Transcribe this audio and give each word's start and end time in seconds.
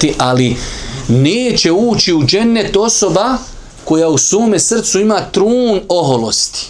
ticati, 0.00 0.14
ali 0.18 0.56
neće 1.08 1.72
ući 1.72 2.14
u 2.14 2.24
džennet 2.24 2.76
osoba 2.76 3.36
koja 3.84 4.08
u 4.08 4.18
svome 4.18 4.58
srcu 4.58 5.00
ima 5.00 5.20
trun 5.32 5.80
oholosti. 5.88 6.66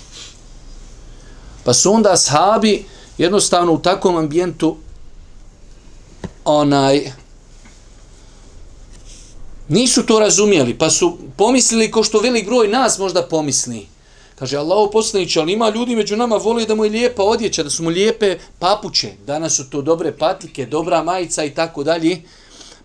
Pa 1.64 1.74
su 1.74 1.92
onda 1.92 2.12
ashabi 2.12 2.84
jednostavno 3.18 3.72
u 3.72 3.78
takvom 3.78 4.16
ambijentu 4.16 4.76
onaj 6.44 7.12
nisu 9.68 10.06
to 10.06 10.18
razumjeli, 10.18 10.78
pa 10.78 10.90
su 10.90 11.18
pomislili 11.36 11.90
ko 11.90 12.02
što 12.02 12.20
velik 12.20 12.46
broj 12.46 12.68
nas 12.68 12.98
možda 12.98 13.22
pomisli. 13.22 13.86
Kaže, 14.38 14.56
Allah 14.56 14.88
poslaniće, 14.92 15.40
ali 15.40 15.52
ima 15.52 15.68
ljudi 15.68 15.96
među 15.96 16.16
nama 16.16 16.36
voli 16.36 16.66
da 16.66 16.74
mu 16.74 16.84
je 16.84 16.90
lijepa 16.90 17.22
odjeća, 17.22 17.62
da 17.62 17.70
su 17.70 17.82
mu 17.82 17.90
lijepe 17.90 18.38
papuće, 18.58 19.12
danas 19.26 19.56
su 19.56 19.70
to 19.70 19.82
dobre 19.82 20.12
patike, 20.12 20.66
dobra 20.66 21.02
majica 21.02 21.44
i 21.44 21.54
tako 21.54 21.84
dalje. 21.84 22.22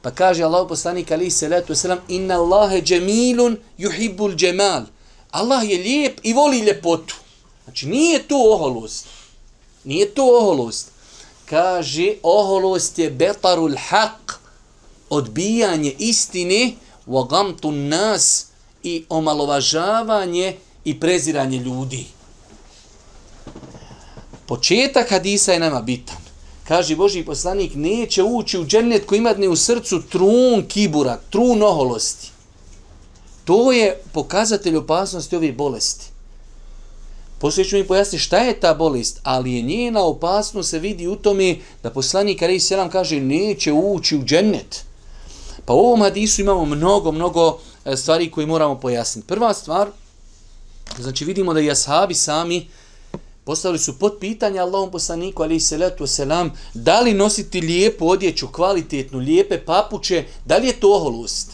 Pa 0.06 0.12
kaže 0.14 0.46
Allah 0.46 0.68
poslanik 0.70 1.10
ali 1.12 1.32
se 1.34 1.50
letu 1.50 1.76
selam 1.76 1.98
inna 2.08 2.36
Allahe 2.38 2.78
džemilun 2.82 3.58
juhibbul 3.78 4.36
džemal. 4.36 4.84
Allah 5.32 5.70
je 5.70 5.78
lijep 5.78 6.20
i 6.24 6.34
voli 6.34 6.60
ljepotu. 6.60 7.16
Znači 7.64 7.88
nije 7.88 8.28
to 8.28 8.38
oholost. 8.54 9.08
Nije 9.84 10.14
to 10.14 10.26
oholost. 10.38 10.92
Kaže 11.46 12.14
oholost 12.24 13.00
je 13.00 13.10
betarul 13.10 13.74
haq 13.90 14.38
odbijanje 15.10 15.96
istine 16.00 16.74
wa 17.08 17.30
gamtu 17.30 17.72
nas 17.72 18.46
i 18.84 19.06
omalovažavanje 19.10 20.56
i 20.84 21.00
preziranje 21.00 21.58
ljudi. 21.58 22.06
Početak 24.46 25.10
hadisa 25.10 25.54
je 25.54 25.60
nama 25.60 25.82
bitan. 25.82 26.25
Kaže 26.68 26.96
Boži 26.96 27.26
poslanik, 27.26 27.72
neće 27.76 28.24
ući 28.24 28.60
u 28.60 28.66
džennet 28.66 29.06
koji 29.06 29.20
ima 29.20 29.34
u 29.52 29.56
srcu 29.56 30.02
trun 30.02 30.66
kibura, 30.68 31.20
trun 31.30 31.64
oholosti. 31.64 32.32
To 33.46 33.72
je 33.72 34.02
pokazatelj 34.12 34.76
opasnosti 34.76 35.36
ove 35.36 35.52
bolesti. 35.52 36.06
Poslije 37.40 37.66
ću 37.66 37.78
mi 37.78 37.88
pojasniti 37.88 38.24
šta 38.24 38.38
je 38.38 38.60
ta 38.60 38.74
bolest, 38.74 39.20
ali 39.24 39.54
je 39.54 39.62
njena 39.62 40.04
opasnost 40.04 40.70
se 40.70 40.80
vidi 40.80 41.08
u 41.08 41.16
tome 41.16 41.58
da 41.84 41.90
poslanik 41.90 42.42
Ali 42.42 42.60
Selam 42.60 42.90
kaže 42.90 43.20
neće 43.20 43.74
ući 43.74 44.18
u 44.18 44.24
džennet. 44.24 44.84
Pa 45.66 45.74
u 45.74 45.80
ovom 45.80 46.02
hadisu 46.02 46.42
imamo 46.42 46.66
mnogo, 46.66 47.12
mnogo 47.12 47.60
e, 47.86 47.98
stvari 47.98 48.32
koje 48.32 48.48
moramo 48.48 48.80
pojasniti. 48.80 49.28
Prva 49.28 49.54
stvar, 49.54 49.88
znači 51.00 51.26
vidimo 51.26 51.54
da 51.54 51.60
i 51.60 51.72
ashabi 51.72 52.14
sami 52.14 52.68
postavili 53.46 53.80
su 53.80 54.00
pod 54.00 54.18
pitanje 54.20 54.60
Allahom 54.60 54.92
poslaniku, 54.92 55.44
ali 55.44 55.56
i 55.56 55.60
salatu 55.60 56.08
selam, 56.08 56.52
da 56.74 57.02
li 57.02 57.14
nositi 57.14 57.62
lijepu 57.62 58.10
odjeću, 58.10 58.48
kvalitetnu, 58.48 59.20
lijepe 59.20 59.66
papuče, 59.66 60.24
da 60.46 60.58
li 60.58 60.68
je 60.68 60.80
to 60.80 60.96
oholost? 60.96 61.52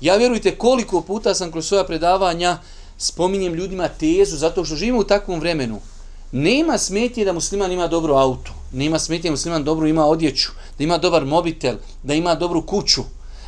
Ja 0.00 0.16
vjerujte 0.16 0.58
koliko 0.58 1.00
puta 1.00 1.34
sam 1.34 1.52
kroz 1.52 1.66
svoja 1.66 1.84
predavanja 1.84 2.58
spominjem 2.98 3.54
ljudima 3.54 3.88
tezu, 3.88 4.36
zato 4.36 4.64
što 4.64 4.76
živimo 4.76 4.98
u 4.98 5.04
takvom 5.04 5.40
vremenu. 5.40 5.80
Nema 6.32 6.78
smetje 6.78 7.24
da 7.24 7.32
musliman 7.32 7.72
ima 7.72 7.86
dobro 7.86 8.14
auto, 8.14 8.52
nema 8.72 8.98
smetje 8.98 9.28
da 9.28 9.32
musliman 9.32 9.64
dobro 9.64 9.86
ima 9.86 10.06
odjeću, 10.06 10.48
da 10.78 10.84
ima 10.84 10.98
dobar 10.98 11.24
mobitel, 11.24 11.76
da 12.02 12.14
ima 12.14 12.34
dobru 12.34 12.66
kuću, 12.66 13.02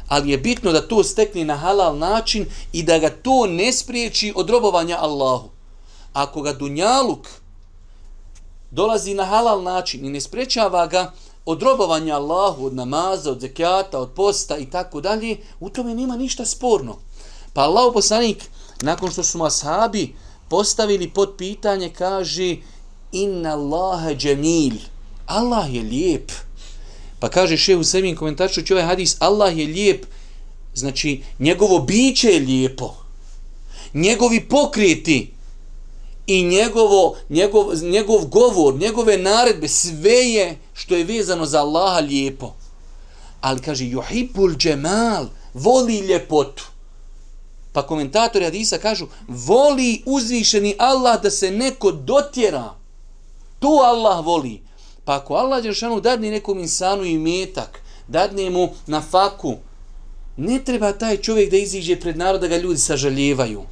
ali 0.09 0.31
je 0.31 0.39
bitno 0.39 0.73
da 0.73 0.89
to 0.89 1.05
stekne 1.05 1.45
na 1.45 1.57
halal 1.57 1.99
način 1.99 2.47
i 2.73 2.83
da 2.83 2.99
ga 2.99 3.11
to 3.11 3.47
ne 3.47 3.73
spriječi 3.73 4.33
od 4.37 4.51
robovanja 4.51 4.97
Allahu. 5.01 5.49
Ako 6.13 6.43
ga 6.43 6.53
dunjaluk 6.53 7.29
dolazi 8.71 9.15
na 9.15 9.25
halal 9.25 9.63
način 9.63 10.05
i 10.05 10.11
ne 10.11 10.21
sprečava 10.21 10.87
ga 10.87 11.13
od 11.45 11.63
robovanja 11.63 12.15
Allahu, 12.15 12.67
od 12.67 12.75
namaza, 12.75 13.31
od 13.31 13.41
zekijata, 13.41 13.99
od 13.99 14.11
posta 14.11 14.57
i 14.57 14.71
tako 14.71 15.01
dalje, 15.01 15.37
u 15.61 15.71
tome 15.71 15.95
nema 15.95 16.17
ništa 16.17 16.47
sporno. 16.47 16.97
Pa 17.53 17.63
Allah 17.63 17.91
poslanik, 17.95 18.45
nakon 18.83 19.11
što 19.11 19.23
su 19.23 19.39
mu 19.39 19.45
ashabi 19.45 20.15
postavili 20.49 21.11
pod 21.11 21.35
pitanje, 21.39 21.91
kaže 21.99 22.57
Inna 23.13 23.53
Allahe 23.53 24.15
džemil. 24.15 24.75
Allah 25.27 25.75
je 25.75 25.83
lijep. 25.83 26.33
Pa 27.21 27.29
kaže 27.29 27.57
šehu 27.57 27.85
Semin 27.85 28.17
komentarčući 28.17 28.73
ovaj 28.73 28.85
hadis, 28.85 29.17
Allah 29.19 29.59
je 29.59 29.67
lijep, 29.67 30.07
znači 30.75 31.23
njegovo 31.39 31.79
biće 31.79 32.29
je 32.29 32.41
lijepo. 32.41 32.95
Njegovi 33.95 34.49
pokreti, 34.49 35.35
i 36.31 36.43
njegovo, 36.43 37.17
njegov, 37.29 37.67
njegov 37.83 38.27
govor, 38.27 38.75
njegove 38.75 39.19
naredbe, 39.19 39.69
sve 39.69 40.11
je 40.11 40.59
što 40.75 40.95
je 40.95 41.05
vezano 41.05 41.47
za 41.47 41.61
Allaha 41.61 42.01
lijepo. 42.01 42.55
Ali 43.41 43.61
kaže, 43.61 43.85
juhibul 43.85 44.55
džemal, 44.57 45.27
voli 45.55 45.99
ljepotu. 45.99 46.65
Pa 47.73 47.83
komentatori 47.87 48.45
Hadisa 48.45 48.79
kažu, 48.79 49.07
voli 49.29 50.03
uzvišeni 50.07 50.75
Allah 50.79 51.23
da 51.23 51.31
se 51.31 51.51
neko 51.51 51.93
dotjera. 51.93 52.75
To 53.59 53.69
Allah 53.69 54.27
voli. 54.27 54.63
Pa 55.05 55.17
ako 55.17 55.35
Allah 55.35 55.63
Đeršanu 55.63 56.01
dadne 56.01 56.31
nekom 56.31 56.59
insanu 56.59 57.05
i 57.05 57.19
metak, 57.19 57.83
dadne 58.09 58.51
mu 58.51 58.69
na 58.87 59.01
faku, 59.01 59.57
ne 60.37 60.65
treba 60.65 60.93
taj 60.93 61.17
čovjek 61.17 61.51
da 61.51 61.57
iziđe 61.57 62.01
pred 62.01 62.17
naroda 62.17 62.49
da 62.49 62.49
ga 62.49 62.63
ljudi 62.63 62.79
sažaljevaju. 62.79 63.63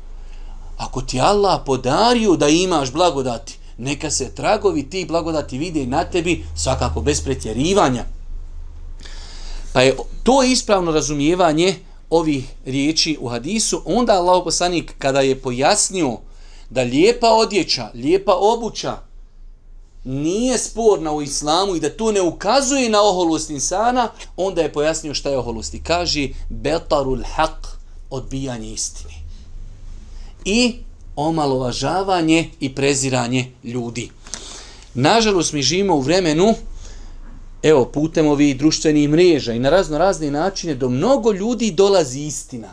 Ako 0.78 1.02
ti 1.02 1.20
Allah 1.20 1.60
podario 1.66 2.36
da 2.36 2.48
imaš 2.48 2.92
blagodati, 2.92 3.58
neka 3.78 4.10
se 4.10 4.34
tragovi 4.34 4.90
ti 4.90 5.04
blagodati 5.04 5.58
vide 5.58 5.86
na 5.86 6.04
tebi, 6.04 6.44
svakako 6.56 7.00
bez 7.00 7.20
pretjerivanja. 7.20 8.04
Pa 9.72 9.82
je 9.82 9.96
to 10.22 10.42
ispravno 10.42 10.92
razumijevanje 10.92 11.74
ovih 12.10 12.44
riječi 12.66 13.18
u 13.20 13.28
hadisu. 13.28 13.82
Onda 13.84 14.12
Allah 14.12 14.42
poslanik 14.44 14.94
kada 14.98 15.20
je 15.20 15.42
pojasnio 15.42 16.16
da 16.70 16.82
lijepa 16.82 17.28
odjeća, 17.28 17.90
lijepa 17.94 18.34
obuća 18.34 18.96
nije 20.04 20.58
sporna 20.58 21.12
u 21.12 21.22
islamu 21.22 21.76
i 21.76 21.80
da 21.80 21.90
to 21.90 22.12
ne 22.12 22.22
ukazuje 22.22 22.88
na 22.88 23.02
oholost 23.02 23.50
insana, 23.50 24.08
onda 24.36 24.62
je 24.62 24.72
pojasnio 24.72 25.14
šta 25.14 25.30
je 25.30 25.38
oholost. 25.38 25.74
I 25.74 25.82
kaže, 25.82 26.28
betarul 26.48 27.22
haq, 27.36 27.66
odbijanje 28.10 28.72
istine 28.72 29.17
i 30.48 30.74
omalovažavanje 31.16 32.50
i 32.60 32.74
preziranje 32.74 33.52
ljudi. 33.64 34.10
Nažalost, 34.94 35.52
mi 35.52 35.62
živimo 35.62 35.94
u 35.94 36.00
vremenu, 36.00 36.54
evo, 37.62 37.84
putem 37.84 38.26
ovih 38.26 38.58
društvenih 38.58 39.08
mreža 39.08 39.52
i 39.52 39.58
na 39.58 39.70
razno 39.70 39.98
razne 39.98 40.30
načine, 40.30 40.74
do 40.74 40.88
mnogo 40.88 41.32
ljudi 41.32 41.70
dolazi 41.70 42.20
istina, 42.20 42.68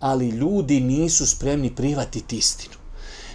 ali 0.00 0.28
ljudi 0.28 0.80
nisu 0.80 1.26
spremni 1.26 1.74
privatiti 1.74 2.36
istinu. 2.36 2.74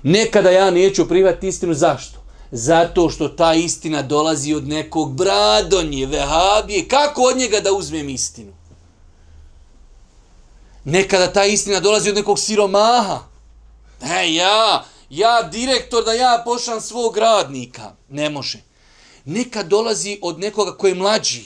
Nekada 0.03 0.49
ja 0.49 0.71
neću 0.71 1.07
privatiti 1.07 1.47
istinu, 1.47 1.73
zašto? 1.73 2.19
Zato 2.51 3.09
što 3.09 3.27
ta 3.27 3.53
istina 3.53 4.01
dolazi 4.01 4.53
od 4.53 4.67
nekog 4.67 5.13
bradonje, 5.15 6.05
vehabije, 6.05 6.87
kako 6.87 7.21
od 7.21 7.37
njega 7.37 7.59
da 7.59 7.73
uzmem 7.73 8.09
istinu? 8.09 8.53
Nekada 10.83 11.33
ta 11.33 11.45
istina 11.45 11.79
dolazi 11.79 12.09
od 12.09 12.15
nekog 12.15 12.39
siromaha, 12.39 13.30
E, 14.01 14.33
ja, 14.33 14.85
ja 15.09 15.41
direktor 15.41 16.03
da 16.03 16.13
ja 16.13 16.41
pošam 16.45 16.81
svog 16.81 17.17
radnika. 17.17 17.95
Ne 18.09 18.29
može. 18.29 18.61
Neka 19.25 19.63
dolazi 19.63 20.19
od 20.21 20.39
nekoga 20.39 20.77
koji 20.77 20.91
je 20.91 20.95
mlađi. 20.95 21.43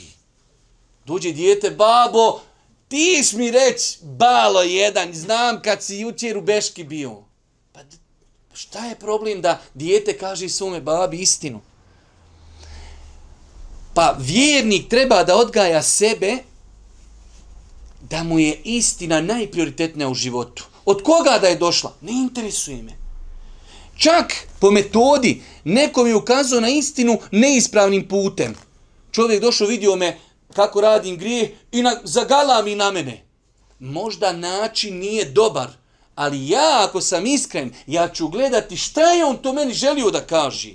Dođe 1.04 1.32
dijete, 1.32 1.70
babo, 1.70 2.40
ti 2.88 3.22
mi 3.32 3.50
reć, 3.50 3.98
balo 4.02 4.62
jedan, 4.62 5.14
znam 5.14 5.62
kad 5.62 5.82
si 5.82 5.96
jučer 5.96 6.38
u 6.38 6.42
Beški 6.42 6.84
bio. 6.84 7.22
Pa 7.72 7.80
šta 8.52 8.86
je 8.86 8.94
problem 8.94 9.40
da 9.40 9.60
dijete 9.74 10.18
kaže 10.18 10.48
svome 10.48 10.80
babi 10.80 11.18
istinu? 11.18 11.60
Pa 13.94 14.16
vjernik 14.18 14.88
treba 14.88 15.24
da 15.24 15.36
odgaja 15.36 15.82
sebe 15.82 16.36
da 18.00 18.22
mu 18.22 18.38
je 18.38 18.60
istina 18.64 19.20
najprioritetnija 19.20 20.08
u 20.08 20.14
životu. 20.14 20.64
Od 20.86 21.02
koga 21.02 21.38
da 21.38 21.46
je 21.46 21.56
došla? 21.56 21.94
Ne 22.00 22.12
interesuje 22.12 22.82
me. 22.82 22.92
Čak 23.96 24.34
po 24.60 24.70
metodi 24.70 25.42
neko 25.64 26.04
mi 26.04 26.14
ukazao 26.14 26.60
na 26.60 26.68
istinu 26.68 27.18
neispravnim 27.30 28.08
putem. 28.08 28.54
Čovjek 29.12 29.42
došao, 29.42 29.66
vidio 29.66 29.96
me 29.96 30.18
kako 30.54 30.80
radim 30.80 31.16
grije 31.16 31.56
i 31.72 31.82
na, 31.82 32.00
zagala 32.04 32.62
mi 32.62 32.74
na 32.74 32.90
mene. 32.90 33.24
Možda 33.78 34.32
način 34.32 34.98
nije 34.98 35.24
dobar, 35.24 35.68
ali 36.14 36.48
ja 36.48 36.84
ako 36.88 37.00
sam 37.00 37.26
iskren, 37.26 37.72
ja 37.86 38.08
ću 38.08 38.28
gledati 38.28 38.76
šta 38.76 39.00
je 39.00 39.24
on 39.24 39.36
to 39.36 39.52
meni 39.52 39.74
želio 39.74 40.10
da 40.10 40.20
kaži. 40.20 40.74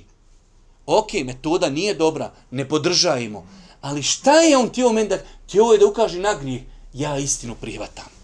Ok, 0.86 1.14
metoda 1.14 1.70
nije 1.70 1.94
dobra, 1.94 2.34
ne 2.52 2.70
podržajmo. 2.70 3.48
Ali 3.82 4.04
šta 4.04 4.42
je 4.42 4.58
on 4.58 4.70
tijelo 4.70 4.94
meni 4.94 5.10
da, 5.10 5.18
tijelo 5.52 5.74
je 5.74 5.80
da 5.80 5.86
ukaže 5.86 6.20
na 6.20 6.34
grije? 6.34 6.64
Ja 6.94 7.18
istinu 7.18 7.56
prihvatam 7.56 8.21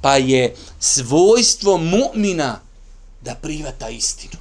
pa 0.00 0.16
je 0.16 0.56
svojstvo 0.78 1.76
mu'mina 1.78 2.60
da 3.20 3.34
prihvata 3.34 3.88
istinu. 3.88 4.36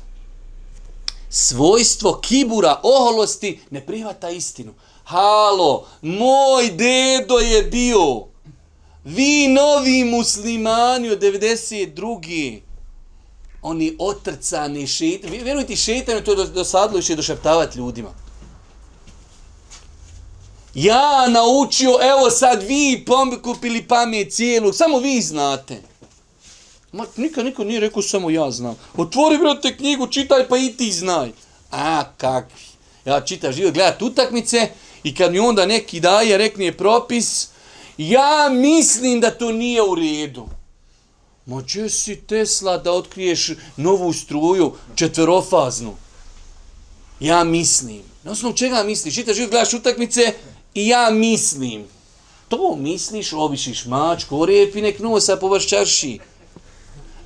Svojstvo 1.29 2.19
kibura, 2.21 2.79
oholosti, 2.83 3.59
ne 3.69 3.85
prihvata 3.85 4.29
istinu. 4.29 4.73
Halo, 5.03 5.87
moj 6.01 6.69
dedo 6.69 7.39
je 7.39 7.63
bio. 7.63 8.25
Vi 9.03 9.47
novi 9.47 10.03
muslimani 10.03 11.09
od 11.09 11.19
92. 11.19 12.59
Oni 13.61 13.95
otrcani 13.99 14.87
šeitan. 14.87 15.31
Vjerujte, 15.31 15.75
šeitan 15.75 16.15
je 16.15 16.23
to 16.23 16.45
dosadlo 16.45 16.99
i 16.99 17.15
došaptavati 17.15 17.77
ljudima. 17.77 18.13
Ja 20.73 21.27
naučio, 21.27 21.89
evo 22.01 22.29
sad 22.29 22.63
vi 22.63 23.05
kupili 23.43 23.87
pamet 23.87 24.33
cijelu, 24.33 24.73
samo 24.73 24.99
vi 24.99 25.21
znate. 25.21 25.81
Ma, 26.91 27.05
nikad 27.15 27.45
niko 27.45 27.63
nije 27.63 27.79
rekao 27.79 28.01
samo 28.01 28.29
ja 28.29 28.51
znam. 28.51 28.75
Otvori, 28.97 29.37
brate, 29.37 29.77
knjigu, 29.77 30.07
čitaj 30.07 30.47
pa 30.47 30.57
i 30.57 30.73
ti 30.77 30.91
znaj. 30.91 31.31
A, 31.71 32.03
kakvi. 32.17 32.61
Ja 33.05 33.21
čitam 33.21 33.53
život, 33.53 33.73
gledat 33.73 34.01
utakmice 34.01 34.69
i 35.03 35.15
kad 35.15 35.31
mi 35.31 35.39
onda 35.39 35.65
neki 35.65 35.99
daje, 35.99 36.37
rekne 36.37 36.77
propis, 36.77 37.47
ja 37.97 38.49
mislim 38.51 39.19
da 39.19 39.31
to 39.31 39.51
nije 39.51 39.81
u 39.81 39.95
redu. 39.95 40.47
Ma, 41.45 41.63
če 41.63 41.89
si 41.89 42.15
Tesla 42.15 42.77
da 42.77 42.91
otkriješ 42.91 43.51
novu 43.77 44.13
struju 44.13 44.73
četverofaznu? 44.95 45.95
Ja 47.19 47.43
mislim. 47.43 48.01
Na 48.23 48.31
osnovu 48.31 48.55
čega 48.55 48.83
misliš? 48.83 49.15
Čitaš 49.15 49.35
život, 49.35 49.51
gledaš 49.51 49.73
utakmice 49.73 50.33
i 50.73 50.87
ja 50.87 51.09
mislim. 51.11 51.85
To 52.47 52.75
misliš, 52.75 53.33
obišiš 53.33 53.85
mačku, 53.85 54.41
orepi 54.41 54.81
nek 54.81 54.99
nosa 54.99 55.37
po 55.37 55.47
vaš 55.47 55.67
čarši 55.67 56.19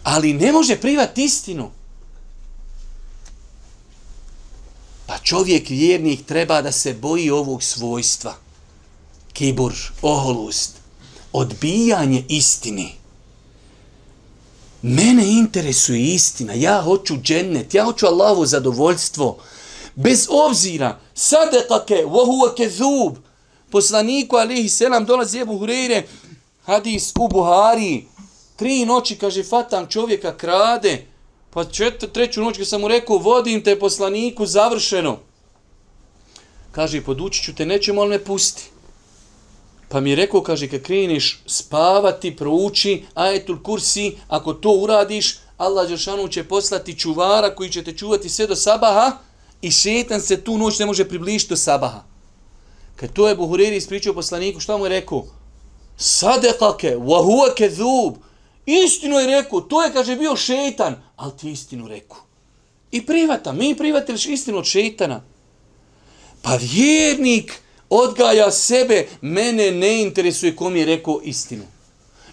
ali 0.04 0.34
ne 0.34 0.52
može 0.52 0.76
privati 0.76 1.24
istinu. 1.24 1.72
Pa 5.06 5.18
čovjek 5.18 5.70
vjernik 5.70 6.26
treba 6.26 6.62
da 6.62 6.72
se 6.72 6.94
boji 6.94 7.30
ovog 7.30 7.64
svojstva. 7.64 8.36
Kibur, 9.34 9.74
oholust, 10.02 10.72
odbijanje 11.34 12.26
istine. 12.30 12.90
Mene 14.82 15.24
interesuje 15.28 16.02
istina, 16.02 16.54
ja 16.54 16.82
hoću 16.82 17.18
džennet, 17.22 17.74
ja 17.74 17.86
hoću 17.86 18.06
Allahovo 18.06 18.46
zadovoljstvo. 18.46 19.38
Bez 19.96 20.28
obzira, 20.30 21.00
sadekake, 21.14 22.06
vohuake 22.06 22.70
zub, 22.70 23.18
poslaniku 23.74 24.38
alihi 24.38 24.70
selam 24.70 25.06
dolazi 25.06 25.42
Ebu 25.42 25.60
Hureyre, 25.60 26.04
hadis 26.66 27.12
u 27.20 27.28
Buhari, 27.28 28.06
Tri 28.56 28.86
noći, 28.86 29.16
kaže, 29.16 29.44
fatam 29.44 29.88
čovjeka, 29.90 30.38
krade. 30.38 31.06
Pa 31.50 31.64
čet, 31.64 32.06
treću 32.14 32.42
noć, 32.42 32.58
kad 32.58 32.68
sam 32.68 32.82
mu 32.82 32.88
rekao, 32.88 33.18
vodim 33.18 33.64
te 33.64 33.80
poslaniku, 33.80 34.46
završeno. 34.46 35.18
Kaže, 36.72 37.02
podučit 37.02 37.46
ću 37.46 37.56
te, 37.56 37.66
nećemo, 37.66 38.02
ali 38.02 38.10
me 38.10 38.24
pusti. 38.24 38.70
Pa 39.90 40.00
mi 40.00 40.10
je 40.10 40.16
rekao, 40.16 40.42
kaže, 40.42 40.68
kad 40.68 40.82
kreniš 40.82 41.42
spavati, 41.46 42.36
prouči, 42.36 43.04
ajetul 43.14 43.64
kursi, 43.64 44.16
ako 44.28 44.54
to 44.54 44.72
uradiš, 44.72 45.40
Allah 45.58 45.88
Đeršanu 45.88 46.28
će 46.28 46.44
poslati 46.44 47.00
čuvara 47.00 47.56
koji 47.56 47.70
će 47.70 47.84
te 47.84 47.98
čuvati 47.98 48.30
sve 48.30 48.48
do 48.48 48.56
sabaha 48.56 49.18
i 49.62 49.72
šetan 49.72 50.22
se 50.22 50.42
tu 50.44 50.58
noć 50.58 50.80
ne 50.80 50.86
može 50.86 51.10
približiti 51.10 51.50
do 51.50 51.58
sabaha. 51.58 52.13
Kad 52.96 53.14
to 53.14 53.30
je 53.30 53.36
Buhuriri 53.36 53.76
ispričao 53.76 54.14
poslaniku, 54.14 54.60
šta 54.60 54.78
mu 54.78 54.86
je 54.86 54.90
rekao? 54.90 55.26
Sadekake, 55.98 56.96
wahuake 56.96 57.70
zub. 57.70 58.16
Istinu 58.66 59.20
je 59.20 59.28
rekao, 59.28 59.62
to 59.62 59.84
je, 59.84 59.94
kaže, 59.94 60.16
bio 60.16 60.36
šeitan, 60.36 60.96
ali 61.16 61.32
ti 61.38 61.52
istinu 61.52 61.88
rekao. 61.88 62.18
I 62.92 63.06
privata, 63.06 63.54
mi 63.54 63.76
privatiliš 63.76 64.26
istinu 64.26 64.58
od 64.58 64.66
šeitana. 64.66 65.24
Pa 66.42 66.56
vjernik 66.62 67.54
odgaja 67.90 68.52
sebe, 68.52 69.08
mene 69.22 69.72
ne 69.72 70.02
interesuje 70.02 70.56
kom 70.56 70.76
je 70.76 70.86
rekao 70.86 71.22
istinu. 71.24 71.64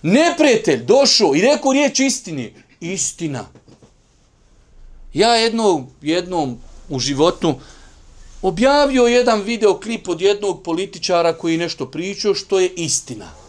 Neprijatelj 0.03 0.85
došao 0.85 1.35
i 1.35 1.41
rekao 1.41 1.73
riječ 1.73 2.01
istini. 2.01 2.55
Istina. 2.81 3.47
Ja 5.15 5.35
jedno, 5.35 5.87
jednom 6.03 6.59
u 6.89 6.99
životu 6.99 7.55
objavio 8.43 9.07
jedan 9.07 9.43
videoklip 9.43 10.09
od 10.09 10.21
jednog 10.21 10.63
političara 10.63 11.33
koji 11.33 11.57
nešto 11.57 11.87
pričao 11.87 12.35
što 12.35 12.61
je 12.61 12.69
istina 12.69 13.41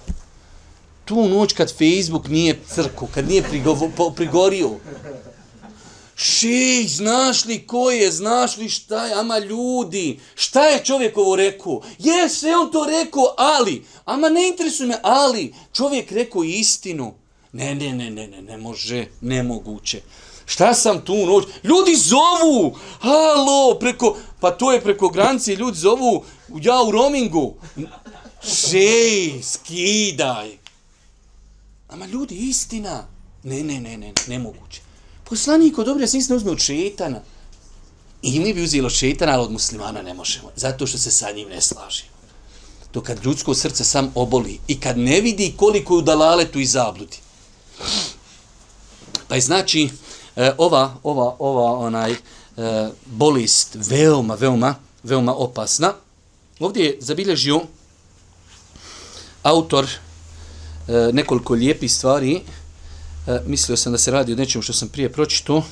tu 1.12 1.28
noć 1.30 1.54
kad 1.54 1.70
Facebook 1.70 2.28
nije 2.28 2.60
crku, 2.76 3.08
kad 3.14 3.28
nije 3.30 3.44
prigovo, 3.44 4.12
prigorio. 4.16 4.70
Ši, 6.16 6.86
znaš 6.88 7.46
li 7.46 7.68
ko 7.68 7.92
je, 7.92 8.12
znaš 8.12 8.58
li 8.58 8.70
šta 8.70 9.06
je, 9.06 9.14
ama 9.14 9.40
ljudi, 9.40 10.20
šta 10.36 10.68
je 10.68 10.86
čovjek 10.86 11.18
ovo 11.18 11.36
rekao? 11.36 11.82
Jes, 12.00 12.44
on 12.44 12.72
to 12.72 12.86
rekao, 12.86 13.34
ali, 13.38 13.84
ama 14.06 14.30
ne 14.30 14.48
interesuje 14.48 14.88
me, 14.88 15.00
ali, 15.04 15.54
čovjek 15.74 16.12
rekao 16.12 16.44
istinu. 16.44 17.14
Ne, 17.52 17.76
ne, 17.76 17.94
ne, 17.94 18.12
ne, 18.12 18.28
ne, 18.28 18.42
ne 18.42 18.58
može, 18.58 19.06
nemoguće. 19.22 20.02
Šta 20.52 20.74
sam 20.74 21.02
tu 21.06 21.26
noć? 21.26 21.46
Ljudi 21.64 21.96
zovu! 21.96 22.78
Halo, 23.00 23.80
preko, 23.80 24.18
pa 24.40 24.52
to 24.52 24.72
je 24.72 24.82
preko 24.82 25.10
granice, 25.10 25.56
ljudi 25.56 25.78
zovu, 25.78 26.24
ja 26.62 26.82
u 26.88 26.92
roamingu. 26.92 27.56
Žej, 28.44 29.42
skidaj. 29.44 30.58
Ama 31.90 32.06
ljudi, 32.06 32.36
istina. 32.36 33.08
Ne, 33.44 33.64
ne, 33.64 33.80
ne, 33.80 33.98
ne, 33.98 34.14
nemoguće. 34.28 34.82
Poslanik 35.24 35.78
od 35.78 35.88
obrija 35.88 36.06
istina 36.06 36.36
uzme 36.36 36.52
od 36.52 36.60
šetana. 36.60 37.22
I 38.22 38.40
mi 38.40 38.54
bi 38.54 38.64
uzeli 38.64 38.86
od 38.86 38.92
šetana, 38.92 39.34
ali 39.34 39.44
od 39.44 39.52
muslimana 39.52 40.02
ne 40.02 40.14
možemo. 40.14 40.52
Zato 40.56 40.88
što 40.88 40.98
se 40.98 41.12
sa 41.12 41.32
njim 41.32 41.50
ne 41.50 41.62
slaži. 41.62 42.04
To 42.92 43.02
kad 43.02 43.26
ljudsko 43.26 43.56
srce 43.56 43.84
sam 43.84 44.12
oboli 44.16 44.60
i 44.68 44.80
kad 44.80 44.98
ne 44.98 45.22
vidi 45.22 45.54
koliko 45.58 45.94
je 45.94 45.98
u 45.98 46.02
dalaletu 46.02 46.60
i 46.60 46.66
zabludi. 46.66 47.18
Pa 49.28 49.36
je 49.36 49.42
znači, 49.42 49.90
e, 50.36 50.52
ova, 50.58 50.94
ova, 51.04 51.36
ova, 51.40 51.78
onaj, 51.78 52.12
e, 52.12 52.18
bolist 53.06 53.78
veoma, 53.90 54.36
veoma, 54.36 54.76
veoma 55.04 55.34
opasna. 55.36 55.94
Ovdje 56.60 56.86
je 56.86 56.98
zabilježio 57.00 57.62
autor 59.44 59.88
E, 60.88 61.14
nekoliko 61.14 61.54
lijepih 61.54 61.94
stvari. 61.94 62.42
E, 63.28 63.40
mislio 63.46 63.78
sam 63.78 63.92
da 63.92 63.98
se 63.98 64.12
radi 64.12 64.34
o 64.34 64.36
nečemu 64.36 64.62
što 64.62 64.74
sam 64.74 64.90
prije 64.90 65.12
pročito. 65.12 65.64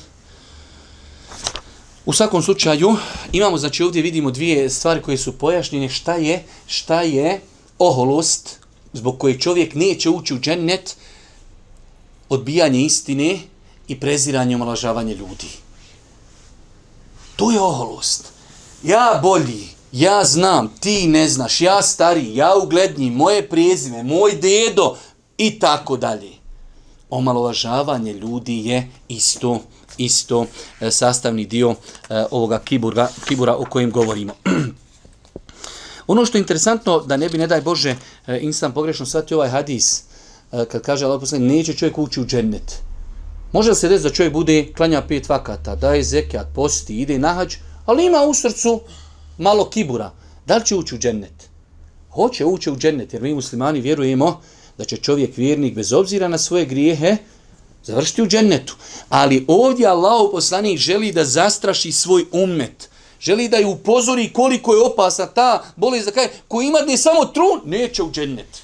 U 2.04 2.12
svakom 2.12 2.42
slučaju, 2.42 2.96
imamo, 3.32 3.58
znači 3.58 3.82
ovdje 3.82 4.02
vidimo 4.02 4.30
dvije 4.30 4.70
stvari 4.70 5.02
koje 5.02 5.18
su 5.18 5.32
pojašnjene. 5.32 5.88
Šta 5.88 6.14
je, 6.14 6.44
šta 6.66 7.02
je 7.02 7.40
oholost 7.78 8.58
zbog 8.92 9.18
koje 9.18 9.38
čovjek 9.38 9.74
neće 9.74 10.10
ući 10.10 10.34
u 10.34 10.38
džennet, 10.38 10.96
odbijanje 12.28 12.80
istine 12.80 13.38
i 13.90 14.00
preziranje 14.00 14.52
i 14.52 14.54
omalažavanje 14.54 15.14
ljudi. 15.14 15.48
To 17.36 17.50
je 17.50 17.60
oholost. 17.60 18.32
Ja 18.82 19.18
bolji, 19.22 19.68
ja 19.92 20.24
znam, 20.24 20.74
ti 20.80 21.06
ne 21.08 21.28
znaš, 21.28 21.60
ja 21.60 21.82
stari, 21.82 22.36
ja 22.36 22.54
uglednji, 22.62 23.10
moje 23.10 23.48
prijezime, 23.48 24.02
moj 24.02 24.32
dedo 24.32 24.96
i 25.38 25.58
tako 25.58 25.96
dalje. 25.96 26.30
Omalovažavanje 27.10 28.12
ljudi 28.12 28.66
je 28.66 28.90
isto 29.08 29.60
isto 29.98 30.46
e, 30.80 30.90
sastavni 30.90 31.46
dio 31.46 31.70
e, 31.70 32.24
ovoga 32.30 32.58
kiburga, 32.58 33.08
kibura 33.28 33.56
o 33.56 33.64
kojem 33.64 33.90
govorimo. 33.90 34.32
ono 36.06 36.26
što 36.26 36.38
je 36.38 36.40
interesantno, 36.40 37.00
da 37.00 37.16
ne 37.16 37.28
bi, 37.28 37.38
ne 37.38 37.46
daj 37.46 37.60
Bože, 37.60 37.96
e, 38.26 38.38
insan 38.42 38.72
pogrešno 38.72 39.06
shvatio 39.06 39.36
ovaj 39.36 39.48
hadis, 39.48 40.02
e, 40.52 40.64
kad 40.64 40.82
kaže 40.82 41.04
Allah 41.04 41.20
poslani, 41.20 41.56
neće 41.56 41.74
čovjek 41.74 41.98
ući 41.98 42.20
u 42.20 42.26
džennet. 42.26 42.89
Može 43.52 43.74
se 43.74 43.88
desiti 43.88 44.08
da 44.08 44.14
čovjek 44.14 44.32
bude 44.32 44.72
klanja 44.76 45.02
pet 45.02 45.28
vakata, 45.28 45.74
daje 45.76 46.02
zekijat, 46.02 46.46
posti, 46.54 47.00
ide 47.00 47.18
na 47.18 47.32
hađ, 47.34 47.54
ali 47.86 48.06
ima 48.06 48.22
u 48.22 48.34
srcu 48.34 48.80
malo 49.38 49.70
kibura. 49.70 50.12
Da 50.46 50.56
li 50.56 50.66
će 50.66 50.76
ući 50.76 50.94
u 50.94 50.98
džennet? 50.98 51.48
Hoće 52.10 52.44
ući 52.44 52.70
u 52.70 52.76
džennet, 52.76 53.12
jer 53.12 53.22
mi 53.22 53.34
muslimani 53.34 53.80
vjerujemo 53.80 54.40
da 54.78 54.84
će 54.84 54.96
čovjek 54.96 55.36
vjernik 55.36 55.74
bez 55.74 55.92
obzira 55.92 56.28
na 56.28 56.38
svoje 56.38 56.64
grijehe 56.64 57.16
završiti 57.84 58.22
u 58.22 58.26
džennetu. 58.26 58.76
Ali 59.08 59.44
ovdje 59.48 59.86
Allah 59.86 60.28
poslanik 60.32 60.78
želi 60.78 61.12
da 61.12 61.24
zastraši 61.24 61.92
svoj 61.92 62.24
umet. 62.32 62.88
Želi 63.20 63.48
da 63.48 63.56
ju 63.56 63.70
upozori 63.70 64.32
koliko 64.32 64.74
je 64.74 64.82
opasna 64.82 65.26
ta 65.26 65.64
bolest 65.76 66.04
za 66.04 66.10
kaže, 66.10 66.28
ko 66.48 66.62
ima 66.62 66.78
ne 66.80 66.96
samo 66.96 67.24
trun, 67.24 67.60
neće 67.64 68.02
u 68.02 68.10
džennet. 68.10 68.62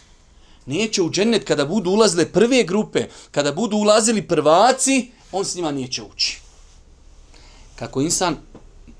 Neće 0.66 1.02
u 1.02 1.10
džennet 1.10 1.44
kada 1.44 1.64
budu 1.64 1.90
ulazile 1.90 2.26
prve 2.32 2.62
grupe, 2.62 3.06
kada 3.30 3.52
budu 3.52 3.76
ulazili 3.76 4.28
prvaci, 4.28 5.10
on 5.32 5.44
s 5.44 5.54
njima 5.54 5.72
neće 5.72 6.02
ući. 6.02 6.40
Kako 7.76 8.00
insan 8.00 8.36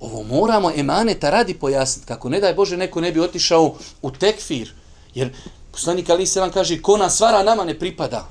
ovo 0.01 0.23
moramo 0.23 0.73
emaneta 0.77 1.31
radi 1.31 1.55
pojasniti, 1.55 2.09
kako 2.09 2.29
ne 2.29 2.41
daj 2.41 2.55
Bože 2.55 2.77
neko 2.77 3.01
ne 3.01 3.13
bi 3.13 3.21
otišao 3.21 3.75
u 4.03 4.11
tekfir, 4.11 4.73
jer 5.15 5.33
poslanik 5.73 6.11
Ali 6.11 6.27
se 6.27 6.41
vam 6.41 6.51
kaže, 6.51 6.83
ko 6.83 6.97
nas 6.97 7.17
svara, 7.17 7.43
nama 7.43 7.65
ne 7.65 7.79
pripada. 7.79 8.29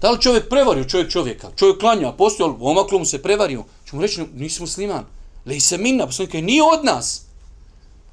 Da 0.00 0.10
li 0.10 0.20
čovjek 0.20 0.48
prevario 0.48 0.84
čovjek 0.84 1.10
čovjeka? 1.10 1.48
Čovjek 1.56 1.78
klanja, 1.78 2.08
a 2.08 2.12
ali 2.12 2.56
omaklo 2.60 2.98
mu 2.98 3.04
se 3.04 3.22
prevario. 3.22 3.64
Ču 3.84 3.96
mu 3.96 4.02
reći, 4.02 4.24
nisi 4.34 4.60
musliman. 4.60 5.04
Le 5.46 5.56
i 5.56 5.60
se 5.60 5.78
minna, 5.78 6.06
poslanik 6.06 6.34
kaže, 6.34 6.42
nije 6.42 6.62
od 6.62 6.84
nas. 6.84 7.22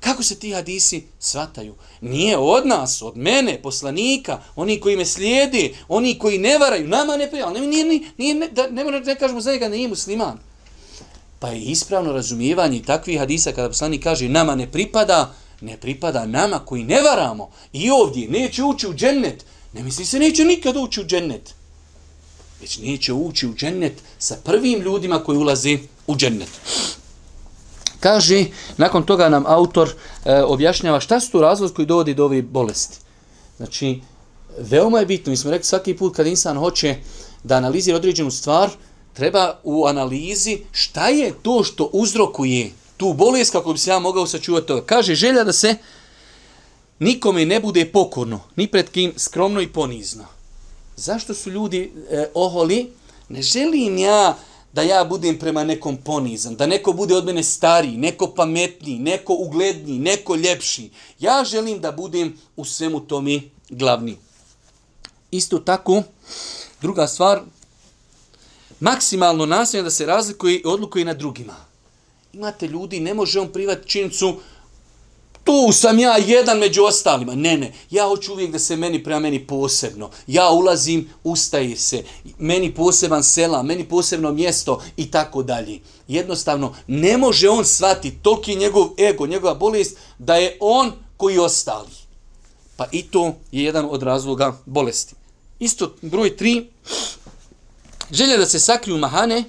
Kako 0.07 0.23
se 0.23 0.35
ti 0.39 0.51
hadisi 0.51 1.03
svataju? 1.19 1.75
Nije 2.01 2.37
od 2.37 2.67
nas, 2.67 3.01
od 3.01 3.17
mene, 3.17 3.61
poslanika, 3.61 4.39
oni 4.55 4.79
koji 4.79 4.95
me 4.95 5.05
slijedi, 5.05 5.75
oni 5.87 6.19
koji 6.19 6.37
ne 6.37 6.57
varaju, 6.57 6.87
nama 6.87 7.17
ne 7.17 7.29
prijavljaju. 7.29 7.67
Nije, 7.67 7.85
nije, 7.85 8.01
nije, 8.17 8.35
ne, 8.35 8.47
da, 8.47 8.67
ne, 8.67 8.83
ne, 8.83 8.99
ne 8.99 9.15
kažemo 9.15 9.41
za 9.41 9.51
njega, 9.51 9.69
nije 9.69 9.87
musliman. 9.87 10.39
Pa 11.39 11.47
je 11.47 11.61
ispravno 11.61 12.11
razumijevanje 12.11 12.81
takvih 12.83 13.19
hadisa 13.19 13.51
kada 13.51 13.67
poslanik 13.67 14.03
kaže 14.03 14.29
nama 14.29 14.55
ne 14.55 14.71
pripada, 14.71 15.33
ne 15.61 15.77
pripada 15.77 16.25
nama 16.25 16.59
koji 16.59 16.83
ne 16.83 17.01
varamo. 17.01 17.49
I 17.73 17.89
ovdje 17.89 18.27
neće 18.29 18.63
ući 18.63 18.87
u 18.87 18.93
džennet. 18.93 19.45
Ne 19.73 19.83
misli 19.83 20.05
se 20.05 20.19
neće 20.19 20.45
nikad 20.45 20.77
ući 20.77 21.01
u 21.01 21.05
džennet. 21.05 21.53
Već 22.61 22.77
neće 22.77 23.13
ući 23.13 23.47
u 23.47 23.53
džennet 23.55 23.93
sa 24.19 24.37
prvim 24.43 24.81
ljudima 24.81 25.23
koji 25.23 25.37
ulaze 25.37 25.77
u 26.07 26.15
džennet. 26.15 26.49
Kaže, 28.07 28.45
nakon 28.77 29.03
toga 29.03 29.29
nam 29.29 29.43
autor 29.47 29.89
e, 30.25 30.43
objašnjava 30.43 30.99
šta 30.99 31.19
su 31.19 31.31
tu 31.31 31.41
razlozi 31.41 31.73
koji 31.73 31.85
dovodi 31.85 32.13
do 32.13 32.25
ove 32.25 32.41
bolesti. 32.41 32.97
Znači, 33.57 34.01
veoma 34.57 34.99
je 34.99 35.05
bitno, 35.05 35.29
mi 35.29 35.37
smo 35.37 35.51
rekli 35.51 35.65
svaki 35.65 35.97
put 35.97 36.15
kad 36.15 36.27
insan 36.27 36.57
hoće 36.57 36.95
da 37.43 37.55
analizira 37.55 37.97
određenu 37.97 38.31
stvar, 38.31 38.69
treba 39.13 39.59
u 39.63 39.85
analizi 39.85 40.59
šta 40.71 41.07
je 41.07 41.33
to 41.41 41.63
što 41.63 41.89
uzrokuje 41.93 42.71
tu 42.97 43.13
bolest 43.13 43.51
kako 43.51 43.73
bi 43.73 43.79
se 43.79 43.89
ja 43.89 43.99
mogao 43.99 44.27
sačuvati 44.27 44.67
toga. 44.67 44.85
Kaže, 44.85 45.15
želja 45.15 45.43
da 45.43 45.53
se 45.53 45.75
nikome 46.99 47.45
ne 47.45 47.59
bude 47.59 47.85
pokorno, 47.85 48.39
ni 48.55 48.67
pred 48.67 48.89
kim 48.89 49.13
skromno 49.17 49.61
i 49.61 49.67
ponizno. 49.67 50.25
Zašto 50.95 51.33
su 51.33 51.51
ljudi 51.51 51.91
e, 52.11 52.29
oholi? 52.33 52.89
Ne 53.29 53.41
želim 53.41 53.97
ja 53.97 54.37
da 54.73 54.81
ja 54.81 55.03
budem 55.03 55.39
prema 55.39 55.63
nekom 55.63 55.97
ponizan, 55.97 56.55
da 56.55 56.65
neko 56.65 56.93
bude 56.93 57.15
od 57.15 57.25
mene 57.25 57.43
stariji, 57.43 57.97
neko 57.97 58.27
pametniji, 58.27 58.99
neko 58.99 59.33
ugledniji, 59.33 59.99
neko 59.99 60.35
ljepši. 60.35 60.89
Ja 61.19 61.43
želim 61.43 61.79
da 61.79 61.91
budem 61.91 62.37
u 62.55 62.65
svemu 62.65 62.99
tome 62.99 63.41
glavni. 63.69 64.17
Isto 65.31 65.59
tako, 65.59 66.03
druga 66.81 67.07
stvar, 67.07 67.41
maksimalno 68.79 69.45
nastavljanje 69.45 69.83
da 69.83 69.91
se 69.91 70.05
razlikuje 70.05 70.55
i 70.55 70.65
odlukuje 70.65 71.05
na 71.05 71.13
drugima. 71.13 71.55
Imate 72.33 72.67
ljudi, 72.67 72.99
ne 72.99 73.13
može 73.13 73.39
on 73.39 73.51
privati 73.53 73.89
činjenicu, 73.89 74.35
tu 75.47 75.71
sam 75.71 75.99
ja 75.99 76.17
jedan 76.17 76.57
među 76.57 76.83
ostalima. 76.83 77.35
Ne, 77.35 77.57
ne, 77.57 77.73
ja 77.91 78.05
hoću 78.07 78.33
uvijek 78.33 78.51
da 78.51 78.59
se 78.59 78.75
meni 78.75 79.03
prema 79.03 79.19
meni 79.19 79.47
posebno. 79.47 80.09
Ja 80.27 80.49
ulazim, 80.49 81.09
ustaje 81.23 81.77
se, 81.77 82.03
meni 82.37 82.73
poseban 82.73 83.23
sela, 83.23 83.63
meni 83.63 83.89
posebno 83.89 84.31
mjesto 84.31 84.81
i 84.97 85.11
tako 85.11 85.43
dalje. 85.43 85.79
Jednostavno, 86.07 86.75
ne 86.87 87.17
može 87.17 87.49
on 87.49 87.65
svati 87.65 88.11
toliki 88.21 88.55
njegov 88.55 88.87
ego, 88.99 89.27
njegova 89.27 89.55
bolest, 89.55 89.97
da 90.19 90.35
je 90.35 90.57
on 90.59 90.91
koji 91.17 91.37
ostali. 91.37 91.95
Pa 92.75 92.85
i 92.91 93.03
to 93.03 93.25
je 93.51 93.63
jedan 93.63 93.87
od 93.89 94.03
razloga 94.03 94.57
bolesti. 94.65 95.15
Isto 95.59 95.95
broj 96.01 96.37
tri, 96.37 96.69
želja 98.11 98.37
da 98.37 98.45
se 98.45 98.59
sakriju 98.59 98.97
mahane 98.97 99.43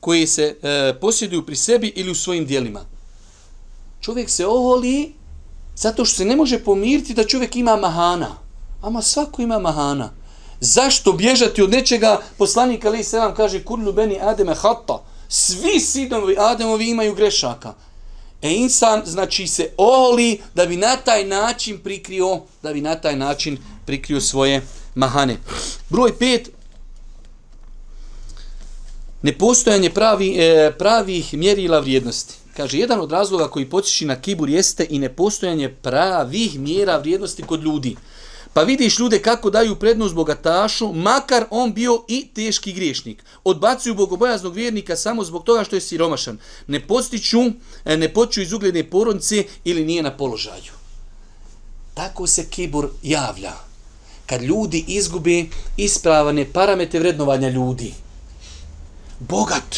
koje 0.00 0.26
se 0.26 0.56
e, 0.62 0.94
posjeduju 1.00 1.46
pri 1.46 1.56
sebi 1.56 1.92
ili 1.96 2.10
u 2.10 2.14
svojim 2.14 2.46
dijelima. 2.46 2.80
Čovjek 4.00 4.30
se 4.30 4.46
oholi 4.46 5.21
Zato 5.82 6.04
što 6.04 6.16
se 6.16 6.24
ne 6.24 6.36
može 6.36 6.58
pomiriti 6.58 7.14
da 7.14 7.26
čovjek 7.26 7.56
ima 7.56 7.76
mahana. 7.76 8.36
Ama 8.82 9.02
svako 9.02 9.42
ima 9.42 9.58
mahana. 9.58 10.10
Zašto 10.60 11.12
bježati 11.12 11.62
od 11.62 11.70
nečega? 11.70 12.20
Poslanik 12.38 12.84
Ali 12.84 13.04
se 13.04 13.18
vam 13.18 13.34
kaže 13.34 13.64
kullu 13.64 13.92
beni 13.92 14.18
ademe 14.20 14.54
hatta. 14.54 15.02
Svi 15.28 15.80
sidovi 15.80 16.36
Ademovi 16.38 16.90
imaju 16.90 17.14
grešaka. 17.14 17.74
E 18.42 18.50
insan 18.50 19.02
znači 19.06 19.46
se 19.46 19.70
oli 19.76 20.40
da 20.54 20.66
bi 20.66 20.76
na 20.76 20.96
taj 20.96 21.24
način 21.24 21.78
prikrio 21.78 22.40
da 22.62 22.72
bi 22.72 22.80
na 22.80 22.94
taj 22.94 23.16
način 23.16 23.58
prikrio 23.86 24.20
svoje 24.20 24.62
mahane. 24.94 25.36
Broj 25.88 26.18
pet 26.18 26.50
nepostojanje 29.22 29.90
pravi, 29.90 30.36
e, 30.38 30.72
pravih 30.78 31.34
mjerila 31.34 31.80
vrijednosti. 31.80 32.41
Kaže, 32.56 32.78
jedan 32.78 33.00
od 33.00 33.12
razloga 33.12 33.48
koji 33.48 33.70
potiči 33.70 34.04
na 34.04 34.20
kibur 34.20 34.48
jeste 34.48 34.86
i 34.90 34.98
nepostojanje 34.98 35.68
pravih 35.68 36.58
mjera 36.58 36.98
vrijednosti 36.98 37.42
kod 37.42 37.62
ljudi. 37.62 37.96
Pa 38.54 38.62
vidiš 38.62 38.98
ljude 38.98 39.18
kako 39.22 39.50
daju 39.50 39.76
prednost 39.76 40.14
bogatašu, 40.14 40.92
makar 40.92 41.44
on 41.50 41.72
bio 41.72 42.04
i 42.08 42.28
teški 42.34 42.72
griješnik. 42.72 43.24
Odbacuju 43.44 43.94
bogobojaznog 43.94 44.54
vjernika 44.54 44.96
samo 44.96 45.24
zbog 45.24 45.44
toga 45.44 45.64
što 45.64 45.76
je 45.76 45.80
siromašan. 45.80 46.38
Ne 46.66 46.86
postiću, 46.86 47.38
e, 47.84 47.96
ne 47.96 48.12
poču 48.12 48.40
iz 48.40 48.52
ugledne 48.52 48.90
porodnice 48.90 49.44
ili 49.64 49.84
nije 49.84 50.02
na 50.02 50.16
položaju. 50.16 50.72
Tako 51.94 52.26
se 52.26 52.46
kibur 52.50 52.88
javlja. 53.02 53.52
Kad 54.26 54.42
ljudi 54.42 54.84
izgube 54.88 55.44
ispravane 55.76 56.52
parametre 56.52 57.00
vrednovanja 57.00 57.48
ljudi. 57.48 57.94
Bogat 59.18 59.76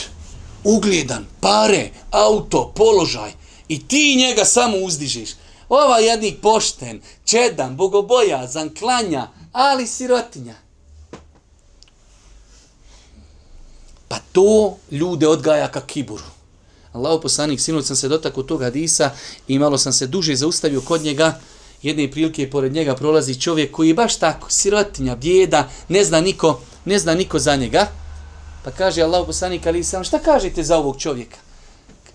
ugledan, 0.64 1.26
pare, 1.40 1.90
auto, 2.10 2.72
položaj 2.76 3.32
i 3.68 3.88
ti 3.88 4.16
njega 4.16 4.44
samo 4.44 4.76
uzdižiš. 4.76 5.30
Ova 5.68 5.98
jednik 5.98 6.40
pošten, 6.40 7.00
čedan, 7.24 7.76
bogobojazan, 7.76 8.74
klanja, 8.78 9.28
ali 9.52 9.86
sirotinja. 9.86 10.54
Pa 14.08 14.18
to 14.32 14.76
ljude 14.90 15.28
odgaja 15.28 15.68
ka 15.70 15.80
kiburu. 15.80 16.24
Allaho 16.92 17.20
poslanik, 17.20 17.60
sinoć 17.60 17.86
sam 17.86 17.96
se 17.96 18.08
dotakao 18.08 18.42
tog 18.42 18.62
hadisa 18.62 19.10
i 19.48 19.58
malo 19.58 19.78
sam 19.78 19.92
se 19.92 20.06
duže 20.06 20.36
zaustavio 20.36 20.80
kod 20.80 21.02
njega. 21.02 21.40
Jedne 21.82 22.10
prilike 22.10 22.50
pored 22.50 22.72
njega 22.72 22.94
prolazi 22.94 23.40
čovjek 23.40 23.70
koji 23.70 23.88
je 23.88 23.94
baš 23.94 24.16
tako, 24.16 24.50
sirotinja, 24.50 25.16
bjeda, 25.16 25.68
ne 25.88 26.04
zna 26.04 26.20
niko, 26.20 26.60
ne 26.84 26.98
zna 26.98 27.14
niko 27.14 27.38
za 27.38 27.56
njega. 27.56 27.88
Pa 28.64 28.70
kaže 28.70 29.02
Allah 29.02 29.26
poslanik 29.26 29.66
ali 29.66 29.84
sam 29.84 30.04
šta 30.04 30.18
kažete 30.18 30.62
za 30.62 30.78
ovog 30.78 31.00
čovjeka? 31.00 31.36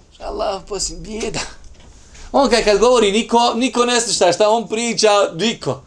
Kaže 0.09 0.23
Allah 0.23 0.61
poslanik 0.67 1.03
bijeda. 1.03 1.39
On 2.31 2.49
kaže 2.49 2.63
kad 2.63 2.79
govori 2.79 3.11
niko, 3.11 3.53
niko 3.55 3.85
ne 3.85 4.01
sluša 4.01 4.31
šta 4.31 4.49
on 4.49 4.67
priča, 4.67 5.09
niko. 5.35 5.81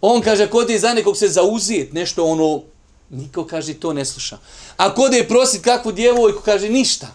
On 0.00 0.20
kaže 0.20 0.46
kod 0.46 0.70
je 0.70 0.78
za 0.78 0.94
nekog 0.94 1.16
se 1.16 1.28
zauzijet, 1.28 1.92
nešto 1.92 2.24
ono, 2.24 2.62
niko 3.10 3.44
kaže 3.46 3.74
to 3.74 3.92
ne 3.92 4.04
sluša. 4.04 4.38
A 4.76 4.94
kod 4.94 5.12
je 5.12 5.28
prosit 5.28 5.64
kakvu 5.64 5.92
djevojku, 5.92 6.42
kaže 6.44 6.68
ništa. 6.68 7.06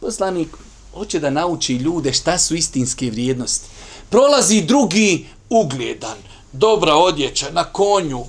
Poslanik 0.00 0.48
hoće 0.94 1.20
da 1.20 1.30
nauči 1.30 1.74
ljude 1.74 2.12
šta 2.12 2.38
su 2.38 2.54
istinske 2.54 3.10
vrijednosti. 3.10 3.68
Prolazi 4.10 4.62
drugi 4.62 5.26
ugledan, 5.50 6.18
dobra 6.52 6.94
odjeća, 6.94 7.50
na 7.50 7.64
konju. 7.64 8.24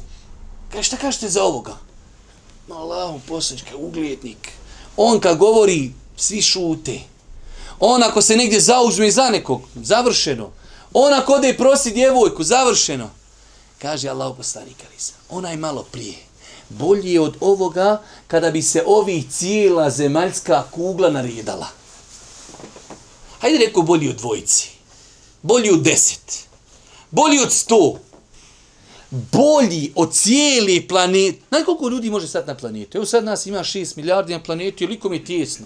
Kaže, 0.72 0.84
šta 0.84 0.98
kažete 0.98 1.30
za 1.30 1.44
ovoga? 1.44 1.89
Allahu 2.72 3.20
poslaničke, 3.28 3.76
ugljednik. 3.76 4.52
On 4.98 5.20
kad 5.20 5.38
govori, 5.38 5.92
svi 6.18 6.42
šute. 6.42 7.00
On 7.80 8.04
ako 8.04 8.22
se 8.22 8.36
negdje 8.36 8.60
zauzme 8.60 9.12
za 9.12 9.30
nekog, 9.30 9.62
završeno. 9.76 10.52
On 10.94 11.14
ako 11.14 11.34
ode 11.34 11.58
prosi 11.58 11.92
djevojku, 11.92 12.44
završeno. 12.44 13.10
Kaže 13.82 14.10
Allah 14.10 14.34
poslanik 14.38 14.78
Alisa, 14.90 15.14
onaj 15.30 15.58
malo 15.58 15.84
prije. 15.92 16.16
Bolji 16.70 17.14
je 17.14 17.22
od 17.22 17.38
ovoga 17.40 18.02
kada 18.28 18.52
bi 18.52 18.62
se 18.62 18.84
ovi 18.86 19.28
cijela 19.32 19.90
zemaljska 19.90 20.64
kugla 20.72 21.10
naredala. 21.10 21.68
Hajde 23.40 23.58
reko 23.58 23.82
bolji 23.82 24.10
od 24.10 24.16
dvojici. 24.16 24.70
Bolji 25.42 25.72
od 25.72 25.82
deset. 25.82 26.48
Bolji 27.12 27.40
od 27.40 27.54
sto 27.54 28.00
bolji 29.12 29.92
od 29.96 30.14
cijele 30.14 30.88
planete. 30.88 31.38
Znaš 31.50 31.66
koliko 31.66 31.90
ljudi 31.90 32.10
može 32.10 32.28
stati 32.28 32.48
na 32.48 32.56
planetu? 32.56 32.98
Evo 32.98 33.06
sad 33.06 33.24
nas 33.24 33.46
ima 33.46 33.60
6 33.60 33.98
milijardi 33.98 34.34
na 34.34 34.44
planetu, 34.44 34.86
liko 34.86 35.10
mi 35.10 35.16
je 35.16 35.26
tjesno. 35.26 35.66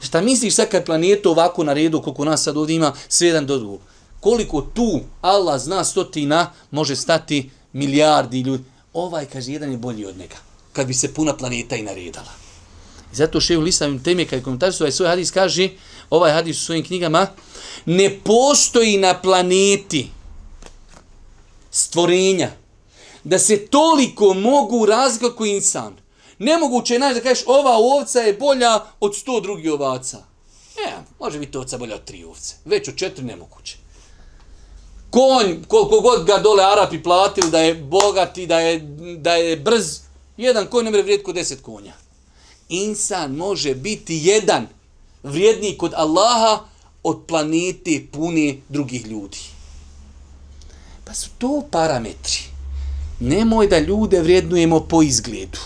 Šta 0.00 0.20
misliš 0.20 0.54
sad 0.54 0.68
kad 0.68 0.84
planetu 0.84 1.30
ovako 1.30 1.64
na 1.64 1.72
redu, 1.72 2.02
koliko 2.02 2.24
nas 2.24 2.42
sad 2.42 2.56
ovdje 2.56 2.76
ima, 2.76 2.92
sve 3.08 3.26
jedan 3.26 3.46
do 3.46 3.58
drugog? 3.58 3.80
Koliko 4.20 4.60
tu, 4.60 5.00
Allah 5.20 5.60
zna 5.60 5.84
stotina, 5.84 6.52
može 6.70 6.96
stati 6.96 7.50
milijardi 7.72 8.40
ljudi? 8.40 8.64
Ovaj, 8.92 9.26
kaže, 9.26 9.52
jedan 9.52 9.70
je 9.70 9.78
bolji 9.78 10.06
od 10.06 10.18
njega. 10.18 10.36
Kad 10.72 10.86
bi 10.86 10.94
se 10.94 11.14
puna 11.14 11.36
planeta 11.36 11.76
i 11.76 11.82
naredala. 11.82 12.32
I 13.12 13.16
zato 13.16 13.40
šeju 13.40 13.60
Lisavim 13.60 14.02
teme, 14.02 14.24
kad 14.24 14.38
je 14.38 14.42
komentar 14.42 14.72
ovaj 14.80 14.92
svoj 14.92 15.08
hadis, 15.08 15.30
kaže, 15.30 15.68
ovaj 16.10 16.32
hadis 16.32 16.60
u 16.60 16.64
svojim 16.64 16.84
knjigama, 16.84 17.26
ne 17.86 18.20
postoji 18.24 18.96
na 18.96 19.20
planeti, 19.20 20.08
stvorenja, 21.76 22.50
da 23.24 23.38
se 23.38 23.66
toliko 23.66 24.34
mogu 24.34 24.86
razlikovati 24.86 25.36
koji 25.36 25.50
insan. 25.50 25.96
Nemoguće 26.38 26.94
je 26.94 26.98
naći 26.98 27.14
da 27.14 27.20
kažeš 27.20 27.44
ova 27.46 27.76
ovca 27.76 28.20
je 28.20 28.32
bolja 28.32 28.80
od 29.00 29.16
sto 29.16 29.40
drugih 29.40 29.72
ovaca. 29.72 30.18
Ne, 30.76 30.92
može 31.20 31.38
biti 31.38 31.58
ovca 31.58 31.78
bolja 31.78 31.94
od 31.94 32.04
tri 32.04 32.24
ovce. 32.24 32.54
Već 32.64 32.88
od 32.88 32.96
četiri 32.96 33.24
nemoguće. 33.24 33.76
Konj, 35.10 35.64
koliko 35.68 36.00
god 36.00 36.24
ga 36.24 36.38
dole 36.38 36.64
Arapi 36.64 37.02
platili 37.02 37.50
da 37.50 37.58
je 37.58 37.74
bogati, 37.74 38.46
da 38.46 38.60
je, 38.60 38.78
da 39.18 39.34
je 39.34 39.56
brz, 39.56 40.00
jedan 40.36 40.66
konj 40.66 40.84
ne 40.84 40.90
mre 40.90 41.02
vrijedko 41.02 41.32
deset 41.32 41.62
konja. 41.62 41.92
Insan 42.68 43.32
može 43.32 43.74
biti 43.74 44.20
jedan 44.24 44.66
vrijedniji 45.22 45.78
kod 45.78 45.92
Allaha 45.94 46.60
od 47.02 47.22
planete 47.26 48.06
puni 48.12 48.62
drugih 48.68 49.06
ljudi. 49.06 49.55
Pa 51.06 51.14
su 51.14 51.28
to 51.38 51.62
parametri. 51.70 52.38
Nemoj 53.20 53.68
da 53.68 53.78
ljude 53.78 54.20
vrijednujemo 54.22 54.80
po 54.80 55.02
izgledu. 55.02 55.58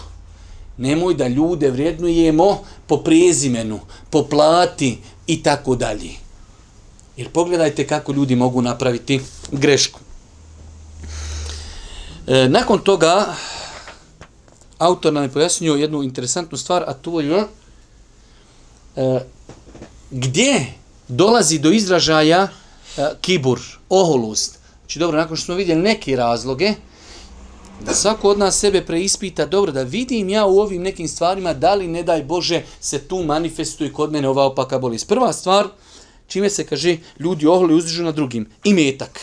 Nemoj 0.77 1.15
da 1.15 1.29
ljude 1.29 1.71
vrijednujemo 1.71 2.65
po 2.87 2.97
prezimenu, 2.97 3.81
po 4.11 4.23
plati 4.25 4.99
i 5.27 5.43
tako 5.43 5.77
dalje. 5.77 6.11
Jer 7.17 7.29
pogledajte 7.29 7.87
kako 7.87 8.13
ljudi 8.13 8.37
mogu 8.37 8.63
napraviti 8.63 9.21
grešku. 9.53 10.01
E, 12.27 12.49
nakon 12.49 12.79
toga, 12.79 13.35
autor 14.79 15.13
nam 15.13 15.23
je 15.23 15.33
pojasnio 15.33 15.75
jednu 15.75 16.03
interesantnu 16.03 16.59
stvar, 16.59 16.85
a 16.87 16.93
to 16.93 17.21
je 17.21 17.45
e, 18.97 19.21
gdje 20.11 20.67
dolazi 21.09 21.59
do 21.59 21.71
izražaja 21.71 22.49
e, 22.97 23.09
kibur, 23.21 23.61
oholost. 23.89 24.60
Znači, 24.91 24.99
dobro, 24.99 25.19
nakon 25.19 25.37
što 25.37 25.45
smo 25.45 25.55
vidjeli 25.55 25.83
neke 25.83 26.17
razloge, 26.17 26.73
da 27.81 27.95
svako 27.95 28.29
od 28.29 28.39
nas 28.39 28.59
sebe 28.59 28.87
preispita, 28.87 29.47
dobro, 29.47 29.73
da 29.73 29.83
vidim 29.83 30.29
ja 30.29 30.47
u 30.47 30.59
ovim 30.59 30.83
nekim 30.83 31.09
stvarima, 31.09 31.53
da 31.55 31.75
li, 31.75 31.89
ne 31.89 32.03
daj 32.03 32.23
Bože, 32.23 32.63
se 32.81 32.99
tu 32.99 33.23
manifestuje 33.23 33.93
kod 33.93 34.13
mene 34.13 34.29
ova 34.29 34.45
opaka 34.45 34.79
bolest. 34.79 35.09
Prva 35.09 35.33
stvar, 35.33 35.69
čime 36.27 36.51
se 36.51 36.67
kaže, 36.67 36.97
ljudi 37.19 37.47
oholi 37.47 37.75
uzdižu 37.75 38.03
na 38.03 38.13
drugim, 38.13 38.49
i 38.65 38.75
metak. 38.75 39.21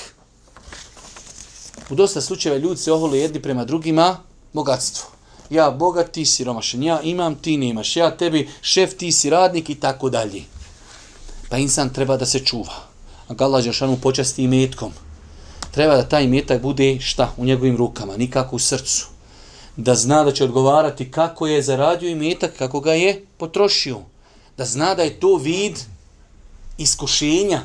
U 1.89 1.95
dosta 1.95 2.21
slučajeva 2.21 2.59
ljudi 2.59 2.81
se 2.81 2.91
oholi 2.91 3.19
jedni 3.19 3.41
prema 3.41 3.65
drugima, 3.65 4.17
bogatstvo. 4.53 5.09
Ja 5.49 5.71
bogat, 5.71 6.11
ti 6.11 6.25
si 6.25 6.43
romašen, 6.43 6.83
ja 6.83 7.01
imam, 7.01 7.35
ti 7.35 7.57
nemaš, 7.57 7.95
ja 7.95 8.11
tebi 8.17 8.47
šef, 8.61 8.95
ti 8.97 9.11
si 9.11 9.29
radnik 9.29 9.69
i 9.69 9.75
tako 9.75 10.09
dalje. 10.09 10.43
Pa 11.49 11.57
insan 11.57 11.93
treba 11.93 12.17
da 12.17 12.25
se 12.25 12.39
čuva. 12.39 12.73
A 13.27 13.35
Allah 13.39 13.63
Đeršanu 13.63 13.97
počasti 14.01 14.43
i 14.43 14.47
metkom. 14.47 15.06
Treba 15.77 15.95
da 15.95 16.09
taj 16.09 16.27
metak 16.27 16.61
bude 16.61 16.99
šta 16.99 17.33
u 17.37 17.45
njegovim 17.45 17.75
rukama, 17.77 18.17
nikako 18.17 18.55
u 18.55 18.59
srcu. 18.59 19.07
Da 19.75 19.95
zna 19.95 20.23
da 20.23 20.31
će 20.31 20.43
odgovarati 20.43 21.11
kako 21.11 21.47
je 21.47 21.61
zaradio 21.61 22.09
i 22.09 22.15
metak, 22.15 22.57
kako 22.57 22.79
ga 22.79 22.93
je 22.93 23.25
potrošio. 23.37 23.99
Da 24.57 24.65
zna 24.65 24.95
da 24.95 25.03
je 25.03 25.19
to 25.19 25.35
vid 25.35 25.77
iskušenja. 26.77 27.61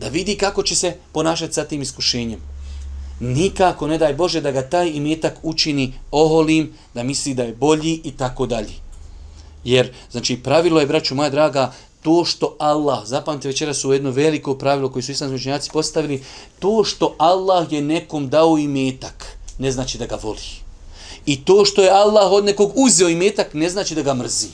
Da 0.00 0.08
vidi 0.08 0.36
kako 0.36 0.62
će 0.62 0.76
se 0.76 0.94
ponašati 1.12 1.52
sa 1.52 1.64
tim 1.64 1.82
iskušenjem. 1.82 2.40
Nikako 3.20 3.86
ne 3.86 3.98
daj 3.98 4.14
Bože 4.14 4.40
da 4.40 4.50
ga 4.50 4.62
taj 4.62 4.88
imetak 4.88 5.36
učini 5.42 5.92
oholim, 6.10 6.72
da 6.94 7.02
misli 7.02 7.34
da 7.34 7.42
je 7.42 7.54
bolji 7.54 8.00
i 8.04 8.16
tako 8.16 8.46
dalje. 8.46 8.72
Jer, 9.64 9.92
znači, 10.10 10.36
pravilo 10.36 10.80
je, 10.80 10.86
braću 10.86 11.14
moja 11.14 11.30
draga, 11.30 11.72
to 12.02 12.24
što 12.24 12.56
Allah, 12.58 13.06
zapamte 13.06 13.48
večera 13.48 13.74
su 13.74 13.92
jedno 13.92 14.10
veliko 14.10 14.54
pravilo 14.54 14.88
koje 14.92 15.02
su 15.02 15.12
islamski 15.12 15.36
učenjaci 15.36 15.70
postavili, 15.72 16.24
to 16.58 16.84
što 16.84 17.14
Allah 17.18 17.72
je 17.72 17.82
nekom 17.82 18.28
dao 18.28 18.58
imetak, 18.58 19.38
ne 19.58 19.72
znači 19.72 19.98
da 19.98 20.06
ga 20.06 20.18
voli. 20.22 20.62
I 21.26 21.44
to 21.44 21.64
što 21.64 21.82
je 21.82 21.90
Allah 21.90 22.32
od 22.32 22.44
nekog 22.44 22.72
uzeo 22.74 23.08
imetak, 23.08 23.54
ne 23.54 23.70
znači 23.70 23.94
da 23.94 24.02
ga 24.02 24.14
mrzi. 24.14 24.48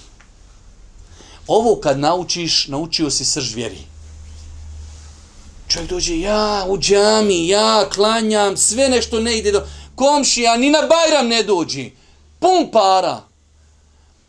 Ovo 1.46 1.76
kad 1.76 1.98
naučiš, 1.98 2.66
naučio 2.68 3.10
si 3.10 3.24
srž 3.24 3.54
vjeri. 3.54 3.78
Čovjek 5.68 5.90
dođe, 5.90 6.20
ja 6.20 6.66
u 6.68 6.78
džami, 6.78 7.48
ja 7.48 7.88
klanjam, 7.94 8.56
sve 8.56 8.88
nešto 8.88 9.20
ne 9.20 9.38
ide 9.38 9.52
do 9.52 9.66
komšija, 9.94 10.56
ni 10.56 10.70
na 10.70 10.78
Bajram 10.82 11.28
ne 11.28 11.42
dođi. 11.42 11.92
Pun 12.38 12.70
para. 12.72 13.22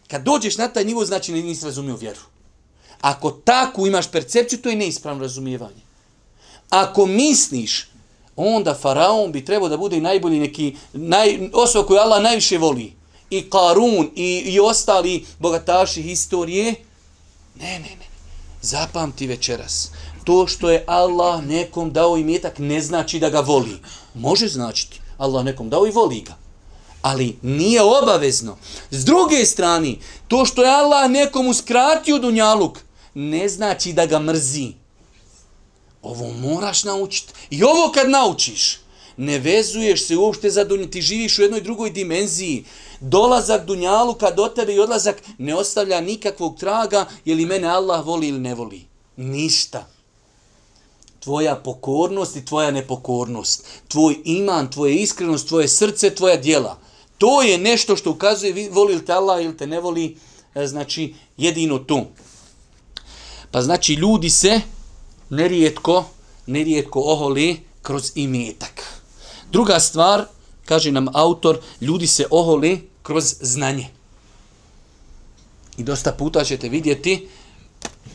Kad 0.07 0.23
dođeš 0.23 0.57
na 0.57 0.67
taj 0.67 0.85
nivo, 0.85 1.05
znači 1.05 1.31
nisi 1.31 1.65
razumio 1.65 1.95
vjeru. 1.95 2.28
Ako 3.01 3.31
tako 3.31 3.87
imaš 3.87 4.11
percepciju, 4.11 4.61
to 4.61 4.69
je 4.69 4.75
neispravno 4.75 5.21
razumijevanje. 5.21 5.81
Ako 6.69 7.05
misliš, 7.05 7.87
onda 8.35 8.75
faraon 8.75 9.31
bi 9.31 9.45
trebao 9.45 9.69
da 9.69 9.77
bude 9.77 9.97
i 9.97 10.01
najbolji 10.01 10.39
neki, 10.39 10.75
naj, 10.93 11.49
osoba 11.53 11.87
koju 11.87 11.99
Allah 11.99 12.23
najviše 12.23 12.57
voli. 12.57 12.93
I 13.29 13.49
Karun, 13.49 14.11
i, 14.15 14.43
i 14.45 14.59
ostali 14.59 15.25
bogataši 15.39 16.01
historije. 16.01 16.75
Ne, 17.55 17.79
ne, 17.79 17.95
ne. 17.99 18.09
Zapamti 18.61 19.27
večeras. 19.27 19.91
To 20.23 20.47
što 20.47 20.69
je 20.69 20.83
Allah 20.87 21.45
nekom 21.45 21.93
dao 21.93 22.17
imetak 22.17 22.59
ne 22.59 22.81
znači 22.81 23.19
da 23.19 23.29
ga 23.29 23.39
voli. 23.39 23.79
Može 24.13 24.47
značiti. 24.47 25.01
Allah 25.17 25.45
nekom 25.45 25.69
dao 25.69 25.87
i 25.87 25.91
voli 25.91 26.21
ga. 26.21 26.37
Ali 27.01 27.37
nije 27.41 27.81
obavezno. 27.81 28.57
S 28.91 29.05
druge 29.05 29.45
strane, 29.45 29.95
to 30.27 30.45
što 30.45 30.63
je 30.63 30.69
Allah 30.69 31.09
nekom 31.09 31.47
uskratio 31.47 32.19
dunjaluk, 32.19 32.79
ne 33.19 33.49
znači 33.49 33.93
da 33.93 34.05
ga 34.05 34.19
mrzi. 34.19 34.67
Ovo 36.01 36.33
moraš 36.33 36.83
naučiti. 36.83 37.33
I 37.49 37.63
ovo 37.63 37.91
kad 37.93 38.09
naučiš, 38.09 38.79
ne 39.17 39.39
vezuješ 39.39 40.05
se 40.05 40.17
uopšte 40.17 40.49
za 40.49 40.63
dunje, 40.63 40.91
ti 40.91 41.01
živiš 41.01 41.39
u 41.39 41.41
jednoj 41.41 41.61
drugoj 41.61 41.89
dimenziji. 41.89 42.63
Dolazak 42.99 43.65
dunjaluka 43.65 44.31
do 44.31 44.47
tebe 44.47 44.73
i 44.73 44.79
odlazak 44.79 45.21
ne 45.37 45.55
ostavlja 45.55 46.01
nikakvog 46.01 46.59
traga, 46.59 47.05
je 47.25 47.35
li 47.35 47.45
mene 47.45 47.67
Allah 47.67 48.05
voli 48.05 48.27
ili 48.27 48.39
ne 48.39 48.55
voli. 48.55 48.81
Ništa. 49.17 49.87
Tvoja 51.19 51.55
pokornost 51.55 52.35
i 52.35 52.45
tvoja 52.45 52.71
nepokornost. 52.71 53.67
Tvoj 53.87 54.15
iman, 54.25 54.71
tvoja 54.71 54.93
iskrenost, 54.93 55.47
tvoje 55.47 55.67
srce, 55.67 56.15
tvoja 56.15 56.37
dijela. 56.37 56.79
To 57.17 57.41
je 57.41 57.57
nešto 57.57 57.95
što 57.95 58.11
ukazuje 58.11 58.69
voli 58.71 58.95
li 58.95 59.05
te 59.05 59.13
Allah 59.13 59.43
ili 59.43 59.57
te 59.57 59.67
ne 59.67 59.79
voli, 59.79 60.17
e, 60.55 60.67
znači 60.67 61.13
jedino 61.37 61.79
to. 61.79 62.05
Pa 63.51 63.61
znači 63.61 63.93
ljudi 63.93 64.29
se 64.29 64.61
nerijetko, 65.29 66.05
nerijetko 66.45 67.01
oholi 67.05 67.59
kroz 67.81 68.11
imetak. 68.15 68.83
Druga 69.51 69.79
stvar, 69.79 70.25
kaže 70.65 70.91
nam 70.91 71.07
autor, 71.13 71.59
ljudi 71.81 72.07
se 72.07 72.25
oholi 72.29 72.89
kroz 73.03 73.35
znanje. 73.41 73.87
I 75.77 75.83
dosta 75.83 76.11
puta 76.11 76.43
ćete 76.43 76.69
vidjeti, 76.69 77.27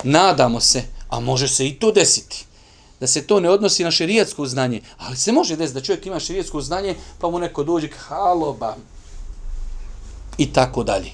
nadamo 0.02 0.60
se, 0.60 0.82
a 1.08 1.20
može 1.20 1.48
se 1.48 1.68
i 1.68 1.74
to 1.74 1.92
desiti, 1.92 2.44
da 3.00 3.06
se 3.06 3.26
to 3.26 3.40
ne 3.40 3.50
odnosi 3.50 3.84
na 3.84 3.90
šerijatsko 3.90 4.46
znanje, 4.46 4.80
ali 4.98 5.16
se 5.16 5.32
može 5.32 5.56
desiti 5.56 5.74
da 5.74 5.84
čovjek 5.84 6.06
ima 6.06 6.20
šerijatsko 6.20 6.60
znanje, 6.60 6.94
pa 7.20 7.30
mu 7.30 7.38
neko 7.38 7.64
dođe 7.64 7.88
k 7.88 7.96
haloba 7.96 8.76
i 10.38 10.52
tako 10.52 10.84
dalje. 10.84 11.10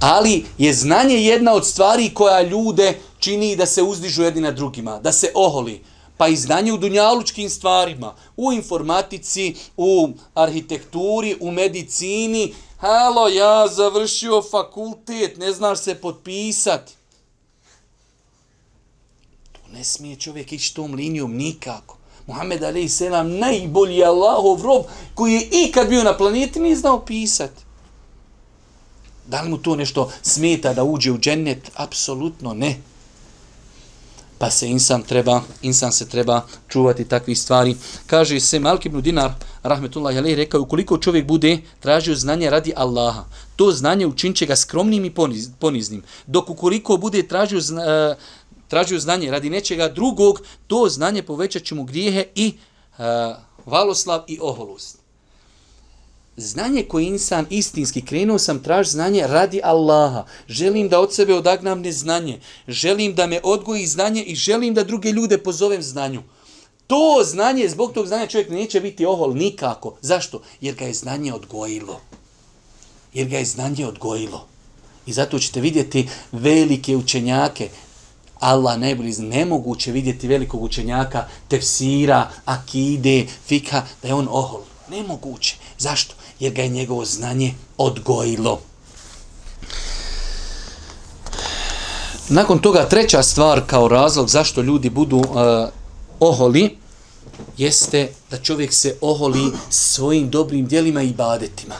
Ali 0.00 0.44
je 0.58 0.74
znanje 0.74 1.14
jedna 1.14 1.52
od 1.52 1.66
stvari 1.66 2.10
koja 2.14 2.42
ljude 2.42 2.98
čini 3.18 3.56
da 3.56 3.66
se 3.66 3.82
uzdižu 3.82 4.22
jedni 4.22 4.40
na 4.40 4.50
drugima, 4.50 4.98
da 4.98 5.12
se 5.12 5.30
oholi. 5.34 5.84
Pa 6.16 6.28
i 6.28 6.36
znanje 6.36 6.72
u 6.72 6.76
dunjalučkim 6.76 7.50
stvarima, 7.50 8.14
u 8.36 8.52
informatici, 8.52 9.54
u 9.76 10.08
arhitekturi, 10.34 11.36
u 11.40 11.50
medicini. 11.50 12.54
Halo, 12.78 13.28
ja 13.28 13.68
završio 13.68 14.42
fakultet, 14.42 15.38
ne 15.38 15.52
znaš 15.52 15.78
se 15.78 15.94
potpisati. 15.94 16.92
To 19.52 19.60
ne 19.72 19.84
smije 19.84 20.16
čovjek 20.16 20.52
ići 20.52 20.74
tom 20.74 20.94
linijom 20.94 21.34
nikako. 21.36 21.96
Muhammed 22.26 22.62
Ali 22.62 22.88
Selam, 22.88 23.38
najbolji 23.38 24.04
Allahov 24.04 24.62
rob 24.62 24.84
koji 25.14 25.32
je 25.32 25.48
ikad 25.50 25.88
bio 25.88 26.04
na 26.04 26.16
planeti, 26.16 26.60
nije 26.60 26.76
znao 26.76 27.04
pisati. 27.04 27.64
Da 29.26 29.40
li 29.40 29.48
mu 29.48 29.58
to 29.58 29.76
nešto 29.76 30.10
smeta 30.22 30.74
da 30.74 30.84
uđe 30.84 31.12
u 31.12 31.18
džennet? 31.18 31.70
Apsolutno 31.74 32.54
ne. 32.54 32.76
Pa 34.38 34.50
se 34.50 34.68
insan 34.68 35.02
treba, 35.02 35.42
insan 35.62 35.92
se 35.92 36.08
treba 36.08 36.42
čuvati 36.68 37.04
takvih 37.08 37.38
stvari. 37.38 37.76
Kaže 38.06 38.40
se 38.40 38.60
Malik 38.60 38.86
ibn 38.86 39.00
Dinar, 39.00 39.32
rahmetullahi 39.62 40.18
alejhi, 40.18 40.36
rekao 40.36 40.60
ukoliko 40.60 40.98
čovjek 40.98 41.26
bude 41.26 41.58
tražio 41.80 42.14
znanje 42.14 42.50
radi 42.50 42.72
Allaha, 42.76 43.24
to 43.56 43.72
znanje 43.72 44.06
učinče 44.06 44.46
ga 44.46 44.56
skromnim 44.56 45.04
i 45.04 45.14
poniznim. 45.58 46.02
Dok 46.26 46.50
ukoliko 46.50 46.96
bude 46.96 47.22
tražio, 47.28 47.60
zna, 47.60 47.82
e, 47.84 48.16
tražio 48.68 49.00
znanje 49.00 49.30
radi 49.30 49.50
nečega 49.50 49.88
drugog, 49.88 50.40
to 50.66 50.88
znanje 50.88 51.22
povećaće 51.22 51.74
mu 51.74 51.84
grijehe 51.84 52.24
i 52.34 52.46
e, 52.98 53.02
uh, 53.02 53.36
valoslav 53.66 54.22
i 54.26 54.38
oholost 54.42 55.03
znanje 56.36 56.82
koje 56.82 57.06
insan 57.06 57.46
istinski 57.50 58.02
krenuo 58.02 58.38
sam 58.38 58.62
traž 58.62 58.88
znanje 58.88 59.26
radi 59.26 59.60
Allaha. 59.64 60.24
Želim 60.48 60.88
da 60.88 61.00
od 61.00 61.14
sebe 61.14 61.34
odagnam 61.34 61.80
neznanje. 61.80 62.40
Želim 62.68 63.14
da 63.14 63.26
me 63.26 63.40
odgoji 63.42 63.86
znanje 63.86 64.22
i 64.22 64.34
želim 64.34 64.74
da 64.74 64.84
druge 64.84 65.12
ljude 65.12 65.38
pozovem 65.38 65.82
znanju. 65.82 66.22
To 66.86 67.22
znanje, 67.24 67.68
zbog 67.68 67.92
tog 67.92 68.06
znanja 68.06 68.26
čovjek 68.26 68.50
neće 68.50 68.80
biti 68.80 69.06
ohol 69.06 69.34
nikako. 69.34 69.96
Zašto? 70.00 70.42
Jer 70.60 70.74
ga 70.74 70.84
je 70.84 70.94
znanje 70.94 71.32
odgojilo. 71.32 72.00
Jer 73.14 73.28
ga 73.28 73.38
je 73.38 73.44
znanje 73.44 73.86
odgojilo. 73.86 74.46
I 75.06 75.12
zato 75.12 75.38
ćete 75.38 75.60
vidjeti 75.60 76.08
velike 76.32 76.96
učenjake, 76.96 77.68
Allah 78.40 78.78
najbolji 78.78 79.12
zna, 79.12 79.28
nemoguće 79.28 79.92
vidjeti 79.92 80.28
velikog 80.28 80.62
učenjaka, 80.62 81.28
tefsira, 81.48 82.30
akide, 82.44 83.26
fika, 83.46 83.82
da 84.02 84.08
je 84.08 84.14
on 84.14 84.28
ohol. 84.30 84.60
Nemoguće. 84.90 85.56
Zašto? 85.78 86.14
Jer 86.40 86.52
ga 86.52 86.62
je 86.62 86.68
njegovo 86.68 87.04
znanje 87.04 87.54
odgojilo. 87.76 88.60
nakon 92.28 92.58
toga 92.58 92.88
treća 92.88 93.22
stvar 93.22 93.62
kao 93.66 93.88
razlog 93.88 94.28
zašto 94.28 94.62
ljudi 94.62 94.90
budu 94.90 95.16
uh, 95.16 95.24
oholi 96.20 96.76
jeste 97.56 98.12
da 98.30 98.36
čovjek 98.36 98.72
se 98.72 98.96
oholi 99.00 99.52
svojim 99.70 100.30
dobrim 100.30 100.66
dijelima 100.66 101.02
i 101.02 101.12
badetima. 101.12 101.74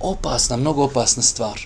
Opasna, 0.00 0.56
mnogo 0.56 0.84
opasna 0.84 1.22
stvar. 1.22 1.60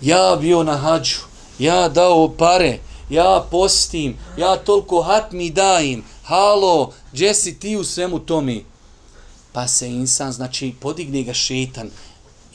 Ja 0.00 0.36
bio 0.40 0.62
na 0.62 0.76
hađu, 0.76 1.18
ja 1.58 1.88
dao 1.88 2.28
pare, 2.38 2.78
ja 3.10 3.46
postim, 3.50 4.16
ja 4.36 4.56
toliko 4.56 5.02
hatmi 5.02 5.50
dajem, 5.50 6.04
halo, 6.24 6.92
gdje 7.12 7.34
si 7.34 7.58
ti 7.58 7.76
u 7.76 7.84
svemu 7.84 8.18
tomi? 8.18 8.64
Pa 9.52 9.68
se 9.68 9.88
insan, 9.88 10.32
znači, 10.32 10.74
podigne 10.80 11.22
ga 11.22 11.34
šetan, 11.34 11.90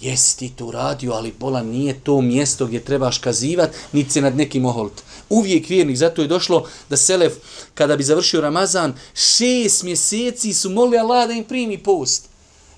jesi 0.02 0.38
ti 0.38 0.50
to 0.50 0.66
uradio, 0.66 1.14
ali 1.14 1.34
bola 1.40 1.64
nije 1.64 2.00
to 2.00 2.22
mjesto 2.22 2.66
gdje 2.66 2.84
trebaš 2.84 3.18
kazivat, 3.18 3.70
niti 3.92 4.12
se 4.12 4.22
nad 4.22 4.38
nekim 4.38 4.66
oholt. 4.66 5.04
Uvijek 5.30 5.70
vjernik, 5.70 5.98
zato 5.98 6.22
je 6.22 6.28
došlo 6.28 6.68
da 6.90 6.98
Selef, 6.98 7.34
kada 7.74 7.98
bi 7.98 8.04
završio 8.04 8.42
Ramazan, 8.42 8.94
šest 9.14 9.84
mjeseci 9.84 10.54
su 10.54 10.70
molili 10.70 10.98
Allah 10.98 11.28
da 11.28 11.34
im 11.34 11.44
primi 11.44 11.78
post. 11.78 12.30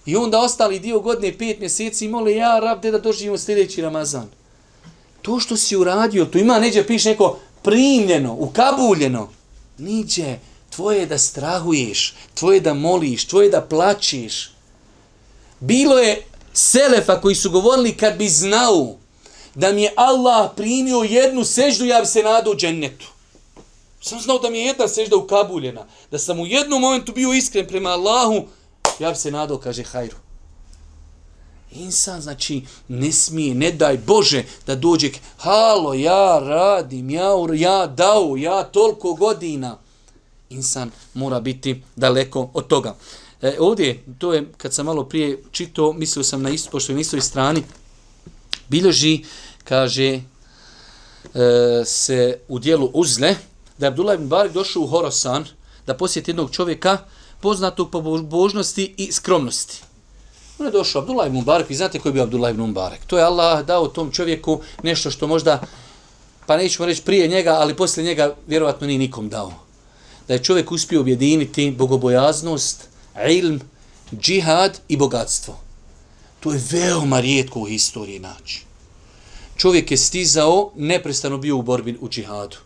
I 0.06 0.16
onda 0.16 0.40
ostali 0.40 0.80
dio 0.80 1.00
godine, 1.00 1.38
pet 1.38 1.60
mjeseci, 1.60 2.08
moli 2.08 2.36
ja, 2.36 2.60
rab, 2.60 2.82
da 2.82 3.00
doživimo 3.00 3.38
sljedeći 3.38 3.82
Ramazan. 3.82 4.28
To 5.22 5.40
što 5.40 5.58
si 5.58 5.76
uradio, 5.76 6.26
tu 6.26 6.38
ima 6.38 6.60
neđe 6.60 6.88
piše 6.88 7.10
neko 7.10 7.40
primljeno, 7.64 8.34
ukabuljeno. 8.40 9.30
Niđe, 9.78 10.38
tvoje 10.78 11.06
da 11.06 11.18
strahuješ, 11.18 12.14
tvoje 12.34 12.60
da 12.60 12.74
moliš, 12.74 13.26
tvoje 13.28 13.50
da 13.50 13.62
plačiš. 13.62 14.52
Bilo 15.60 15.98
je 15.98 16.26
Selefa 16.54 17.22
koji 17.22 17.36
su 17.36 17.52
govorili 17.52 17.98
kad 17.98 18.18
bi 18.18 18.30
znao 18.30 18.96
da 19.56 19.72
mi 19.72 19.84
je 19.84 19.94
Allah 19.96 20.52
primio 20.56 20.98
jednu 20.98 21.44
seždu, 21.44 21.86
ja 21.86 22.00
bi 22.00 22.06
se 22.06 22.24
nadao 22.24 22.56
džennetu. 22.56 23.08
Sam 24.02 24.20
znao 24.20 24.40
da 24.40 24.50
mi 24.50 24.60
je 24.60 24.66
jedna 24.66 24.88
sežda 24.88 25.16
ukabuljena. 25.16 25.86
Da 26.12 26.20
sam 26.20 26.40
u 26.40 26.46
jednom 26.46 26.82
momentu 26.82 27.12
bio 27.12 27.34
iskren 27.34 27.68
prema 27.68 27.90
Allahu, 27.90 28.46
ja 29.00 29.12
bi 29.12 29.18
se 29.18 29.32
nadao, 29.32 29.58
kaže 29.58 29.84
hajru. 29.84 30.18
Insan, 31.72 32.22
znači, 32.22 32.62
ne 32.88 33.12
smije, 33.12 33.56
ne 33.56 33.72
daj 33.72 33.98
Bože 33.98 34.44
da 34.68 34.76
dođe, 34.76 35.10
halo, 35.38 35.94
ja 35.94 36.40
radim, 36.40 37.10
ja, 37.10 37.32
ja 37.54 37.88
dao, 37.88 38.38
ja 38.38 38.64
toliko 38.64 39.14
godina. 39.14 39.87
Insan 40.50 40.92
mora 41.14 41.40
biti 41.40 41.84
daleko 41.96 42.50
od 42.54 42.68
toga. 42.68 42.96
E, 43.42 43.56
ovdje, 43.60 44.04
to 44.18 44.34
je, 44.34 44.46
kad 44.58 44.74
sam 44.74 44.86
malo 44.86 45.04
prije 45.04 45.44
čitao, 45.52 45.94
mislio 45.94 46.24
sam 46.24 46.42
na 46.42 46.50
isto, 46.50 46.72
pošto 46.72 46.92
je 46.92 46.96
na 46.96 47.02
istoj 47.02 47.22
strani, 47.22 47.64
bilježi, 48.70 49.24
kaže, 49.64 50.14
e, 50.14 50.22
se 51.86 52.40
u 52.48 52.60
dijelu 52.60 52.92
uzle, 52.94 53.36
da 53.78 53.86
je 53.86 53.88
Abdullah 53.88 54.16
ibn 54.16 54.28
Barik 54.28 54.54
došao 54.54 54.84
u 54.84 54.88
Horosan, 54.88 55.46
da 55.88 55.98
posjeti 55.98 56.32
jednog 56.32 56.52
čovjeka, 56.52 56.98
poznatog 57.42 57.92
po 57.92 58.02
božnosti 58.22 58.94
i 58.98 59.12
skromnosti. 59.12 59.84
On 60.60 60.66
je 60.66 60.72
došao, 60.72 61.02
Abdullah 61.02 61.28
ibn 61.28 61.42
Barik, 61.42 61.70
vi 61.70 61.76
znate 61.76 62.00
koji 62.00 62.10
je 62.10 62.14
bio 62.14 62.24
Abdullah 62.24 62.54
ibn 62.54 62.74
Barik. 62.74 63.06
To 63.08 63.18
je 63.18 63.24
Allah 63.24 63.66
dao 63.66 63.88
tom 63.88 64.12
čovjeku 64.12 64.62
nešto 64.84 65.12
što 65.12 65.28
možda, 65.28 65.62
pa 66.46 66.58
nećemo 66.58 66.86
reći 66.86 67.02
prije 67.02 67.28
njega, 67.28 67.52
ali 67.52 67.76
poslije 67.76 68.06
njega 68.06 68.36
vjerovatno 68.48 68.88
ni 68.88 68.98
nikom 68.98 69.30
dao. 69.30 69.67
Da 70.28 70.34
je 70.34 70.44
čovjek 70.44 70.72
uspio 70.72 71.02
objediniti 71.02 71.72
bogobojaznost, 71.72 72.88
ilm, 73.30 73.62
džihad 74.20 74.80
i 74.88 74.98
bogatstvo. 74.98 75.58
To 76.40 76.54
je 76.54 76.62
veoma 76.72 77.20
rijetko 77.20 77.60
u 77.60 77.66
historiji 77.66 78.20
naći. 78.20 78.62
Čovjek 79.58 79.92
je 79.92 79.98
stizao, 79.98 80.72
neprestano 80.76 81.38
bio 81.38 81.58
u 81.58 81.62
borbi 81.62 81.98
u 82.02 82.10
džihadu. 82.10 82.58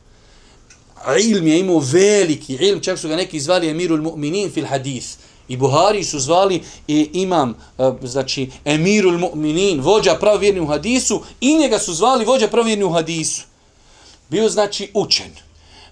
A 1.05 1.17
ilm 1.17 1.47
je 1.47 1.59
imao 1.59 1.79
veliki 1.79 2.53
ilm, 2.53 2.81
čak 2.81 2.99
su 2.99 3.07
ga 3.07 3.15
neki 3.15 3.39
zvali 3.39 3.69
emirul 3.69 4.01
mu'minin 4.01 4.51
fil 4.53 4.65
hadith. 4.65 5.07
I 5.47 5.57
Buhari 5.57 6.03
su 6.03 6.19
zvali 6.19 6.61
i 6.87 7.09
imam, 7.13 7.55
e, 7.77 7.91
znači, 8.03 8.49
emirul 8.65 9.17
mu'minin, 9.19 9.81
vođa 9.81 10.15
pravvjerni 10.15 10.59
u 10.59 10.67
hadisu, 10.67 11.23
i 11.41 11.57
njega 11.57 11.79
su 11.79 11.93
zvali 11.93 12.25
vođa 12.25 12.47
pravvjerni 12.47 12.83
u 12.83 12.91
hadisu. 12.91 13.43
Bio, 14.29 14.49
znači, 14.49 14.91
učen. 14.93 15.31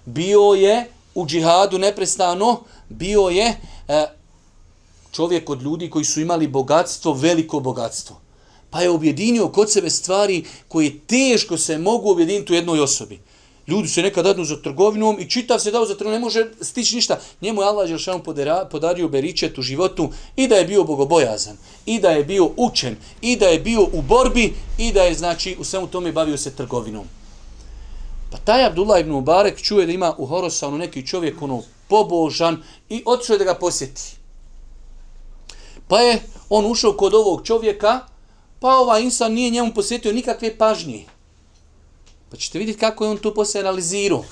Bio 0.04 0.40
je 0.40 0.86
u 1.14 1.26
džihadu 1.26 1.78
neprestano, 1.78 2.60
bio 2.88 3.20
je 3.20 3.56
e, 3.88 4.06
čovjek 5.12 5.50
od 5.50 5.62
ljudi 5.62 5.90
koji 5.90 6.04
su 6.04 6.20
imali 6.20 6.48
bogatstvo, 6.48 7.12
veliko 7.12 7.60
bogatstvo. 7.60 8.20
Pa 8.70 8.80
je 8.80 8.90
objedinio 8.90 9.48
kod 9.48 9.72
sebe 9.72 9.90
stvari 9.90 10.44
koje 10.68 10.98
teško 10.98 11.58
se 11.58 11.78
mogu 11.78 12.10
objediniti 12.10 12.52
u 12.52 12.56
jednoj 12.56 12.80
osobi. 12.80 13.20
Ljudi 13.66 13.88
se 13.88 14.02
nekad 14.02 14.24
dadnu 14.24 14.44
za 14.44 14.56
trgovinom 14.62 15.20
i 15.20 15.28
čitav 15.30 15.58
se 15.58 15.70
dao 15.70 15.86
za 15.86 15.94
trgovinom, 15.94 16.20
ne 16.20 16.24
može 16.24 16.46
stići 16.60 16.96
ništa. 16.96 17.20
Njemu 17.40 17.62
je 17.62 17.68
Allah 17.68 17.88
Želšanu 17.88 18.22
podario 18.70 19.08
beričet 19.08 19.58
u 19.58 19.62
životu 19.62 20.10
i 20.36 20.48
da 20.48 20.56
je 20.56 20.64
bio 20.64 20.84
bogobojazan, 20.84 21.56
i 21.86 22.00
da 22.00 22.10
je 22.10 22.24
bio 22.24 22.50
učen, 22.56 22.96
i 23.20 23.36
da 23.36 23.46
je 23.46 23.60
bio 23.60 23.82
u 23.92 24.02
borbi, 24.02 24.54
i 24.78 24.92
da 24.92 25.02
je 25.02 25.14
znači 25.14 25.56
u 25.60 25.64
svemu 25.64 25.86
tome 25.86 26.12
bavio 26.12 26.36
se 26.36 26.50
trgovinom. 26.50 27.19
Pa 28.30 28.38
taj 28.38 28.64
Abdullah 28.64 29.00
ibn 29.00 29.10
Mubarek 29.10 29.62
čuje 29.62 29.86
da 29.86 29.92
ima 29.92 30.14
u 30.18 30.26
Horosanu 30.26 30.78
neki 30.78 31.06
čovjek 31.06 31.42
ono 31.42 31.62
pobožan 31.88 32.62
i 32.88 33.02
otišao 33.06 33.38
da 33.38 33.44
ga 33.44 33.54
posjeti. 33.54 34.02
Pa 35.88 35.98
je 36.00 36.22
on 36.48 36.66
ušao 36.66 36.92
kod 36.92 37.14
ovog 37.14 37.46
čovjeka, 37.46 38.00
pa 38.60 38.68
ovaj 38.68 39.02
insan 39.02 39.32
nije 39.32 39.50
njemu 39.50 39.74
posjetio 39.74 40.12
nikakve 40.12 40.58
pažnje. 40.58 41.04
Pa 42.30 42.36
ćete 42.36 42.58
vidjeti 42.58 42.80
kako 42.80 43.04
je 43.04 43.10
on 43.10 43.18
to 43.18 43.34
poslije 43.34 43.62
analizirao. 43.62 44.24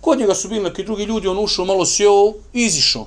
Kod 0.00 0.18
njega 0.18 0.34
su 0.34 0.48
bili 0.48 0.62
neki 0.62 0.84
drugi 0.84 1.04
ljudi, 1.04 1.28
on 1.28 1.38
ušao, 1.38 1.64
malo 1.64 1.86
sjeo, 1.86 2.32
izišao. 2.52 3.06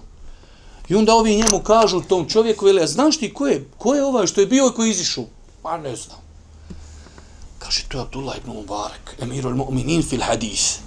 I 0.90 0.96
onda 0.96 1.14
ovi 1.14 1.36
njemu 1.36 1.64
kažu 1.64 2.02
tom 2.02 2.30
čovjeku, 2.30 2.66
veli, 2.66 2.82
a 2.82 2.88
znaš 2.88 3.18
ti 3.18 3.34
ko 3.34 3.48
je, 3.48 3.66
ko 3.78 3.96
je 3.96 4.04
ovaj 4.04 4.28
što 4.28 4.42
je 4.42 4.48
bio 4.48 4.68
i 4.68 4.76
ko 4.76 4.84
je 4.84 4.92
izišao? 4.92 5.24
Pa 5.64 5.78
ne 5.78 5.96
znam. 5.96 6.29
Kaže, 7.70 7.86
to 7.90 7.98
je 7.98 8.02
Abdullah 8.02 8.38
ibn 8.38 8.50
Mubarak, 8.50 9.16
emirul 9.22 9.54
mu'minin 9.54 10.02
fil 10.02 10.26
hadis. 10.26 10.80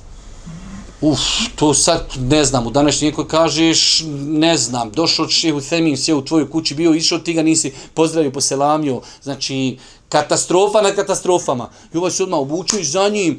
Uf, 1.00 1.20
to 1.54 1.74
sad 1.74 2.10
ne 2.18 2.44
znam, 2.44 2.66
u 2.66 2.70
današnji 2.70 3.08
neko 3.08 3.24
kažeš, 3.24 4.02
ne 4.26 4.56
znam, 4.56 4.90
došao 4.90 5.28
šehu 5.28 5.60
Themin, 5.60 5.96
sjeo 5.96 6.18
u 6.18 6.24
tvojoj 6.24 6.50
kući, 6.50 6.74
bio 6.74 6.94
išao, 6.94 7.18
ti 7.18 7.32
ga 7.32 7.42
nisi 7.42 7.72
pozdravio, 7.94 8.32
poselamio, 8.32 9.00
znači, 9.22 9.78
katastrofa 10.08 10.82
na 10.82 10.90
katastrofama. 10.90 11.70
I 11.94 11.96
ovaj 11.96 12.10
se 12.10 12.22
odmah 12.22 12.40
obučio 12.40 12.82
za 12.82 13.08
njim, 13.08 13.38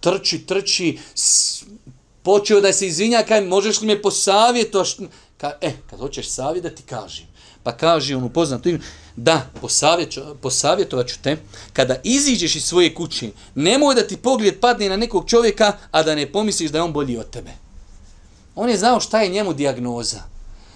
trči, 0.00 0.38
trči, 0.46 0.98
počeo 2.22 2.60
da 2.60 2.72
se 2.72 2.86
izvinja, 2.86 3.22
kaj 3.22 3.44
možeš 3.44 3.80
li 3.80 3.86
me 3.86 4.02
posavjetoš? 4.02 4.96
Ka, 5.36 5.52
e, 5.60 5.72
kad 5.90 6.00
hoćeš 6.00 6.28
savjet 6.28 6.62
da 6.62 6.70
ti 6.70 6.82
kažem. 6.82 7.26
Pa 7.68 7.72
kaže 7.76 8.16
on 8.16 8.24
upoznat 8.24 8.66
ime, 8.66 8.78
da, 9.16 9.50
posavjetovat 10.40 11.08
ću 11.08 11.14
te, 11.22 11.36
kada 11.72 11.96
iziđeš 12.04 12.56
iz 12.56 12.64
svoje 12.64 12.94
kuće, 12.94 13.30
nemoj 13.54 13.94
da 13.94 14.06
ti 14.06 14.16
pogled 14.16 14.60
padne 14.60 14.88
na 14.88 14.96
nekog 14.96 15.28
čovjeka, 15.28 15.72
a 15.90 16.02
da 16.02 16.14
ne 16.14 16.32
pomisliš 16.32 16.70
da 16.70 16.78
je 16.78 16.82
on 16.82 16.92
bolji 16.92 17.18
od 17.18 17.30
tebe. 17.30 17.50
On 18.54 18.68
je 18.68 18.76
znao 18.76 19.00
šta 19.00 19.20
je 19.20 19.28
njemu 19.28 19.52
diagnoza. 19.52 20.22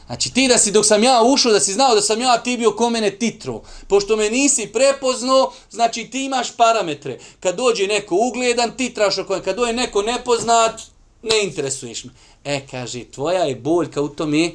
Znači 0.06 0.34
ti 0.34 0.48
da 0.48 0.58
si 0.58 0.72
dok 0.72 0.86
sam 0.86 1.02
ja 1.02 1.22
ušao, 1.22 1.52
da 1.52 1.60
si 1.60 1.72
znao 1.72 1.94
da 1.94 2.02
sam 2.02 2.20
ja 2.20 2.38
ti 2.38 2.56
bio 2.56 2.72
ko 2.76 2.90
mene 2.90 3.10
titro. 3.10 3.62
Pošto 3.88 4.16
me 4.16 4.30
nisi 4.30 4.66
prepoznao, 4.72 5.52
znači 5.70 6.04
ti 6.04 6.24
imaš 6.24 6.56
parametre. 6.56 7.18
Kad 7.40 7.56
dođe 7.56 7.86
neko 7.86 8.16
ugledan, 8.28 8.76
ti 8.76 8.94
traš 8.94 9.18
o 9.18 9.24
kojem. 9.24 9.42
Kad 9.42 9.56
dođe 9.56 9.72
neko 9.72 10.02
nepoznat, 10.02 10.80
ne 11.22 11.44
interesuješ 11.44 12.04
me. 12.04 12.10
E, 12.44 12.60
kaže, 12.70 13.04
tvoja 13.04 13.44
je 13.44 13.56
boljka 13.56 14.02
u 14.02 14.08
tome, 14.08 14.50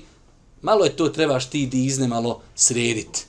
malo 0.62 0.86
je 0.86 0.96
to 0.96 1.10
trebaš 1.10 1.50
ti 1.50 1.66
di 1.66 1.86
izne 1.86 2.08
malo 2.08 2.42
srediti. 2.56 3.26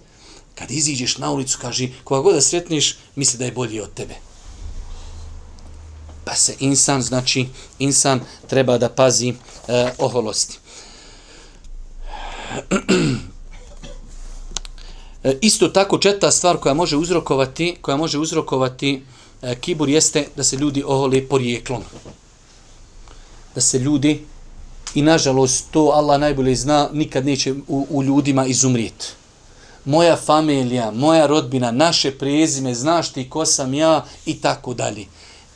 Kad 0.54 0.70
iziđeš 0.70 1.18
na 1.18 1.30
ulicu, 1.30 1.58
kaže, 1.60 1.88
koga 2.04 2.22
god 2.22 2.34
da 2.34 2.40
sretniš, 2.40 2.96
misli 3.14 3.38
da 3.38 3.44
je 3.44 3.52
bolji 3.52 3.80
od 3.80 3.94
tebe. 3.94 4.14
Pa 6.24 6.34
se 6.34 6.56
insan, 6.60 7.02
znači, 7.02 7.46
insan 7.78 8.20
treba 8.46 8.78
da 8.78 8.88
pazi 8.88 9.28
e, 9.68 9.92
oholosti. 9.98 10.58
E, 15.24 15.38
isto 15.40 15.68
tako 15.68 15.98
četa 15.98 16.30
stvar 16.30 16.56
koja 16.56 16.74
može 16.74 16.96
uzrokovati, 16.96 17.76
koja 17.80 17.96
može 17.96 18.18
uzrokovati 18.18 19.02
e, 19.42 19.54
kibur 19.60 19.88
jeste 19.88 20.28
da 20.36 20.44
se 20.44 20.56
ljudi 20.56 20.82
ohole 20.86 21.28
porijeklom. 21.28 21.82
Da 23.54 23.60
se 23.60 23.78
ljudi 23.78 24.24
i 24.94 25.02
nažalost 25.02 25.64
to 25.70 25.90
Allah 25.94 26.20
najbolje 26.20 26.54
zna 26.54 26.88
nikad 26.92 27.26
neće 27.26 27.54
u, 27.68 27.86
u 27.90 28.02
ljudima 28.02 28.46
izumrijeti. 28.46 29.06
Moja 29.84 30.16
familija, 30.16 30.90
moja 30.90 31.26
rodbina, 31.26 31.70
naše 31.70 32.18
prezime, 32.18 32.74
znaš 32.74 33.12
ti 33.12 33.30
ko 33.30 33.46
sam 33.46 33.74
ja 33.74 34.04
i 34.26 34.40
tako 34.40 34.74
dalje. 34.74 35.06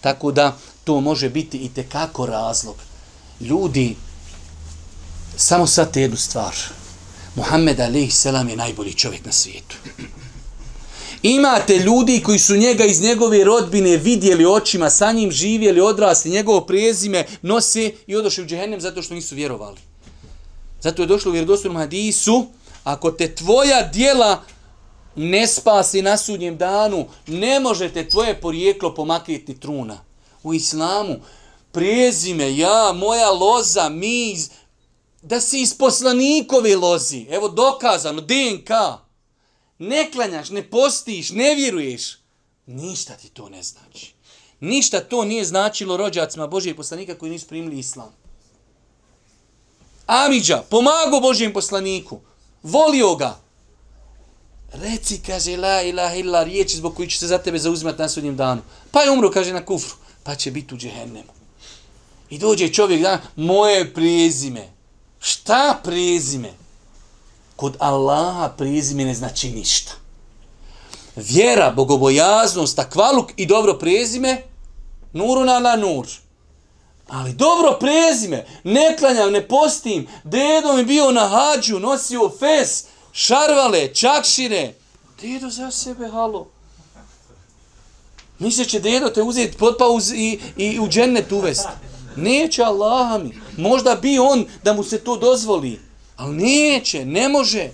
Tako 0.00 0.32
da 0.32 0.56
to 0.84 1.00
može 1.00 1.30
biti 1.30 1.58
i 1.58 1.68
tekako 1.68 2.26
razlog. 2.26 2.76
Ljudi, 3.40 3.96
samo 5.36 5.66
sad 5.66 5.96
jednu 5.96 6.16
stvar. 6.16 6.56
Muhammed 7.34 7.80
a.s. 7.80 8.24
je 8.24 8.56
najbolji 8.56 8.94
čovjek 8.94 9.24
na 9.24 9.32
svijetu. 9.32 9.76
Imate 11.22 11.76
ljudi 11.76 12.22
koji 12.22 12.38
su 12.38 12.56
njega 12.56 12.84
iz 12.84 13.00
njegove 13.00 13.44
rodbine 13.44 13.96
vidjeli 13.96 14.46
očima, 14.46 14.90
sa 14.90 15.12
njim 15.12 15.30
živjeli, 15.30 15.80
odrasli, 15.80 16.30
njegovo 16.30 16.60
prezime 16.60 17.26
nose 17.42 17.92
i 18.06 18.16
odošli 18.16 18.44
u 18.44 18.46
džehennem 18.46 18.80
zato 18.80 19.02
što 19.02 19.14
nisu 19.14 19.34
vjerovali. 19.34 19.78
Zato 20.80 21.02
je 21.02 21.06
došlo 21.06 21.30
u 21.30 21.32
vjerodostojnom 21.32 21.80
hadisu, 21.80 22.46
ako 22.84 23.10
te 23.10 23.34
tvoja 23.34 23.82
dijela 23.82 24.42
ne 25.16 25.46
spasi 25.46 26.02
na 26.02 26.16
sudnjem 26.16 26.56
danu, 26.56 27.06
ne 27.26 27.60
možete 27.60 28.08
tvoje 28.08 28.40
porijeklo 28.40 28.94
pomakriti 28.94 29.60
truna. 29.60 29.98
U 30.42 30.54
islamu, 30.54 31.16
prezime, 31.72 32.56
ja, 32.56 32.92
moja 32.94 33.30
loza, 33.30 33.88
mi, 33.88 34.36
da 35.22 35.40
si 35.40 35.60
iz 35.60 35.74
poslanikove 35.74 36.76
lozi, 36.76 37.26
evo 37.30 37.48
dokazano, 37.48 38.20
DNK, 38.20 38.70
ne 39.82 40.10
klanjaš, 40.10 40.50
ne 40.50 40.62
postiš, 40.70 41.30
ne 41.30 41.54
vjeruješ, 41.54 42.18
ništa 42.66 43.16
ti 43.16 43.28
to 43.28 43.48
ne 43.48 43.62
znači. 43.62 44.14
Ništa 44.60 45.00
to 45.00 45.24
nije 45.24 45.44
značilo 45.44 45.96
rođacima 45.96 46.46
Božijeg 46.46 46.76
poslanika 46.76 47.18
koji 47.18 47.30
nisu 47.30 47.46
primili 47.46 47.78
islam. 47.78 48.14
Amidža, 50.06 50.62
pomagao 50.70 51.20
Božijem 51.20 51.52
poslaniku, 51.52 52.20
volio 52.62 53.14
ga. 53.14 53.40
Reci, 54.72 55.20
kaže, 55.26 55.56
la 55.56 55.82
ilaha 55.82 56.14
illa, 56.14 56.42
riječi 56.42 56.76
zbog 56.76 56.96
koji 56.96 57.08
će 57.08 57.18
se 57.18 57.26
za 57.26 57.38
tebe 57.38 57.58
zauzimati 57.58 58.02
na 58.02 58.08
sudnjem 58.08 58.36
danu. 58.36 58.62
Pa 58.90 59.02
je 59.02 59.10
umro, 59.10 59.30
kaže, 59.30 59.52
na 59.52 59.64
kufru, 59.64 59.96
pa 60.22 60.34
će 60.34 60.50
biti 60.50 60.74
u 60.74 60.78
džehennemu. 60.78 61.32
I 62.30 62.38
dođe 62.38 62.68
čovjek, 62.68 63.02
da, 63.02 63.20
moje 63.36 63.94
prijezime. 63.94 64.68
Šta 65.20 65.80
prijezime? 65.84 66.61
Kod 67.62 67.76
Allaha 67.78 68.48
prijezime 68.48 69.04
ne 69.04 69.14
znači 69.14 69.50
ništa. 69.50 69.92
Vjera, 71.16 71.70
bogobojaznost, 71.70 72.76
takvaluk 72.76 73.30
i 73.36 73.46
dobro 73.46 73.78
prijezime, 73.78 74.42
nuru 75.12 75.44
na 75.44 75.58
la 75.58 75.76
nur. 75.76 76.06
Ali 77.08 77.32
dobro 77.32 77.76
prezime, 77.80 78.46
ne 78.64 78.96
klanjam, 78.98 79.32
ne 79.32 79.48
postim, 79.48 80.08
dedo 80.24 80.72
mi 80.76 80.84
bio 80.84 81.10
na 81.10 81.28
hađu, 81.28 81.78
nosio 81.78 82.30
fes, 82.38 82.84
šarvale, 83.12 83.94
čakšire. 83.94 84.74
Dedo 85.20 85.50
za 85.50 85.70
sebe, 85.70 86.08
halo. 86.08 86.48
Misle 88.38 88.64
će 88.64 88.80
dedo 88.80 89.08
te 89.08 89.22
uzeti 89.22 89.56
potpao 89.56 89.98
i, 90.14 90.40
i 90.56 90.80
u 90.80 90.88
džennet 90.88 91.32
uvesti. 91.32 91.72
Neće 92.16 92.62
Allah 92.62 93.22
mi. 93.22 93.40
Možda 93.56 93.94
bi 93.94 94.18
on 94.18 94.46
da 94.64 94.72
mu 94.72 94.82
se 94.84 94.98
to 94.98 95.16
dozvoli. 95.16 95.91
Ali 96.16 96.36
neće, 96.36 97.04
ne 97.04 97.28
može. 97.28 97.70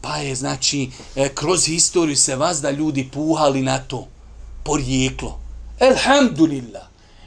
Pa 0.00 0.16
je, 0.16 0.34
znači, 0.34 0.90
e, 1.16 1.34
kroz 1.34 1.66
historiju 1.66 2.16
se 2.16 2.36
vas 2.36 2.60
da 2.60 2.70
ljudi 2.70 3.10
puhali 3.12 3.62
na 3.62 3.78
to. 3.78 4.08
Porijeklo. 4.64 5.40
Elhamdulillah. 5.80 6.82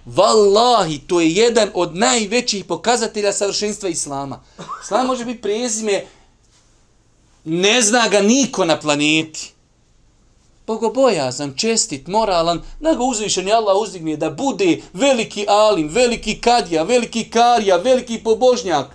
Wallahi, 0.06 1.00
to 1.08 1.22
je 1.22 1.32
jedan 1.32 1.70
od 1.74 1.96
najvećih 1.96 2.66
pokazatelja 2.66 3.34
savršenstva 3.34 3.90
Islama. 3.90 4.44
Islam 4.84 5.08
može 5.08 5.26
biti 5.26 5.42
prezime, 5.42 6.06
ne 7.44 7.82
zna 7.82 8.08
ga 8.08 8.22
niko 8.22 8.66
na 8.66 8.80
planeti. 8.80 9.54
Bogobojazan, 10.70 11.54
čestit, 11.56 12.08
moralan, 12.08 12.62
da 12.80 12.94
ga 12.94 13.04
uzvišen 13.04 13.52
Allah 13.52 13.78
uzdigne 13.82 14.18
da 14.18 14.30
bude 14.30 14.82
veliki 14.94 15.46
alim, 15.48 15.88
veliki 15.88 16.36
kadija, 16.42 16.84
veliki 16.84 17.24
karija, 17.30 17.78
veliki 17.78 18.20
pobožnjak. 18.24 18.86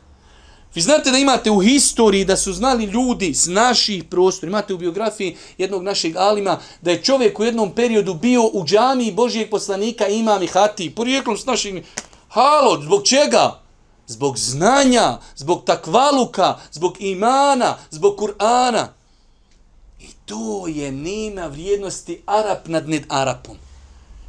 Vi 0.75 0.83
znate 0.83 1.11
da 1.11 1.19
imate 1.19 1.51
u 1.51 1.59
historiji 1.59 2.25
da 2.25 2.37
su 2.37 2.53
znali 2.53 2.85
ljudi 2.85 3.35
s 3.35 3.47
naših 3.47 4.05
prostora, 4.05 4.51
imate 4.51 4.75
u 4.75 4.79
biografiji 4.79 5.37
jednog 5.59 5.83
našeg 5.83 6.17
alima, 6.17 6.59
da 6.83 6.91
je 6.91 7.03
čovjek 7.03 7.39
u 7.39 7.45
jednom 7.45 7.75
periodu 7.75 8.15
bio 8.15 8.47
u 8.53 8.65
džamiji 8.65 9.13
Božijeg 9.13 9.51
poslanika 9.51 10.07
imam 10.07 10.43
i 10.43 10.47
hati, 10.47 10.95
porijeklom 10.95 11.37
s 11.37 11.47
našim, 11.47 11.85
halo, 12.29 12.83
zbog 12.83 13.05
čega? 13.05 13.61
Zbog 14.07 14.39
znanja, 14.39 15.19
zbog 15.37 15.65
takvaluka, 15.65 16.57
zbog 16.73 16.97
imana, 17.01 17.77
zbog 17.91 18.17
Kur'ana. 18.17 18.87
To 20.27 20.67
je 20.67 20.93
nema 20.93 21.47
vrijednosti 21.47 22.23
Arap 22.27 22.69
nad 22.69 22.89
ned 22.89 23.05
Arapom. 23.09 23.57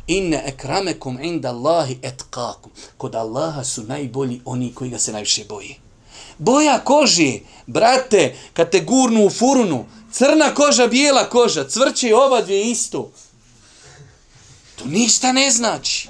Inne 0.08 0.44
ekramekum 0.46 1.20
inda 1.22 1.50
Allahi 1.50 2.00
etkakum. 2.02 2.72
Kod 2.98 3.16
Allaha 3.16 3.64
su 3.64 3.84
najbolji 3.84 4.42
oni 4.46 4.74
koji 4.74 4.90
ga 4.90 5.00
se 5.00 5.12
najviše 5.12 5.46
boji. 5.50 5.80
Boja 6.38 6.80
koži, 6.80 7.42
brate, 7.66 8.36
kad 8.54 8.70
te 8.70 8.80
gurnu 8.80 9.26
u 9.26 9.30
furunu, 9.30 9.86
crna 10.12 10.54
koža, 10.54 10.88
bijela 10.88 11.30
koža, 11.30 11.68
cvrće 11.70 12.16
oba 12.16 12.42
dvije 12.42 12.72
isto. 12.72 13.12
To 14.76 14.86
ništa 14.86 15.32
ne 15.32 15.52
znači. 15.52 16.10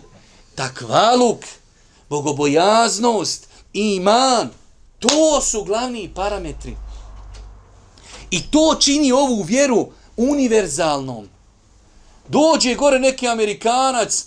Takvaluk, 0.56 1.46
bogobojaznost, 2.10 3.48
iman, 3.74 4.50
to 5.00 5.42
su 5.42 5.64
glavni 5.64 6.12
parametri. 6.16 6.76
I 8.36 8.42
to 8.52 8.76
čini 8.80 9.12
ovu 9.12 9.42
vjeru 9.42 9.88
univerzalnom. 10.18 11.30
Dođe 12.28 12.76
gore 12.76 13.00
neki 13.00 13.28
Amerikanac, 13.28 14.26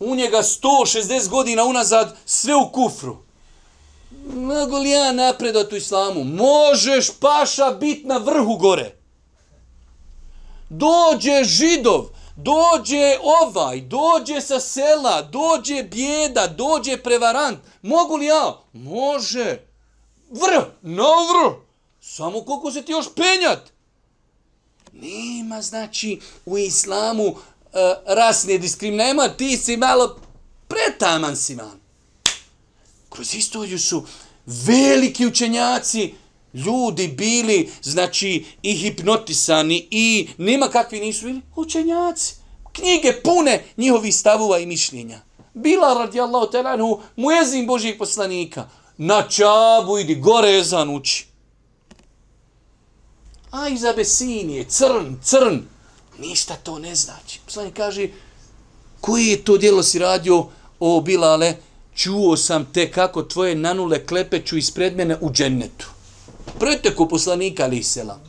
u 0.00 0.14
njega 0.14 0.38
160 0.38 1.28
godina 1.28 1.64
unazad, 1.64 2.16
sve 2.26 2.54
u 2.54 2.72
kufru. 2.72 3.16
Mogu 4.34 4.76
li 4.76 4.90
ja 4.90 5.12
napredat 5.12 5.72
u 5.72 5.76
islamu? 5.76 6.24
Možeš, 6.24 7.10
paša, 7.20 7.70
bit 7.70 8.06
na 8.06 8.16
vrhu 8.16 8.56
gore. 8.56 8.94
Dođe 10.68 11.44
židov, 11.44 12.04
dođe 12.36 13.16
ovaj, 13.22 13.80
dođe 13.80 14.40
sa 14.40 14.60
sela, 14.60 15.22
dođe 15.22 15.82
bjeda, 15.82 16.46
dođe 16.46 16.96
prevarant. 16.96 17.58
Mogu 17.82 18.16
li 18.16 18.26
ja? 18.26 18.56
Može. 18.72 19.58
Vr, 20.30 20.64
na 20.82 21.02
vrh. 21.02 21.67
Samo 22.10 22.40
koliko 22.40 22.72
se 22.72 22.82
ti 22.82 22.92
još 22.92 23.06
penjat. 23.14 23.72
Nema, 24.92 25.62
znači, 25.62 26.20
u 26.46 26.58
islamu 26.58 27.24
uh, 27.24 27.36
rasne 28.06 28.58
diskriminacije. 28.58 29.14
Nema, 29.14 29.28
ti 29.28 29.56
si 29.56 29.76
malo 29.76 30.20
pretaman 30.68 31.36
si 31.36 31.54
man 31.54 31.88
kroz 33.08 33.34
istoriju 33.34 33.78
su 33.78 34.04
veliki 34.46 35.26
učenjaci, 35.26 36.14
ljudi 36.54 37.08
bili, 37.08 37.70
znači, 37.82 38.44
i 38.62 38.74
hipnotisani, 38.74 39.88
i 39.90 40.28
nema 40.38 40.68
kakvi 40.68 41.00
nisu 41.00 41.26
bili, 41.26 41.40
učenjaci. 41.56 42.34
Knjige 42.72 43.12
pune 43.24 43.64
njihovih 43.76 44.14
stavova 44.14 44.58
i 44.58 44.66
mišljenja. 44.66 45.20
Bila 45.54 45.94
radijallahu 45.94 46.50
telanu, 46.50 47.00
muezin 47.16 47.66
Božijeg 47.66 47.98
poslanika. 47.98 48.68
Na 48.96 49.28
čabu 49.28 49.98
idi, 49.98 50.14
gore 50.14 50.50
je 50.50 50.64
uči. 50.96 51.27
A 53.50 53.68
iz 53.68 53.84
Abesinije, 53.84 54.64
crn, 54.64 55.16
crn. 55.22 55.62
Ništa 56.18 56.56
to 56.56 56.78
ne 56.78 56.94
znači. 56.94 57.40
Poslanik 57.44 57.76
kaže, 57.76 58.08
koji 59.00 59.26
je 59.26 59.44
to 59.44 59.56
djelo 59.56 59.82
si 59.82 59.98
radio 59.98 60.46
o 60.80 61.00
Bilale? 61.00 61.54
čuo 61.98 62.36
sam 62.36 62.72
te 62.72 62.90
kako 62.90 63.22
tvoje 63.22 63.54
nanule 63.54 64.06
klepeću 64.06 64.56
ispred 64.56 64.96
mene 64.96 65.16
u 65.20 65.32
džennetu. 65.32 65.86
Preteku 66.58 67.08
poslanika 67.08 67.64
ali 67.64 67.82
sela. 67.82 68.20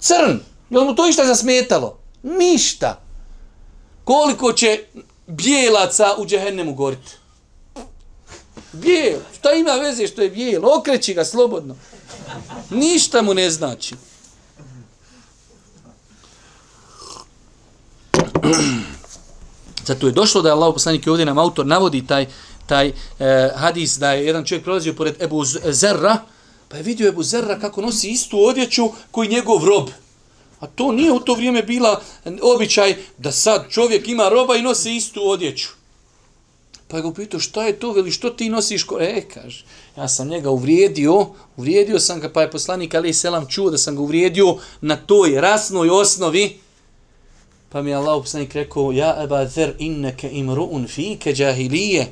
Crn, 0.00 0.40
je 0.70 0.80
mu 0.80 0.94
to 0.94 1.08
išta 1.08 1.26
zasmetalo? 1.26 1.98
Ništa. 2.22 3.00
Koliko 4.04 4.52
će 4.52 4.84
bijelaca 5.26 6.14
u 6.18 6.26
džehennemu 6.26 6.74
goriti? 6.74 7.12
Bijel, 8.72 9.20
šta 9.38 9.52
ima 9.52 9.72
veze 9.72 10.06
što 10.06 10.22
je 10.22 10.30
bijel? 10.30 10.62
Okreći 10.78 11.14
ga 11.14 11.24
slobodno. 11.24 11.76
Ništa 12.70 13.22
mu 13.22 13.34
ne 13.34 13.50
znači. 13.50 13.94
Zato 19.86 20.06
je 20.06 20.12
došlo 20.12 20.42
da 20.42 20.48
je 20.48 20.52
Allah 20.52 20.74
poslanik 20.74 21.06
ovdje 21.06 21.26
nam 21.26 21.38
autor 21.38 21.66
navodi 21.66 22.06
taj 22.06 22.26
taj 22.68 22.88
eh, 22.88 23.50
hadis 23.56 23.98
da 23.98 24.12
je 24.12 24.26
jedan 24.26 24.44
čovjek 24.44 24.64
prolazio 24.64 24.92
pored 24.94 25.22
Ebu 25.22 25.42
e, 25.42 25.72
Zerra, 25.72 26.16
pa 26.68 26.76
je 26.76 26.82
vidio 26.82 27.08
Ebu 27.08 27.22
Zerra 27.22 27.58
kako 27.58 27.80
nosi 27.80 28.10
istu 28.10 28.44
odjeću 28.44 28.90
koji 29.10 29.28
njegov 29.28 29.64
rob. 29.64 29.88
A 30.60 30.66
to 30.66 30.92
nije 30.92 31.12
u 31.12 31.20
to 31.20 31.34
vrijeme 31.34 31.62
bila 31.62 32.00
običaj 32.42 32.96
da 33.18 33.32
sad 33.32 33.70
čovjek 33.70 34.08
ima 34.08 34.28
roba 34.28 34.56
i 34.56 34.62
nosi 34.62 34.96
istu 34.96 35.20
odjeću. 35.24 35.77
Pa 36.88 36.96
je 36.96 37.02
ga 37.02 37.08
upitao 37.08 37.40
šta 37.40 37.66
je 37.66 37.78
to, 37.78 37.92
veli 37.92 38.10
što 38.10 38.30
ti 38.30 38.48
nosiš? 38.48 38.82
Ko? 38.82 39.00
E, 39.00 39.22
kaže, 39.34 39.64
ja 39.96 40.08
sam 40.08 40.28
njega 40.28 40.50
uvrijedio, 40.50 41.26
uvrijedio 41.56 41.98
sam 41.98 42.20
ga, 42.20 42.32
pa 42.32 42.42
je 42.42 42.50
poslanik 42.50 42.94
Ali 42.94 43.12
Selam 43.12 43.46
čuo 43.48 43.70
da 43.70 43.78
sam 43.78 43.96
ga 43.96 44.02
uvrijedio 44.02 44.56
na 44.80 44.96
toj 44.96 45.40
rasnoj 45.40 45.90
osnovi, 45.90 46.58
Pa 47.68 47.82
mi 47.82 47.90
je 47.90 47.96
Allah 47.96 48.22
poslanik 48.22 48.54
rekao, 48.54 48.92
ja 48.92 49.16
eba 49.22 49.46
zer 49.46 49.74
inneke 49.78 50.30
imruun 50.32 50.86
fike 50.88 51.32
džahilije. 51.34 52.06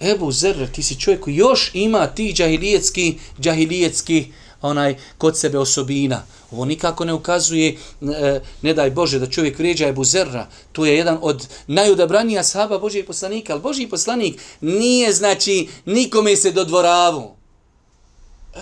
Ebu 0.00 0.32
Zer, 0.32 0.68
ti 0.72 0.82
si 0.82 1.00
čovjek 1.00 1.20
koji 1.20 1.36
još 1.36 1.70
ima 1.74 2.06
ti 2.06 2.32
džahilijetski, 2.32 3.14
džahilijetski 3.40 4.26
onaj 4.64 4.96
kod 5.18 5.38
sebe 5.38 5.58
osobina. 5.58 6.22
Ovo 6.50 6.64
nikako 6.64 7.04
ne 7.04 7.12
ukazuje, 7.12 7.76
e, 8.00 8.40
ne 8.62 8.74
daj 8.74 8.90
Bože, 8.90 9.18
da 9.18 9.30
čovjek 9.30 9.58
vrijeđa 9.58 9.88
Ebu 9.88 10.04
Zerra. 10.04 10.46
To 10.72 10.86
je 10.86 10.96
jedan 10.96 11.18
od 11.22 11.46
najudabranija 11.66 12.44
sahaba 12.44 12.78
Božijeg 12.78 13.06
poslanika. 13.06 13.52
Ali 13.52 13.62
Božiji 13.62 13.88
poslanik 13.88 14.40
nije, 14.60 15.12
znači, 15.12 15.68
nikome 15.84 16.36
se 16.36 16.52
dodvoravu. 16.52 17.36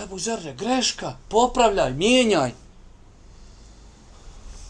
Ebu 0.03 0.19
Zerre, 0.19 0.53
greška, 0.53 1.15
popravljaj, 1.29 1.93
mijenjaj. 1.93 2.51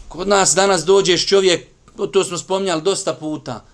Kod 0.08 0.28
nas 0.28 0.54
danas 0.54 0.84
dođeš 0.84 1.26
čovjek, 1.26 1.68
to 2.12 2.24
smo 2.24 2.38
spomnjali 2.38 2.82
dosta 2.82 3.14
puta, 3.14 3.64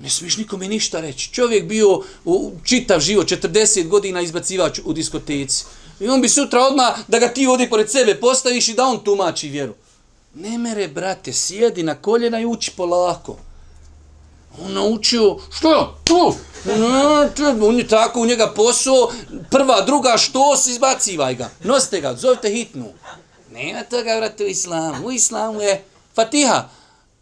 ne 0.00 0.10
smiješ 0.10 0.36
nikome 0.36 0.68
ništa 0.68 1.00
reći. 1.00 1.32
Čovjek 1.32 1.64
bio 1.64 2.02
u 2.24 2.52
čitav 2.64 3.00
život, 3.00 3.26
40 3.28 3.88
godina 3.88 4.20
izbacivač 4.20 4.80
u 4.84 4.92
diskoteci. 4.92 5.64
I 6.00 6.08
on 6.08 6.20
bi 6.20 6.28
sutra 6.28 6.60
odmah 6.60 6.98
da 7.08 7.18
ga 7.18 7.28
ti 7.28 7.46
ovdje 7.46 7.70
pored 7.70 7.90
sebe 7.90 8.20
postaviš 8.20 8.68
i 8.68 8.74
da 8.74 8.84
on 8.84 9.04
tumači 9.04 9.48
vjeru. 9.48 9.74
Ne 10.34 10.58
mere, 10.58 10.88
brate, 10.88 11.32
sjedi 11.32 11.82
na 11.82 11.94
koljena 11.94 12.40
i 12.40 12.46
uči 12.46 12.72
polako. 12.76 13.36
On 14.64 14.72
naučio, 14.72 15.36
što? 15.58 15.98
Tu! 16.04 16.34
On 17.62 17.78
je 17.78 17.88
tako 17.88 18.20
u 18.20 18.26
njega 18.26 18.52
posao, 18.56 19.12
prva, 19.50 19.80
druga, 19.80 20.16
što 20.16 20.56
se 20.56 20.70
izbacivaj 20.70 21.34
ga. 21.34 21.50
Noste 21.64 22.00
ga, 22.00 22.14
zovite 22.14 22.50
hitnu. 22.50 22.92
Nema 23.52 23.82
toga, 23.82 24.16
brate, 24.16 24.44
u 24.44 24.48
islamu. 24.48 25.06
U 25.06 25.12
islamu 25.12 25.60
je 25.60 25.84
fatiha. 26.14 26.68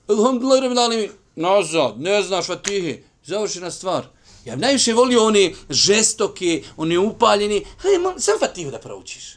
Alhamdulillah, 0.08 0.62
rabbi 0.62 0.78
alamin. 0.78 1.10
Nazad, 1.36 2.00
ne 2.00 2.22
znaš 2.22 2.46
fatihe. 2.46 3.02
Završena 3.24 3.70
stvar. 3.70 4.04
Ja 4.48 4.56
bi 4.56 4.60
najviše 4.60 4.92
volio 4.92 5.26
one 5.26 5.52
žestoke, 5.70 6.62
one 6.76 6.98
upaljeni. 6.98 7.64
Hajde, 7.78 8.20
sam 8.20 8.38
fatihu 8.40 8.70
da 8.70 8.78
proučiš. 8.78 9.36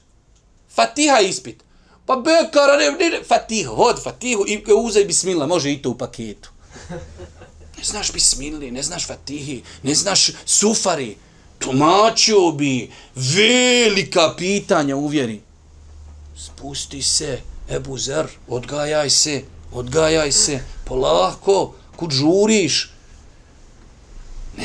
Fatiha 0.76 1.20
ispit. 1.20 1.64
Pa 2.06 2.16
bekara, 2.16 2.78
ne, 2.78 2.92
ne, 2.92 3.10
ne, 3.10 3.20
fatihu, 3.28 3.76
hod 3.76 4.04
fatihu 4.04 4.46
i 4.48 4.64
uzaj 4.76 5.06
bismillah, 5.06 5.48
može 5.48 5.72
i 5.72 5.82
to 5.82 5.90
u 5.90 5.98
paketu. 5.98 6.50
Ne 7.78 7.84
znaš 7.84 8.14
bismili, 8.14 8.72
ne 8.72 8.84
znaš 8.84 9.08
fatihi, 9.08 9.64
ne 9.84 9.96
znaš 9.96 10.30
sufari. 10.46 11.16
Tumačio 11.60 12.52
bi 12.52 12.92
velika 13.16 14.34
pitanja 14.38 14.96
u 14.96 15.08
vjeri. 15.08 15.42
Spusti 16.38 17.02
se, 17.02 17.42
Ebu 17.70 17.98
Zer, 17.98 18.28
odgajaj 18.48 19.10
se, 19.10 19.42
odgajaj 19.74 20.32
se, 20.32 20.60
polako, 20.86 21.74
kud 21.96 22.12
žuriš, 22.12 22.92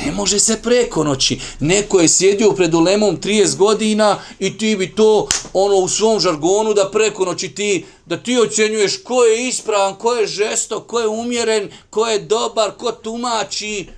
Ne 0.05 0.13
može 0.13 0.39
se 0.39 0.63
preko 0.63 1.05
noći. 1.05 1.41
Neko 1.61 2.01
je 2.01 2.09
sjedio 2.09 2.53
pred 2.53 2.75
ulemom 2.75 3.21
30 3.21 3.57
godina 3.57 4.19
i 4.39 4.59
ti 4.59 4.77
bi 4.77 4.95
to 4.95 5.29
ono 5.53 5.77
u 5.77 5.89
svom 5.89 6.21
žargonu 6.21 6.75
da 6.75 6.91
preko 6.91 7.25
noći 7.25 7.49
ti, 7.49 7.85
da 8.07 8.17
ti 8.17 8.39
ocjenjuješ 8.39 9.03
ko 9.03 9.25
je 9.25 9.49
ispravan, 9.49 9.95
ko 9.95 10.15
je 10.15 10.27
žesto, 10.27 10.81
ko 10.81 11.01
je 11.01 11.09
umjeren, 11.09 11.71
ko 11.91 12.07
je 12.07 12.19
dobar, 12.19 12.71
ko 12.71 12.93
tumači. 12.93 13.89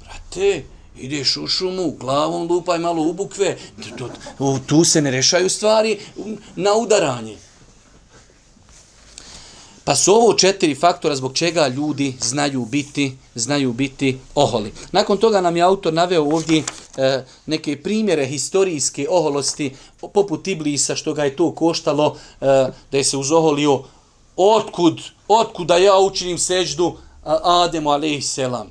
Brate, 0.00 0.64
ideš 0.98 1.36
u 1.36 1.46
šumu, 1.46 1.96
glavom 2.00 2.48
lupaj 2.48 2.78
malo 2.78 3.02
u 3.02 3.12
bukve, 3.12 3.58
tu 4.66 4.84
se 4.84 5.02
ne 5.02 5.10
rešaju 5.10 5.48
stvari 5.48 5.98
na 6.56 6.74
udaranje. 6.74 7.36
Pa 9.86 9.94
su 9.96 10.14
ovo 10.14 10.32
četiri 10.32 10.74
faktora 10.74 11.16
zbog 11.16 11.34
čega 11.34 11.68
ljudi 11.68 12.14
znaju 12.20 12.64
biti 12.64 13.16
znaju 13.34 13.72
biti 13.72 14.18
oholi. 14.34 14.72
Nakon 14.92 15.18
toga 15.18 15.40
nam 15.40 15.56
je 15.56 15.62
autor 15.62 15.92
naveo 15.92 16.22
ovdje 16.22 16.62
e, 16.96 17.24
neke 17.46 17.82
primjere 17.82 18.26
historijske 18.26 19.06
oholosti 19.10 19.76
poput 20.12 20.48
Iblisa 20.48 20.96
što 20.96 21.14
ga 21.14 21.24
je 21.24 21.36
to 21.36 21.52
koštalo 21.52 22.16
e, 22.40 22.46
da 22.90 22.98
je 22.98 23.04
se 23.04 23.16
uzoholio 23.16 23.82
otkud, 24.36 25.00
otkud 25.28 25.66
da 25.66 25.76
ja 25.76 25.98
učinim 25.98 26.38
seđdu 26.38 26.96
Ademu 27.42 27.90
alejselam. 27.90 28.66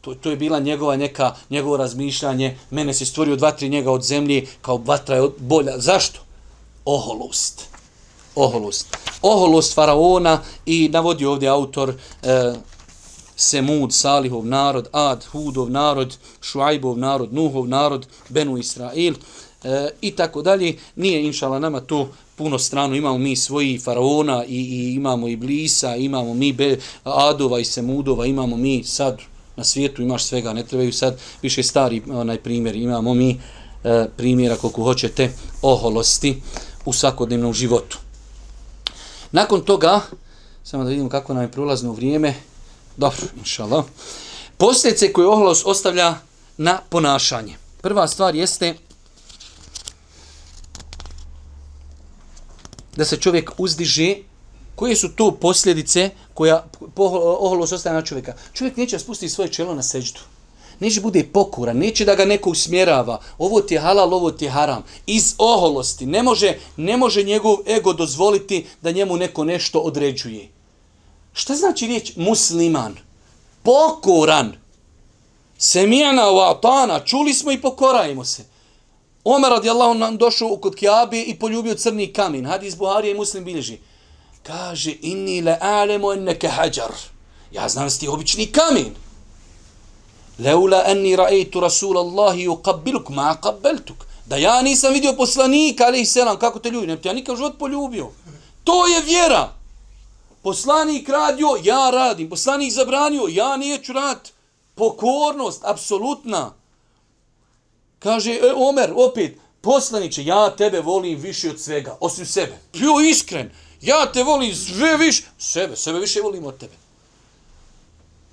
To, 0.00 0.14
to 0.14 0.30
je 0.30 0.36
bila 0.36 0.60
njegova 0.60 0.96
neka 0.96 1.34
njegovo 1.50 1.76
razmišljanje. 1.76 2.58
Mene 2.70 2.94
se 2.94 3.06
stvorio 3.06 3.36
dva, 3.36 3.52
tri 3.52 3.68
njega 3.68 3.90
od 3.90 4.02
zemlje 4.02 4.46
kao 4.62 4.76
vatra 4.76 5.16
je 5.16 5.28
bolja. 5.38 5.78
Zašto? 5.78 6.20
Oholost 6.84 7.73
oholost. 8.34 8.96
Oholost 9.22 9.74
faraona 9.74 10.40
i 10.66 10.88
navodi 10.92 11.24
ovdje 11.24 11.48
autor 11.48 11.94
e, 12.22 12.52
Semud, 13.36 13.92
Salihov 13.92 14.46
narod, 14.46 14.88
Ad, 14.92 15.24
Hudov 15.32 15.70
narod, 15.70 16.16
Šuajbov 16.40 16.98
narod, 16.98 17.32
Nuhov 17.32 17.68
narod, 17.68 18.06
Benu 18.28 18.58
Israil 18.58 19.14
e, 19.64 19.88
i 20.00 20.10
tako 20.10 20.42
dalje. 20.42 20.76
Nije 20.96 21.24
inšala 21.24 21.58
nama 21.58 21.80
to 21.80 22.08
puno 22.36 22.58
strano, 22.58 22.94
imamo 22.94 23.18
mi 23.18 23.36
svoji 23.36 23.78
faraona 23.78 24.44
i, 24.44 24.56
i 24.56 24.94
imamo 24.94 25.28
i 25.28 25.36
Blisa, 25.36 25.96
imamo 25.96 26.34
mi 26.34 26.52
Be, 26.52 26.78
Adova 27.04 27.60
i 27.60 27.64
Semudova, 27.64 28.26
imamo 28.26 28.56
mi 28.56 28.84
sad 28.84 29.18
na 29.56 29.64
svijetu 29.64 30.02
imaš 30.02 30.24
svega, 30.24 30.52
ne 30.52 30.66
trebaju 30.66 30.92
sad 30.92 31.18
više 31.42 31.62
stari 31.62 32.02
onaj 32.10 32.38
primjer, 32.38 32.76
imamo 32.76 33.14
mi 33.14 33.40
e, 33.84 34.06
primjera 34.16 34.56
koliko 34.56 34.82
hoćete 34.82 35.32
oholosti 35.62 36.42
u 36.84 36.92
svakodnevnom 36.92 37.52
životu. 37.52 38.03
Nakon 39.34 39.60
toga, 39.60 40.00
samo 40.64 40.84
da 40.84 40.90
vidimo 40.90 41.08
kako 41.08 41.34
nam 41.34 41.42
je 41.42 41.50
prolazno 41.50 41.92
vrijeme, 41.92 42.34
dobro, 42.96 43.26
inšala, 43.38 43.84
posljedice 44.56 45.12
koje 45.12 45.28
oholost 45.28 45.66
ostavlja 45.66 46.14
na 46.56 46.78
ponašanje. 46.88 47.56
Prva 47.80 48.08
stvar 48.08 48.34
jeste 48.34 48.74
da 52.96 53.04
se 53.04 53.16
čovjek 53.16 53.50
uzdiže, 53.58 54.16
koje 54.74 54.96
su 54.96 55.08
to 55.08 55.30
posljedice 55.30 56.10
koja 56.34 56.66
oholost 57.40 57.72
ostavlja 57.72 58.00
na 58.00 58.06
čovjeka. 58.06 58.34
Čovjek 58.52 58.76
neće 58.76 58.98
spustiti 58.98 59.32
svoje 59.32 59.52
čelo 59.52 59.74
na 59.74 59.82
seđdu 59.82 60.20
neće 60.80 61.00
bude 61.00 61.24
pokuran, 61.32 61.76
neće 61.76 62.04
da 62.04 62.14
ga 62.14 62.24
neko 62.24 62.50
usmjerava, 62.50 63.20
ovo 63.38 63.60
ti 63.60 63.74
je 63.74 63.80
halal, 63.80 64.14
ovo 64.14 64.30
ti 64.30 64.44
je 64.44 64.50
haram, 64.50 64.84
iz 65.06 65.34
oholosti, 65.38 66.06
ne 66.06 66.22
može, 66.22 66.58
ne 66.76 66.96
može 66.96 67.22
njegov 67.22 67.56
ego 67.66 67.92
dozvoliti 67.92 68.66
da 68.82 68.90
njemu 68.90 69.16
neko 69.16 69.44
nešto 69.44 69.78
određuje. 69.78 70.48
Šta 71.32 71.54
znači 71.54 71.86
riječ 71.86 72.12
musliman? 72.16 72.96
Pokoran. 73.62 74.52
Semijana 75.58 76.30
u 76.30 76.38
atana, 76.38 77.04
čuli 77.04 77.34
smo 77.34 77.52
i 77.52 77.60
pokorajmo 77.60 78.24
se. 78.24 78.44
Omer 79.24 79.50
radijallahu 79.50 79.94
nam 79.94 80.16
došao 80.16 80.56
kod 80.56 80.74
Kiabe 80.74 81.20
i 81.20 81.38
poljubio 81.38 81.74
crni 81.74 82.12
kamen. 82.12 82.46
Hadis 82.46 82.76
Buharije 82.76 83.12
i 83.12 83.16
muslim 83.16 83.44
bilježi. 83.44 83.78
Kaže, 84.42 84.94
inni 85.00 85.40
le 85.40 85.58
alemo 85.60 86.12
enneke 86.12 86.48
hađar. 86.48 86.92
Ja 87.52 87.68
znam 87.68 87.88
da 87.88 87.94
ti 87.94 88.08
obični 88.08 88.46
kamen. 88.46 88.94
Leula 90.38 90.84
enni 90.86 91.16
ra'aytu 91.16 91.60
Rasulallahi 91.60 92.44
yuqabbiluk 92.44 93.08
ma 93.08 93.36
qabbaltuk. 93.42 94.06
Da 94.26 94.36
ja 94.36 94.62
nisam 94.62 94.92
vidio 94.92 95.12
poslanika, 95.16 95.84
ali 95.84 96.06
selam, 96.06 96.38
kako 96.38 96.58
te 96.58 96.70
ljubi, 96.70 96.86
ne 96.86 96.96
bi 96.96 97.08
ja 97.08 97.12
nikad 97.12 97.36
život 97.36 97.58
poljubio. 97.58 98.10
To 98.64 98.86
je 98.86 99.00
vjera. 99.02 99.52
Poslanik 100.42 101.08
radio, 101.08 101.48
ja 101.62 101.90
radim. 101.90 102.30
Poslanik 102.30 102.72
zabranio, 102.72 103.26
ja 103.28 103.56
neću 103.56 103.92
rad. 103.92 104.30
Pokornost, 104.74 105.64
apsolutna. 105.64 106.52
Kaže 107.98 108.32
e, 108.32 108.52
Omer, 108.56 108.92
opet, 108.96 109.38
poslaniće, 109.60 110.24
ja 110.24 110.56
tebe 110.56 110.80
volim 110.80 111.18
više 111.18 111.50
od 111.50 111.60
svega, 111.60 111.96
osim 112.00 112.26
sebe. 112.26 112.58
Bio 112.72 113.00
iskren, 113.10 113.50
ja 113.80 114.12
te 114.12 114.22
volim 114.22 114.54
sve 114.54 114.96
više, 114.96 115.22
sebe, 115.38 115.76
sebe 115.76 115.98
više 115.98 116.20
volim 116.20 116.44
od 116.44 116.58
tebe. 116.58 116.72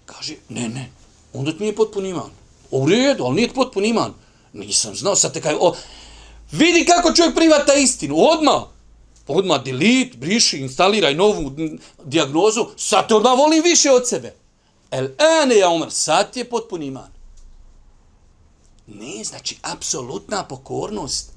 Kaže, 0.06 0.36
ne, 0.50 0.70
ne, 0.70 0.92
onda 1.34 1.52
ti 1.52 1.58
nije 1.60 1.76
potpun 1.76 2.06
iman. 2.06 2.30
U 2.72 2.90
redu, 2.90 3.24
ali 3.24 3.36
nije 3.36 3.54
potpun 3.54 3.86
iman. 3.86 4.14
Nisam 4.54 4.96
znao, 4.96 5.16
sad 5.16 5.34
te 5.34 5.42
kaj, 5.42 5.56
o, 5.60 5.76
vidi 6.52 6.86
kako 6.86 7.14
čovjek 7.14 7.36
privata 7.36 7.74
istinu, 7.74 8.16
odmah. 8.18 8.62
Odmah 9.28 9.64
delete, 9.64 10.18
briši, 10.18 10.58
instaliraj 10.58 11.16
novu 11.16 11.52
diagnozu, 12.04 12.66
sad 12.78 13.08
te 13.08 13.16
odmah 13.16 13.38
volim 13.38 13.64
više 13.64 13.92
od 13.92 14.08
sebe. 14.08 14.36
El 14.92 15.08
ene 15.44 15.58
ja 15.58 15.70
umr, 15.70 15.88
sad 15.90 16.38
je 16.38 16.50
potpun 16.50 16.84
iman. 16.84 17.12
Ne, 18.88 19.24
znači, 19.24 19.58
apsolutna 19.62 20.44
pokornost. 20.44 21.32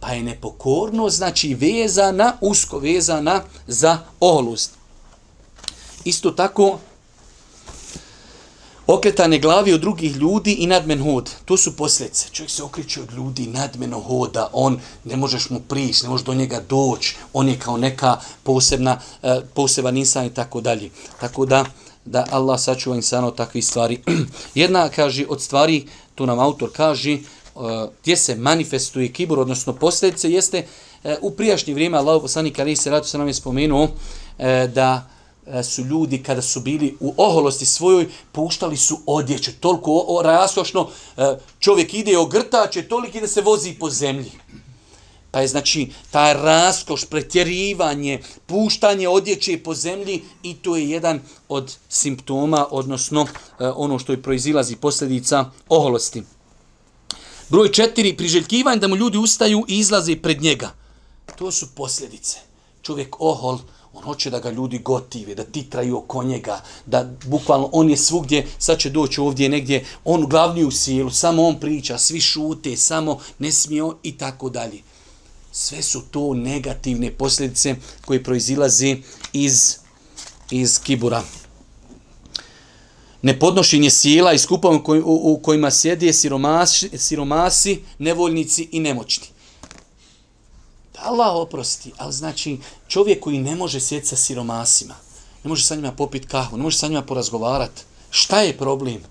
Pa 0.00 0.12
je 0.12 0.22
nepokornost, 0.22 1.16
znači, 1.16 1.54
vezana, 1.54 2.32
usko 2.40 2.78
vezana 2.78 3.42
za 3.66 3.98
oholost. 4.20 4.70
Isto 6.04 6.30
tako, 6.30 6.78
Okretanje 8.86 9.38
glavi 9.38 9.72
od 9.72 9.80
drugih 9.80 10.16
ljudi 10.16 10.52
i 10.52 10.66
nadmen 10.66 11.02
hod. 11.02 11.30
To 11.44 11.56
su 11.56 11.76
posljedice. 11.76 12.28
Čovjek 12.32 12.50
se 12.50 12.62
okreće 12.62 13.02
od 13.02 13.12
ljudi, 13.12 13.46
nadmeno 13.46 14.00
hoda, 14.00 14.50
on 14.52 14.80
ne 15.04 15.16
možeš 15.16 15.50
mu 15.50 15.60
prići, 15.60 16.02
ne 16.02 16.08
možeš 16.08 16.24
do 16.26 16.34
njega 16.34 16.60
doći, 16.68 17.16
on 17.32 17.48
je 17.48 17.58
kao 17.58 17.76
neka 17.76 18.16
posebna, 18.42 19.00
e, 19.22 19.40
poseban 19.54 19.96
insan 19.96 20.26
i 20.26 20.34
tako 20.34 20.60
dalje. 20.60 20.90
Tako 21.20 21.46
da, 21.46 21.64
da 22.04 22.26
Allah 22.30 22.60
sačuva 22.60 22.96
insano 22.96 23.30
takvih 23.30 23.66
stvari. 23.66 24.02
Jedna, 24.54 24.88
kaže, 24.88 25.26
od 25.28 25.42
stvari, 25.42 25.86
tu 26.14 26.26
nam 26.26 26.38
autor 26.38 26.70
kaže, 26.72 27.12
e, 27.12 27.20
gdje 28.02 28.16
se 28.16 28.36
manifestuje 28.36 29.12
kibur, 29.12 29.38
odnosno 29.38 29.72
posljedice, 29.72 30.30
jeste 30.30 30.66
e, 31.04 31.16
u 31.20 31.30
prijašnje 31.30 31.74
vrijeme, 31.74 31.98
Allah 31.98 32.22
poslanik 32.22 32.58
Ali 32.58 32.76
se 32.76 32.90
ratu 32.90 33.08
se 33.08 33.18
nam 33.18 33.26
je 33.26 33.34
spomenuo 33.34 33.88
da 34.74 35.15
E, 35.46 35.62
su 35.62 35.82
ljudi 35.82 36.22
kada 36.22 36.42
su 36.42 36.60
bili 36.60 36.96
u 37.00 37.14
oholosti 37.16 37.66
svojoj, 37.66 38.08
puštali 38.32 38.76
su 38.76 38.98
odjeću 39.06 39.50
toliko 39.60 40.20
raskošno, 40.24 40.88
e, 41.16 41.36
čovjek 41.58 41.94
ide 41.94 42.18
ogrtače, 42.18 42.88
toliko 42.88 43.20
da 43.20 43.26
se 43.26 43.42
vozi 43.42 43.72
po 43.72 43.90
zemlji. 43.90 44.30
Pa 45.30 45.40
je 45.40 45.48
znači 45.48 45.90
ta 46.10 46.32
raskoš, 46.32 47.04
pretjerivanje, 47.04 48.22
puštanje 48.46 49.08
odjeće 49.08 49.58
po 49.62 49.74
zemlji 49.74 50.22
i 50.42 50.54
to 50.54 50.76
je 50.76 50.90
jedan 50.90 51.20
od 51.48 51.76
simptoma, 51.88 52.66
odnosno 52.70 53.26
e, 53.60 53.68
ono 53.68 53.98
što 53.98 54.12
je 54.12 54.22
proizilazi 54.22 54.76
posljedica 54.76 55.50
oholosti. 55.68 56.22
Broj 57.48 57.72
četiri, 57.72 58.16
priželjkivanje 58.16 58.80
da 58.80 58.88
mu 58.88 58.96
ljudi 58.96 59.18
ustaju 59.18 59.64
i 59.68 59.78
izlaze 59.78 60.16
pred 60.16 60.42
njega. 60.42 60.70
To 61.38 61.52
su 61.52 61.66
posljedice. 61.74 62.38
Čovjek 62.82 63.16
ohol, 63.18 63.58
on 63.96 64.02
hoće 64.02 64.30
da 64.30 64.38
ga 64.38 64.50
ljudi 64.50 64.78
gotive, 64.78 65.34
da 65.34 65.44
titraju 65.44 65.98
oko 65.98 66.22
njega, 66.24 66.60
da 66.86 67.10
bukvalno 67.26 67.68
on 67.72 67.90
je 67.90 67.96
svugdje, 67.96 68.46
sad 68.58 68.78
će 68.78 68.90
doći 68.90 69.20
ovdje 69.20 69.48
negdje, 69.48 69.84
on 70.04 70.26
glavni 70.26 70.64
u 70.64 70.70
sjelu, 70.70 71.10
samo 71.10 71.46
on 71.46 71.60
priča, 71.60 71.98
svi 71.98 72.20
šute, 72.20 72.76
samo 72.76 73.18
ne 73.38 73.52
smije 73.52 73.82
on 73.82 73.94
i 74.02 74.18
tako 74.18 74.50
dalje. 74.50 74.82
Sve 75.52 75.82
su 75.82 76.02
to 76.10 76.34
negativne 76.34 77.10
posljedice 77.10 77.76
koje 78.04 78.24
proizilaze 78.24 78.96
iz, 79.32 79.76
iz 80.50 80.80
kibura 80.82 81.22
nepodnošenje 83.22 83.90
sjela 83.90 84.32
i 84.32 84.38
skupova 84.38 84.76
u, 84.76 84.82
u 85.04 85.38
kojima 85.42 85.70
sjede 85.70 86.12
siromasi, 86.12 86.90
siromasi, 86.98 87.80
nevoljnici 87.98 88.68
i 88.72 88.80
nemoćni. 88.80 89.26
Allah 91.06 91.34
oprosti, 91.34 91.92
ali 91.96 92.12
znači 92.12 92.58
čovjek 92.88 93.20
koji 93.20 93.38
ne 93.38 93.56
može 93.56 93.80
sjeti 93.80 94.06
sa 94.06 94.16
siromasima, 94.16 94.94
ne 95.44 95.48
može 95.48 95.64
sa 95.64 95.74
njima 95.74 95.92
popiti 95.92 96.26
kahvu, 96.26 96.56
ne 96.56 96.62
može 96.62 96.78
sa 96.78 96.88
njima 96.88 97.02
porazgovarati, 97.02 97.82
šta 98.10 98.40
je 98.40 98.58
problem? 98.58 99.02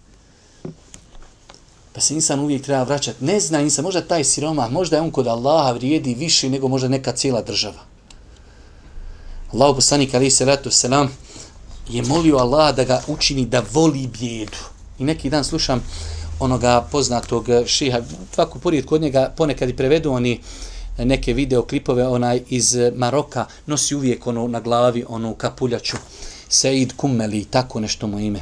Pa 1.93 2.01
se 2.01 2.13
insan 2.13 2.39
uvijek 2.39 2.63
treba 2.63 2.83
vraćati. 2.83 3.25
Ne 3.25 3.39
zna 3.39 3.61
insan, 3.61 3.83
možda 3.83 4.01
taj 4.01 4.23
siroma, 4.23 4.69
možda 4.69 4.95
je 4.95 5.01
on 5.01 5.11
kod 5.11 5.27
Allaha 5.27 5.71
vrijedi 5.71 6.13
više 6.13 6.49
nego 6.49 6.67
možda 6.67 6.87
neka 6.87 7.11
cijela 7.11 7.41
država. 7.41 7.79
Allah 9.53 9.75
poslanik 9.75 10.13
ali 10.13 10.31
se 10.31 10.45
ratu 10.45 10.71
selam, 10.71 11.17
je 11.89 12.01
molio 12.03 12.37
Allaha 12.37 12.71
da 12.71 12.83
ga 12.83 13.01
učini 13.07 13.45
da 13.45 13.63
voli 13.73 14.07
bijedu. 14.07 14.57
I 14.99 15.03
neki 15.03 15.29
dan 15.29 15.43
slušam 15.43 15.83
onoga 16.39 16.87
poznatog 16.91 17.47
šiha, 17.65 18.01
tvako 18.33 18.59
porijed 18.59 18.85
kod 18.85 19.01
njega, 19.01 19.33
ponekad 19.37 19.69
i 19.69 19.75
prevedu 19.75 20.11
oni 20.11 20.41
neke 20.97 21.33
videoklipove 21.33 22.07
onaj 22.07 22.41
iz 22.49 22.75
eh, 22.75 22.91
Maroka, 22.95 23.45
nosi 23.65 23.95
uvijek 23.95 24.27
ono 24.27 24.47
na 24.47 24.59
glavi, 24.59 25.05
onu 25.07 25.35
kapuljaču, 25.35 25.97
Said 26.49 26.93
Kummeli, 26.97 27.45
tako 27.45 27.79
nešto 27.79 28.07
mu 28.07 28.19
ime. 28.19 28.41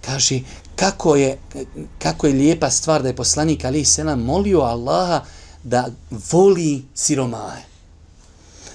Kaže, 0.00 0.40
kako 0.76 1.16
je, 1.16 1.38
kako 1.98 2.26
je 2.26 2.32
lijepa 2.32 2.70
stvar 2.70 3.02
da 3.02 3.08
je 3.08 3.16
poslanik 3.16 3.64
Ali 3.64 3.84
Selam 3.84 4.20
molio 4.20 4.60
Allaha 4.60 5.24
da 5.62 5.88
voli 6.32 6.82
siromaje. 6.94 7.64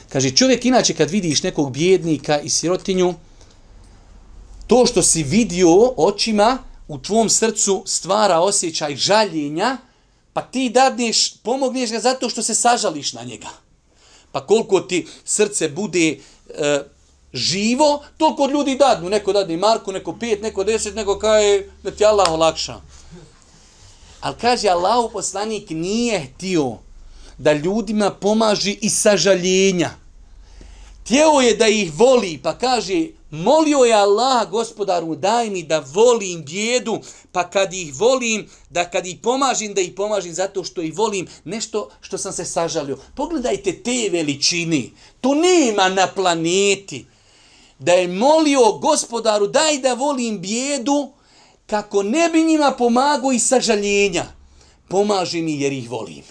Kaže, 0.10 0.32
čovjek 0.32 0.66
inače 0.66 0.94
kad 0.94 1.10
vidiš 1.10 1.44
nekog 1.44 1.72
bjednika 1.72 2.40
i 2.40 2.50
sirotinju, 2.50 3.14
to 4.68 4.86
što 4.86 5.04
si 5.04 5.24
vidio 5.24 5.94
očima 5.98 6.58
u 6.88 6.98
tvom 6.98 7.30
srcu 7.30 7.84
stvara 7.86 8.40
osjećaj 8.40 8.96
žaljenja, 8.96 9.78
pa 10.38 10.42
ti 10.42 10.70
dadneš, 10.70 11.34
pomogneš 11.44 11.92
ga 11.92 12.00
zato 12.00 12.30
što 12.30 12.44
se 12.44 12.56
sažališ 12.56 13.14
na 13.14 13.24
njega. 13.24 13.48
Pa 14.32 14.46
koliko 14.46 14.80
ti 14.80 15.08
srce 15.26 15.70
bude 15.70 16.20
e, 16.50 16.84
živo, 17.34 18.04
toliko 18.18 18.46
ljudi 18.46 18.76
dadnu. 18.76 19.10
Neko 19.10 19.34
dadne 19.34 19.58
Marku, 19.58 19.92
neko 19.92 20.14
pet, 20.20 20.42
neko 20.42 20.64
deset, 20.64 20.96
neko 20.96 21.20
kaje 21.20 21.72
da 21.84 21.92
ti 21.92 22.06
Allah 22.06 22.28
olakša. 22.30 22.76
Ali 24.20 24.36
kaže 24.42 24.70
Allah 24.70 25.10
poslanik 25.14 25.70
nije 25.70 26.20
htio 26.20 26.78
da 27.38 27.54
ljudima 27.54 28.12
pomaži 28.12 28.78
i 28.82 28.90
sažaljenja. 28.90 29.90
Tijelo 31.04 31.42
je 31.42 31.56
da 31.56 31.68
ih 31.68 31.94
voli, 31.94 32.40
pa 32.44 32.58
kaže 32.58 33.08
Molio 33.32 33.80
je 33.84 33.94
Allah 33.94 34.50
gospodaru 34.50 35.16
daj 35.16 35.50
mi 35.50 35.64
da 35.64 35.84
volim 35.94 36.44
bjedu, 36.46 37.00
pa 37.32 37.50
kad 37.50 37.74
ih 37.74 37.96
volim, 37.96 38.50
da 38.70 38.90
kad 38.90 39.06
ih 39.06 39.18
pomažim, 39.24 39.74
da 39.74 39.82
ih 39.82 39.94
pomažim 39.96 40.34
zato 40.34 40.64
što 40.64 40.82
ih 40.82 40.98
volim, 40.98 41.28
nešto 41.44 41.90
što 42.02 42.18
sam 42.18 42.34
se 42.34 42.46
sažalio. 42.46 42.98
Pogledajte 43.16 43.84
te 43.84 44.10
veličini, 44.12 44.92
to 45.22 45.34
nema 45.36 45.90
na 45.90 46.08
planeti. 46.08 47.06
Da 47.80 47.94
je 47.94 48.08
molio 48.08 48.72
gospodaru 48.72 49.48
daj 49.48 49.78
da 49.78 49.94
volim 49.94 50.40
bjedu, 50.42 51.12
kako 51.66 52.04
ne 52.04 52.30
bi 52.30 52.44
njima 52.44 52.72
pomagao 52.72 53.32
i 53.32 53.40
sažaljenja. 53.40 54.26
Pomaži 54.88 55.42
mi 55.42 55.62
jer 55.62 55.74
ih 55.74 55.90
volim. 55.90 56.24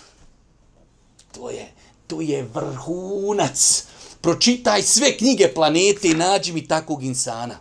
To 1.35 1.51
je, 1.51 1.73
to 2.07 2.21
je 2.21 2.49
vrhunac 2.55 3.87
pročitaj 4.27 4.83
sve 4.83 5.16
knjige 5.16 5.55
planete 5.55 6.09
i 6.09 6.14
nađi 6.14 6.53
mi 6.53 6.68
takvog 6.68 7.05
insana. 7.05 7.59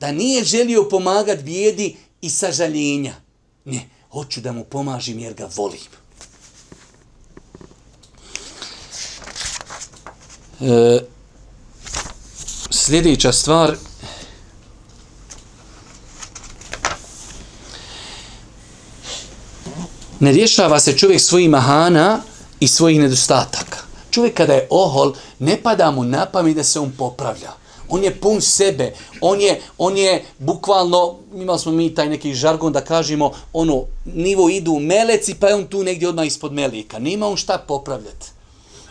Da 0.00 0.12
nije 0.12 0.44
želio 0.44 0.88
pomagati 0.90 1.42
bijedi 1.42 1.96
i 2.20 2.30
sažaljenja. 2.30 3.14
Ne, 3.64 3.88
hoću 4.10 4.40
da 4.40 4.52
mu 4.52 4.64
pomažim 4.64 5.18
jer 5.18 5.34
ga 5.34 5.48
volim. 5.56 5.80
E, 10.60 11.00
sljedeća 12.70 13.32
stvar 13.32 13.76
ne 20.20 20.32
rješava 20.32 20.80
se 20.80 20.96
čovjek 20.96 21.20
svojih 21.20 21.50
mahana 21.50 22.20
i 22.60 22.68
svojih 22.68 23.00
nedostataka. 23.00 23.78
Čovjek 24.10 24.34
kada 24.34 24.54
je 24.54 24.66
ohol, 24.70 25.14
ne 25.38 25.56
pada 25.62 25.90
mu 25.90 26.04
na 26.04 26.26
pamet 26.26 26.56
da 26.56 26.64
se 26.64 26.80
on 26.80 26.92
popravlja. 26.98 27.52
On 27.88 28.04
je 28.04 28.20
pun 28.20 28.40
sebe. 28.40 28.92
On 29.20 29.40
je, 29.40 29.60
on 29.78 29.96
je 29.96 30.24
bukvalno, 30.38 31.18
imali 31.34 31.58
smo 31.58 31.72
mi 31.72 31.94
taj 31.94 32.08
neki 32.08 32.34
žargon 32.34 32.72
da 32.72 32.80
kažemo, 32.80 33.32
ono, 33.52 33.84
nivo 34.04 34.48
idu 34.48 34.72
u 34.72 34.80
meleci, 34.80 35.34
pa 35.34 35.48
je 35.48 35.54
on 35.54 35.66
tu 35.66 35.82
negdje 35.82 36.08
odmah 36.08 36.26
ispod 36.26 36.52
melika. 36.52 36.98
Nema 36.98 37.26
on 37.26 37.36
šta 37.36 37.58
popravljati. 37.58 38.26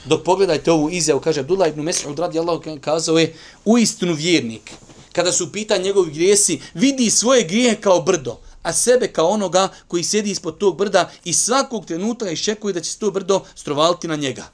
Dok 0.06 0.24
pogledajte 0.24 0.72
ovu 0.72 0.90
izjavu, 0.90 1.22
kaže 1.22 1.40
Abdullah 1.40 1.70
ibn 1.70 1.82
Mes'ud 1.82 2.20
radi 2.20 2.40
Allah 2.40 2.62
kazao 2.82 3.18
je, 3.18 3.34
u 3.66 3.78
istinu 3.78 4.14
vjernik, 4.14 4.72
kada 5.12 5.32
su 5.32 5.52
pita 5.52 5.78
njegovi 5.78 6.12
grijesi, 6.12 6.62
vidi 6.74 7.10
svoje 7.10 7.44
grije 7.44 7.76
kao 7.76 8.02
brdo, 8.02 8.40
a 8.64 8.74
sebe 8.74 9.08
kao 9.08 9.28
onoga 9.28 9.70
koji 9.88 10.04
sjedi 10.04 10.32
ispod 10.32 10.58
tog 10.58 10.78
brda 10.78 11.12
i 11.24 11.34
svakog 11.34 11.86
trenutka 11.86 12.32
iščekuje 12.32 12.74
da 12.74 12.82
će 12.82 12.92
se 12.92 13.00
to 13.00 13.12
brdo 13.12 13.42
strovaliti 13.56 14.08
na 14.08 14.16
njega. 14.16 14.46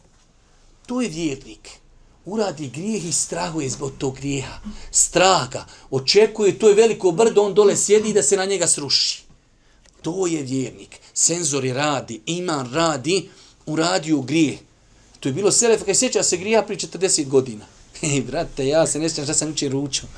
To 0.86 1.02
je 1.02 1.10
vjernik. 1.10 1.82
Uradi 2.26 2.69
grijeh 2.69 3.05
i 3.05 3.11
strahuje 3.11 3.69
zbog 3.69 3.91
tog 3.97 4.15
grijeha. 4.15 4.59
Straga. 4.91 5.65
Očekuje, 5.91 6.59
to 6.59 6.69
je 6.69 6.76
veliko 6.76 7.11
brdo, 7.11 7.41
on 7.41 7.53
dole 7.53 7.78
sjedi 7.78 8.13
da 8.13 8.24
se 8.24 8.38
na 8.38 8.45
njega 8.45 8.67
sruši. 8.67 9.24
To 10.01 10.28
je 10.28 10.41
vjernik. 10.41 10.99
Senzori 11.13 11.74
radi, 11.74 12.21
iman 12.26 12.74
radi, 12.74 13.30
uradio 13.65 14.21
grijeh. 14.21 14.59
To 15.19 15.30
je 15.30 15.34
bilo 15.34 15.51
selef, 15.51 15.84
kaj 15.84 15.95
sjeća 15.95 16.24
se 16.24 16.38
grija 16.38 16.63
pri 16.63 16.76
40 16.76 17.28
godina. 17.28 17.65
Ej, 18.01 18.21
brate, 18.21 18.67
ja 18.67 18.88
se 18.88 18.99
ne 18.99 19.09
sjećam 19.09 19.26
šta 19.26 19.34
sam 19.34 19.49
učin 19.49 19.71
ručao. 19.71 20.09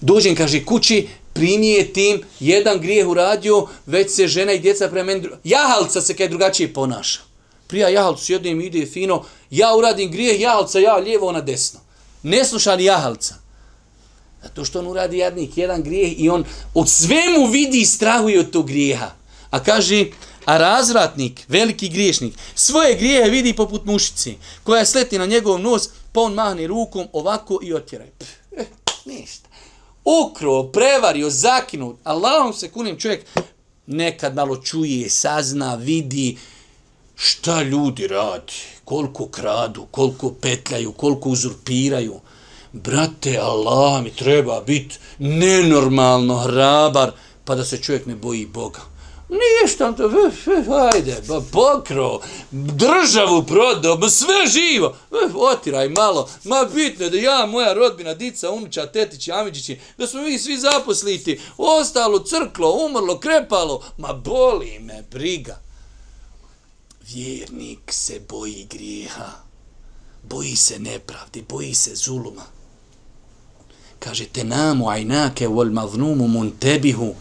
Dođem, 0.00 0.36
kaže, 0.36 0.64
kući, 0.64 1.08
primijetim, 1.32 2.22
jedan 2.40 2.80
grijeh 2.80 3.08
uradio, 3.08 3.66
već 3.86 4.10
se 4.10 4.28
žena 4.28 4.52
i 4.52 4.58
djeca 4.58 4.88
prema 4.88 5.06
meni... 5.06 5.28
Jahalca 5.44 6.00
se 6.00 6.16
kaj 6.16 6.28
drugačije 6.28 6.72
ponaša 6.72 7.33
prija 7.66 7.88
jahalcu 7.88 8.32
jednim 8.32 8.60
ide 8.60 8.86
fino, 8.86 9.24
ja 9.50 9.76
uradim 9.76 10.10
grijeh 10.10 10.40
jahalca, 10.40 10.78
ja 10.78 10.96
lijevo, 10.96 11.28
ona 11.28 11.40
desno. 11.40 11.80
Ne 12.22 12.44
sluša 12.44 12.76
ni 12.76 12.84
jahalca. 12.84 13.34
Zato 14.42 14.64
što 14.64 14.78
on 14.78 14.86
uradi 14.86 15.18
jadnik 15.18 15.58
jedan 15.58 15.82
grijeh 15.82 16.20
i 16.20 16.28
on 16.28 16.44
od 16.74 16.88
svemu 16.88 17.46
vidi 17.46 17.80
i 17.80 17.86
strahuje 17.86 18.40
od 18.40 18.50
tog 18.50 18.66
grijeha. 18.66 19.10
A 19.50 19.62
kaže, 19.62 20.06
a 20.44 20.58
razvratnik, 20.58 21.44
veliki 21.48 21.88
griješnik, 21.88 22.34
svoje 22.54 22.94
grijehe 22.94 23.30
vidi 23.30 23.52
poput 23.52 23.84
mušice, 23.84 24.34
koja 24.62 24.84
sleti 24.84 25.18
na 25.18 25.26
njegov 25.26 25.60
nos, 25.60 25.88
pa 26.12 26.20
on 26.20 26.34
mahne 26.34 26.66
rukom 26.66 27.06
ovako 27.12 27.58
i 27.62 27.74
otjeraj. 27.74 28.08
Eh, 28.56 28.64
ništa. 29.04 29.48
Ukro, 30.04 30.62
prevario, 30.62 31.30
zakinut, 31.30 31.96
Allahom 32.04 32.52
se 32.52 32.70
kunim 32.70 32.98
čovjek 32.98 33.26
nekad 33.86 34.34
malo 34.34 34.56
čuje, 34.56 35.10
sazna, 35.10 35.74
vidi, 35.74 36.38
šta 37.16 37.62
ljudi 37.62 38.06
radi, 38.06 38.52
koliko 38.84 39.28
kradu, 39.28 39.86
koliko 39.90 40.30
petljaju, 40.30 40.92
koliko 40.92 41.28
uzurpiraju. 41.28 42.20
Brate, 42.72 43.38
Allah 43.38 44.02
mi 44.02 44.10
treba 44.10 44.60
biti 44.60 44.98
nenormalno 45.18 46.36
hrabar, 46.36 47.12
pa 47.44 47.54
da 47.54 47.64
se 47.64 47.82
čovjek 47.82 48.06
ne 48.06 48.14
boji 48.14 48.46
Boga. 48.46 48.80
Ništa, 49.28 49.92
to, 49.92 50.10
ajde, 50.94 51.16
ba, 51.28 51.42
pokro, 51.52 52.20
državu 52.50 53.42
prodao, 53.42 53.96
ba, 53.96 54.10
sve 54.10 54.46
živo, 54.46 54.96
otiraj 55.34 55.88
malo, 55.88 56.28
ma 56.44 56.68
bitno 56.74 57.08
da 57.08 57.16
ja, 57.16 57.46
moja 57.46 57.72
rodbina, 57.72 58.14
dica, 58.14 58.50
unuča, 58.50 58.86
tetići, 58.86 59.32
amiđići, 59.32 59.78
da 59.98 60.06
smo 60.06 60.22
mi 60.22 60.38
svi 60.38 60.58
zaposliti, 60.58 61.40
ostalo, 61.58 62.18
crklo, 62.18 62.86
umrlo, 62.86 63.18
krepalo, 63.18 63.82
ma 63.98 64.12
boli 64.12 64.78
me, 64.78 65.02
briga. 65.10 65.63
Vjernik 67.12 67.92
se 67.92 68.20
boji 68.28 68.66
grijeha, 68.70 69.30
boji 70.22 70.56
se 70.56 70.78
nepravdi, 70.78 71.44
boji 71.48 71.74
se 71.74 71.94
zuluma. 71.94 72.42
Kaže, 73.98 74.24
te 74.24 74.44
namu 74.44 74.88
ajnake 74.88 75.48
vol 75.48 75.70
mavnumu 75.70 76.28
muntebihu, 76.28 77.14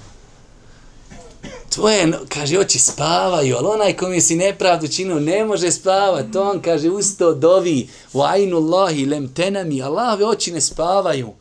tvoje, 1.70 2.20
kaže, 2.30 2.60
oči 2.60 2.80
spavaju, 2.80 3.56
ali 3.58 3.68
onaj 3.68 3.98
kom 3.98 4.14
je 4.14 4.22
si 4.22 4.36
nepravdu 4.36 4.88
činio, 4.88 5.20
ne 5.20 5.46
može 5.46 5.72
spavati. 5.72 6.38
On, 6.38 6.62
kaže, 6.62 6.90
usto 6.90 7.34
dovi, 7.34 7.90
u 8.14 8.22
ajnu 8.22 8.58
Allahi, 8.58 9.06
lem 9.06 9.34
tenami, 9.34 9.82
Allahove 9.82 10.26
oči 10.26 10.52
ne 10.52 10.62
spavaju. 10.62 11.34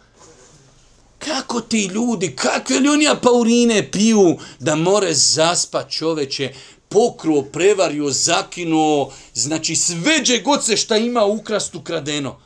Kako 1.19 1.61
ti 1.61 1.85
ljudi, 1.87 2.37
kakve 2.37 2.79
li 2.79 2.89
oni 2.89 3.09
apaurine 3.09 3.91
piju 3.91 4.37
da 4.59 4.75
more 4.75 5.15
zaspa 5.15 5.85
čoveče, 5.85 6.53
pokruo, 6.93 7.43
prevario, 7.43 8.11
zakinuo, 8.11 9.13
znači 9.35 9.77
sveđe 9.77 10.39
god 10.39 10.65
se 10.65 10.77
šta 10.77 10.97
ima 10.97 11.25
ukrast 11.25 11.75
ukradeno. 11.75 12.37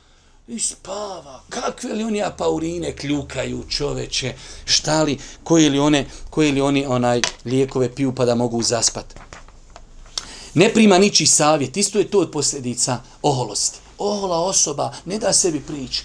I 0.48 0.58
spava. 0.58 1.42
Kakve 1.48 1.92
li 1.92 2.04
oni 2.04 2.22
apaurine 2.22 2.96
kljukaju 2.96 3.64
čoveče? 3.68 4.34
Šta 4.64 5.02
li, 5.02 5.18
koje 5.44 5.70
li 5.70 5.78
one, 5.78 6.06
koje 6.30 6.52
li 6.52 6.60
oni 6.60 6.86
onaj 6.86 7.20
lijekove 7.44 7.94
piju 7.94 8.14
pa 8.14 8.24
da 8.24 8.34
mogu 8.34 8.62
zaspat? 8.62 9.14
Ne 10.54 10.72
prima 10.74 10.98
niči 10.98 11.26
savjet. 11.26 11.76
Isto 11.76 11.98
je 11.98 12.10
to 12.10 12.18
od 12.18 12.30
posljedica 12.30 12.98
oholosti. 13.22 13.78
Ohola 13.98 14.38
osoba 14.40 14.92
ne 15.04 15.18
da 15.18 15.32
sebi 15.32 15.60
prič. 15.60 16.02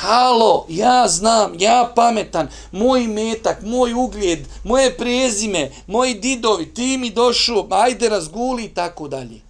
Halo, 0.00 0.66
ja 0.68 1.08
znam, 1.08 1.52
ja 1.58 1.92
pametan, 1.96 2.48
moj 2.72 3.06
metak, 3.06 3.62
moj 3.62 3.94
ugljed, 3.94 4.38
moje 4.64 4.96
prezime, 4.96 5.70
moji 5.86 6.14
didovi, 6.14 6.74
ti 6.74 6.96
mi 6.98 7.10
došao, 7.10 7.66
ajde 7.70 8.08
razguli 8.08 8.64
i 8.64 8.68
tako 8.68 9.08
dalje. 9.08 9.40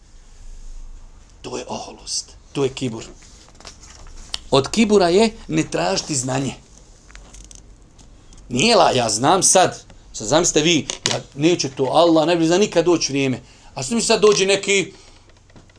To 1.43 1.57
je 1.57 1.65
oholost, 1.69 2.31
to 2.53 2.65
je 2.65 2.69
kibur. 2.69 3.05
Od 4.51 4.69
kibura 4.69 5.09
je 5.09 5.31
ne 5.49 5.71
tražiti 5.71 6.15
znanje. 6.15 6.55
Nije 8.49 8.77
la, 8.77 8.91
ja 8.91 9.11
znam 9.11 9.43
sad. 9.43 9.85
Sad 10.13 10.27
znam 10.27 10.45
ste 10.45 10.61
vi, 10.61 10.87
ja 11.11 11.21
neće 11.35 11.69
to, 11.69 11.85
Allah 11.85 12.27
ne 12.27 12.37
bi 12.37 12.47
za 12.47 12.59
nikad 12.59 12.85
doći 12.85 13.13
vrijeme. 13.13 13.41
A 13.75 13.83
što 13.83 13.95
mi 13.95 14.03
sad 14.03 14.21
dođe 14.21 14.47
neki 14.47 14.93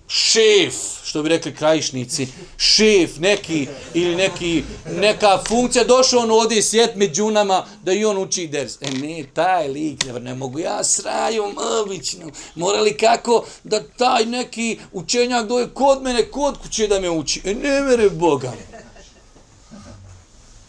šef, 0.07 0.73
što 1.11 1.23
bi 1.23 1.29
rekli 1.29 1.55
krajišnici, 1.55 2.27
šef 2.57 3.17
neki 3.19 3.67
ili 3.93 4.15
neki, 4.15 4.63
neka 4.85 5.39
funkcija, 5.47 5.83
došao 5.83 6.19
on 6.19 6.31
ovdje 6.31 6.61
sjet 6.61 6.95
među 6.95 7.31
nama 7.31 7.65
da 7.83 7.93
i 7.93 8.05
on 8.05 8.17
uči 8.17 8.47
ders. 8.47 8.81
E 8.81 8.91
ne, 8.91 9.25
taj 9.33 9.67
lik, 9.67 10.05
ne, 10.05 10.19
ne 10.19 10.35
mogu 10.35 10.59
ja 10.59 10.83
s 10.83 10.99
rajom 10.99 11.57
obično. 11.83 12.31
Morali 12.55 12.97
kako 12.97 13.45
da 13.63 13.83
taj 13.83 14.25
neki 14.25 14.79
učenjak 14.91 15.47
doje 15.47 15.69
kod 15.69 16.01
mene, 16.01 16.31
kod 16.31 16.57
kuće 16.57 16.87
da 16.87 16.99
me 16.99 17.09
uči. 17.09 17.41
E 17.45 17.53
ne 17.53 17.81
mere 17.81 18.09
Boga. 18.09 18.53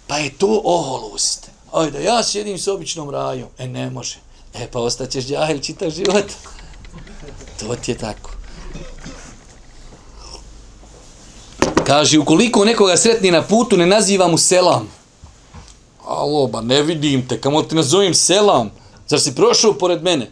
Pa 0.07 0.19
je 0.19 0.39
to 0.39 0.61
oholost. 0.65 1.51
Ajde, 1.73 2.05
ja 2.05 2.23
sjedim 2.23 2.59
s 2.59 2.69
običnom 2.69 3.11
rajom. 3.11 3.49
E 3.59 3.69
ne 3.69 3.91
može. 3.91 4.17
E 4.55 4.67
pa 4.73 4.81
ostaćeš 4.81 5.25
džahil 5.25 5.61
čitav 5.61 5.91
život. 5.91 6.27
To 7.61 7.77
ti 7.77 7.91
je 7.91 7.99
tako. 7.99 8.42
Kaže, 11.85 12.19
ukoliko 12.19 12.65
nekoga 12.65 12.97
sretni 12.97 13.31
na 13.31 13.43
putu, 13.43 13.77
ne 13.77 13.87
naziva 13.87 14.29
mu 14.29 14.39
selam. 14.39 14.89
Alo, 16.07 16.47
ba 16.47 16.61
ne 16.61 16.83
vidim 16.83 17.29
te, 17.29 17.41
kamo 17.41 17.63
ti 17.63 17.75
nazovim 17.75 18.15
selam? 18.15 18.71
Zar 19.09 19.21
si 19.21 19.35
prošao 19.35 19.73
pored 19.73 20.03
mene? 20.03 20.31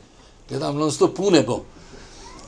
Gledam, 0.48 0.76
non 0.76 0.92
sto 0.92 1.10
nebo. 1.30 1.60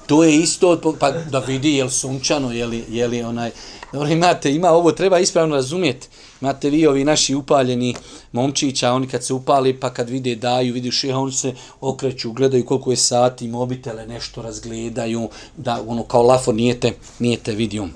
To 0.07 0.25
je 0.25 0.37
isto, 0.37 0.95
pa 1.01 1.11
da 1.11 1.39
vidi 1.39 1.75
je 1.75 1.85
li 1.85 1.91
sunčano, 1.91 2.53
je 2.53 2.67
li, 2.67 2.85
je 2.89 3.09
li 3.09 3.23
onaj... 3.23 3.51
Dobro, 3.93 4.09
imate, 4.09 4.55
ima 4.55 4.71
ovo, 4.71 4.93
treba 4.93 5.19
ispravno 5.19 5.55
razumjeti. 5.55 6.09
Imate 6.41 6.71
vi 6.71 6.87
ovi 6.87 7.05
naši 7.05 7.35
upaljeni 7.35 7.95
momčića, 8.33 8.93
oni 8.93 9.09
kad 9.09 9.25
se 9.25 9.35
upali, 9.35 9.81
pa 9.81 9.91
kad 9.91 10.11
vide 10.11 10.35
daju, 10.35 10.75
vidi 10.75 10.91
šeha, 10.91 11.19
oni 11.19 11.33
se 11.33 11.55
okreću, 11.81 12.33
gledaju 12.33 12.67
koliko 12.67 12.91
je 12.91 12.97
sati, 12.97 13.49
mobitele 13.49 14.07
nešto 14.07 14.43
razgledaju, 14.43 15.29
da 15.57 15.83
ono 15.87 16.03
kao 16.03 16.23
lafo 16.23 16.53
nijete, 16.53 16.93
nijete 17.19 17.53
vidio. 17.53 17.89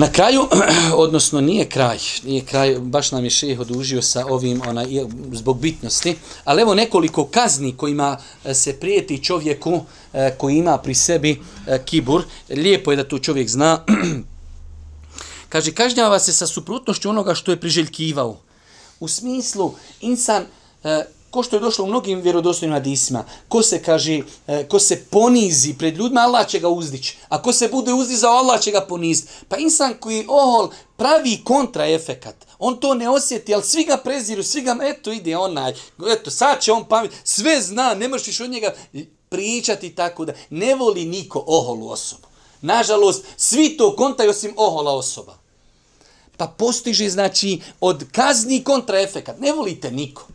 Na 0.00 0.12
kraju, 0.12 0.48
odnosno 1.04 1.40
nije 1.40 1.68
kraj, 1.68 1.98
nije 2.24 2.44
kraj, 2.44 2.76
baš 2.78 3.12
nam 3.12 3.24
je 3.24 3.30
šeh 3.30 3.60
odužio 3.60 4.02
sa 4.02 4.26
ovim 4.26 4.62
ona, 4.68 4.84
zbog 5.32 5.60
bitnosti, 5.60 6.16
ali 6.44 6.62
evo 6.62 6.74
nekoliko 6.74 7.26
kazni 7.26 7.76
kojima 7.76 8.16
e, 8.44 8.54
se 8.54 8.80
prijeti 8.80 9.24
čovjeku 9.24 9.80
e, 10.12 10.34
koji 10.38 10.56
ima 10.56 10.78
pri 10.78 10.94
sebi 10.94 11.40
e, 11.66 11.78
kibur. 11.84 12.22
Lijepo 12.48 12.90
je 12.90 12.96
da 12.96 13.08
to 13.08 13.18
čovjek 13.18 13.48
zna. 13.48 13.84
Kaže, 15.52 15.72
kažnjava 15.72 16.18
se 16.18 16.32
sa 16.32 16.46
suprotnošću 16.46 17.10
onoga 17.10 17.34
što 17.34 17.50
je 17.50 17.60
priželjkivao. 17.60 18.38
U 19.00 19.08
smislu, 19.08 19.74
insan 20.00 20.44
ko 21.30 21.42
što 21.42 21.56
je 21.56 21.60
došlo 21.60 21.84
u 21.84 21.88
mnogim 21.88 22.20
vjerodostojnim 22.20 22.74
hadisima, 22.74 23.24
ko 23.48 23.62
se 23.62 23.82
kaže, 23.82 24.20
e, 24.46 24.68
ko 24.68 24.78
se 24.78 25.04
ponizi 25.04 25.74
pred 25.78 25.96
ljudima, 25.96 26.20
Allah 26.20 26.46
će 26.46 26.58
ga 26.58 26.68
uzdići. 26.68 27.16
A 27.28 27.42
ko 27.42 27.52
se 27.52 27.68
bude 27.68 27.92
uzdizao, 27.92 28.32
Allah 28.32 28.60
će 28.60 28.70
ga 28.70 28.80
poniziti. 28.80 29.32
Pa 29.48 29.56
insan 29.56 29.94
koji 30.00 30.24
ohol 30.28 30.70
pravi 30.96 31.40
kontraefekat, 31.44 32.46
on 32.58 32.76
to 32.76 32.94
ne 32.94 33.08
osjeti, 33.08 33.54
ali 33.54 33.62
svi 33.62 33.84
ga 33.84 33.96
preziru, 33.96 34.42
svi 34.42 34.60
ga, 34.60 34.76
eto 34.82 35.12
ide 35.12 35.36
onaj, 35.36 35.72
eto 36.12 36.30
sad 36.30 36.60
će 36.60 36.72
on 36.72 36.84
pamet, 36.84 37.10
sve 37.24 37.60
zna, 37.60 37.94
ne 37.94 38.08
možeš 38.08 38.40
od 38.40 38.50
njega 38.50 38.74
pričati 39.28 39.94
tako 39.94 40.24
da 40.24 40.32
ne 40.50 40.74
voli 40.74 41.04
niko 41.04 41.44
oholu 41.46 41.90
osobu. 41.90 42.26
Nažalost, 42.62 43.24
svi 43.36 43.76
to 43.76 43.96
kontaju 43.96 44.30
osim 44.30 44.54
ohola 44.56 44.92
osoba. 44.92 45.38
Pa 46.36 46.46
postiže, 46.46 47.10
znači, 47.10 47.60
od 47.80 48.04
kazni 48.12 48.64
kontraefekat. 48.64 49.38
Ne 49.40 49.52
volite 49.52 49.90
niko. 49.90 50.26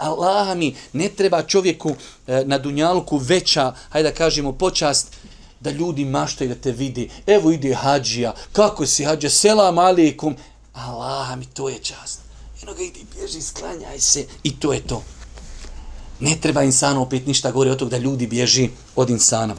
Allah 0.00 0.56
mi 0.56 0.76
ne 0.92 1.08
treba 1.08 1.42
čovjeku 1.42 1.94
e, 2.26 2.44
na 2.44 2.58
dunjalku 2.58 3.16
veća, 3.16 3.74
hajde 3.88 4.08
da 4.08 4.14
kažemo, 4.14 4.52
počast 4.52 5.16
da 5.60 5.70
ljudi 5.70 6.04
maštaju 6.04 6.48
da 6.48 6.60
te 6.60 6.72
vidi. 6.72 7.10
Evo 7.26 7.50
ide 7.50 7.74
hađija, 7.74 8.34
kako 8.52 8.86
si 8.86 9.04
hađija, 9.04 9.30
selam 9.30 9.78
alikum. 9.78 10.36
Allah 10.72 11.38
mi 11.38 11.46
to 11.46 11.68
je 11.68 11.78
čast. 11.78 12.20
Eno 12.62 12.74
ga 12.74 12.82
idi, 12.82 13.06
bježi, 13.16 13.42
sklanjaj 13.42 14.00
se 14.00 14.26
i 14.42 14.60
to 14.60 14.72
je 14.72 14.80
to. 14.86 15.02
Ne 16.20 16.36
treba 16.40 16.62
insanu 16.62 17.02
opet 17.02 17.26
ništa 17.26 17.50
gore 17.50 17.70
od 17.70 17.78
tog 17.78 17.88
da 17.88 17.98
ljudi 17.98 18.26
bježi 18.26 18.68
od 18.96 19.10
insana. 19.10 19.54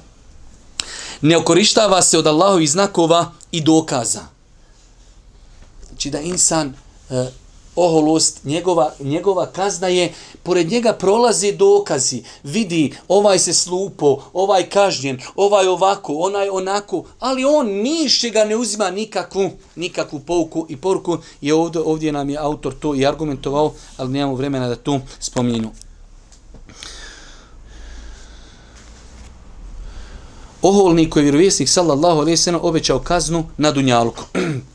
Ne 1.21 1.37
okorištava 1.37 2.01
se 2.01 2.17
od 2.17 2.27
Allahovih 2.27 2.71
znakova 2.71 3.31
i 3.51 3.61
dokaza. 3.61 4.21
Znači 5.87 6.09
da 6.09 6.19
insan 6.19 6.73
e, 7.09 7.31
oholost, 7.75 8.43
njegova, 8.43 8.91
njegova 8.99 9.45
kazna 9.45 9.87
je, 9.87 10.13
pored 10.43 10.71
njega 10.71 10.93
prolaze 10.93 11.51
dokazi, 11.51 12.23
vidi 12.43 12.93
ovaj 13.07 13.39
se 13.39 13.53
slupo, 13.53 14.23
ovaj 14.33 14.69
kažnjen, 14.69 15.19
ovaj 15.35 15.67
ovako, 15.67 16.13
onaj 16.13 16.49
onako, 16.49 17.03
ali 17.19 17.45
on 17.45 17.67
niše 17.67 18.29
ga 18.29 18.43
ne 18.43 18.55
uzima 18.55 18.91
nikakvu, 18.91 19.49
nikakvu 19.75 20.19
pouku 20.19 20.65
i 20.69 20.77
poruku 20.77 21.17
i 21.41 21.51
ovdje, 21.51 21.81
ovdje 21.81 22.11
nam 22.11 22.29
je 22.29 22.37
autor 22.37 22.73
to 22.79 22.95
i 22.95 23.05
argumentovao, 23.05 23.73
ali 23.97 24.11
nemamo 24.11 24.35
vremena 24.35 24.67
da 24.67 24.75
to 24.75 24.99
spominu. 25.19 25.71
Oholnik 30.61 31.09
koji 31.09 31.21
je 31.21 31.23
vjerovjesnik 31.23 31.69
sallallahu 31.69 32.19
alaihi 32.19 32.37
sallam 32.37 32.61
obećao 32.63 32.99
kaznu 32.99 33.45
na 33.57 33.71
Dunjalku. 33.71 34.23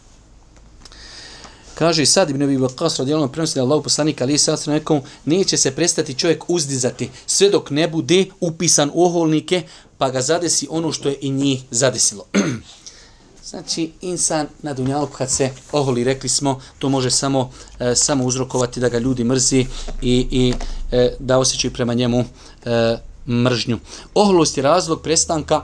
Kaže 1.79 2.07
sad 2.07 2.31
Ibn 2.31 2.43
Abi 2.43 2.57
Waqqas 2.57 2.99
radijallahu 2.99 3.33
prenosi 3.33 3.55
da 3.55 3.63
Allahu 3.63 3.83
poslanik 3.83 4.21
ali 4.21 4.39
sa 4.39 4.57
nekom 4.67 5.01
neće 5.25 5.57
se 5.57 5.71
prestati 5.71 6.15
čovjek 6.15 6.45
uzdizati 6.49 7.11
sve 7.27 7.51
dok 7.51 7.71
ne 7.71 7.89
bude 7.89 8.25
upisan 8.41 8.91
u 8.95 9.05
oholnike 9.05 9.63
pa 9.99 10.11
ga 10.11 10.23
zadesi 10.23 10.67
ono 10.71 10.93
što 10.93 11.09
je 11.09 11.19
i 11.21 11.31
njih 11.31 11.63
zadesilo. 11.71 12.25
znači 13.51 13.93
insan 14.01 14.47
na 14.63 14.75
dunjalku 14.75 15.13
kad 15.13 15.31
se 15.31 15.51
oholi 15.73 16.05
rekli 16.05 16.29
smo 16.29 16.61
to 16.79 16.89
može 16.89 17.11
samo 17.11 17.53
e, 17.79 17.95
samo 17.95 18.25
uzrokovati 18.25 18.81
da 18.81 18.89
ga 18.89 18.99
ljudi 18.99 19.25
mrzi 19.25 19.67
i, 20.03 20.27
i 20.31 20.55
e, 20.93 21.17
da 21.19 21.39
osjećaju 21.39 21.73
prema 21.73 21.95
njemu 21.95 22.25
e, 22.65 22.97
mržnju. 23.29 23.79
Oholost 24.15 24.57
je 24.57 24.63
razlog 24.63 25.03
prestanka 25.03 25.63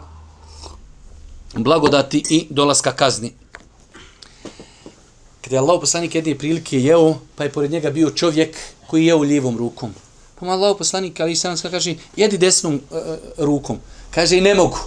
blagodati 1.54 2.24
i 2.30 2.46
dolaska 2.50 2.92
kazni 2.92 3.41
kada 5.42 5.56
je 5.56 5.60
Allah 5.60 5.80
poslanik 5.80 6.14
jedne 6.14 6.38
prilike 6.38 6.80
jeo, 6.80 7.14
pa 7.36 7.44
je 7.44 7.52
pored 7.52 7.70
njega 7.70 7.90
bio 7.90 8.10
čovjek 8.10 8.56
koji 8.86 9.06
jeo 9.06 9.18
lijevom 9.18 9.58
rukom. 9.58 9.94
Pa 10.38 10.46
mu 10.46 10.52
Allah 10.52 10.76
poslanik, 10.78 11.20
ali 11.20 11.36
sam 11.36 11.56
kaže, 11.70 11.94
jedi 12.16 12.38
desnom 12.38 12.74
uh, 12.74 12.98
rukom. 13.38 13.78
Kaže, 14.10 14.38
i 14.38 14.40
ne 14.40 14.54
mogu. 14.54 14.78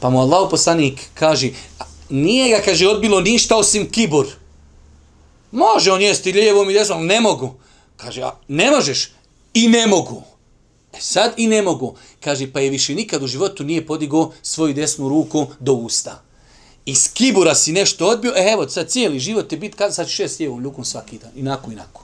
Pa 0.00 0.10
mu 0.10 0.20
Allah 0.20 0.48
poslanik 0.50 1.00
kaže, 1.14 1.50
nije 2.08 2.50
ga, 2.50 2.62
kaže, 2.64 2.88
odbilo 2.88 3.20
ništa 3.20 3.56
osim 3.56 3.90
kibur. 3.90 4.26
Može 5.52 5.92
on 5.92 6.02
jesti 6.02 6.32
lijevom 6.32 6.70
i 6.70 6.74
desnom, 6.74 7.06
ne 7.06 7.20
mogu. 7.20 7.54
Kaže, 7.96 8.22
a 8.22 8.32
ne 8.48 8.70
možeš? 8.70 9.12
I 9.54 9.68
ne 9.68 9.86
mogu. 9.86 10.22
E 10.92 11.00
sad 11.00 11.32
i 11.36 11.46
ne 11.46 11.62
mogu. 11.62 11.94
Kaže, 12.20 12.52
pa 12.52 12.60
je 12.60 12.70
više 12.70 12.94
nikad 12.94 13.22
u 13.22 13.26
životu 13.26 13.64
nije 13.64 13.86
podigo 13.86 14.32
svoju 14.42 14.74
desnu 14.74 15.08
ruku 15.08 15.46
do 15.60 15.72
usta. 15.72 16.22
Iz 16.86 17.08
kibura 17.12 17.54
si 17.54 17.72
nešto 17.72 18.06
odbio, 18.06 18.32
e 18.36 18.52
evo, 18.52 18.68
sad 18.68 18.88
cijeli 18.88 19.20
život 19.20 19.52
je 19.52 19.58
bit, 19.58 19.74
kada 19.74 19.92
sad 19.92 20.08
šest 20.08 20.40
jevom 20.40 20.62
ljukom 20.62 20.84
svaki 20.84 21.18
dan. 21.18 21.30
Inako, 21.36 21.70
inako. 21.70 22.02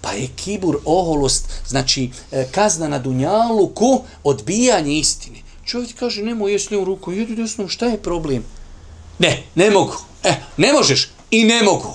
Pa 0.00 0.12
je 0.12 0.28
kibur, 0.36 0.78
oholost, 0.84 1.44
znači 1.68 2.10
e, 2.32 2.46
kazna 2.52 2.88
na 2.88 2.98
dunjaluku, 2.98 4.02
odbijanje 4.24 4.92
istine. 4.92 5.38
Čovjek 5.64 5.98
kaže, 5.98 6.22
nemoj 6.22 6.52
jesti 6.52 6.74
lijevom 6.74 6.86
rukom, 6.86 7.14
jedu 7.14 7.34
desnom, 7.34 7.68
šta 7.68 7.86
je 7.86 8.02
problem? 8.02 8.44
Ne, 9.18 9.42
ne 9.54 9.70
mogu. 9.70 9.94
E, 10.24 10.34
ne 10.56 10.72
možeš 10.72 11.10
i 11.30 11.44
ne 11.44 11.62
mogu. 11.62 11.94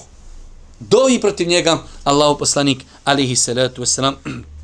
Dovi 0.79 1.21
protiv 1.21 1.47
njega, 1.47 1.83
Allahu 2.03 2.39
poslanik, 2.39 2.83
alihi 3.03 3.35
salatu 3.35 3.81
wasalam, 3.81 4.13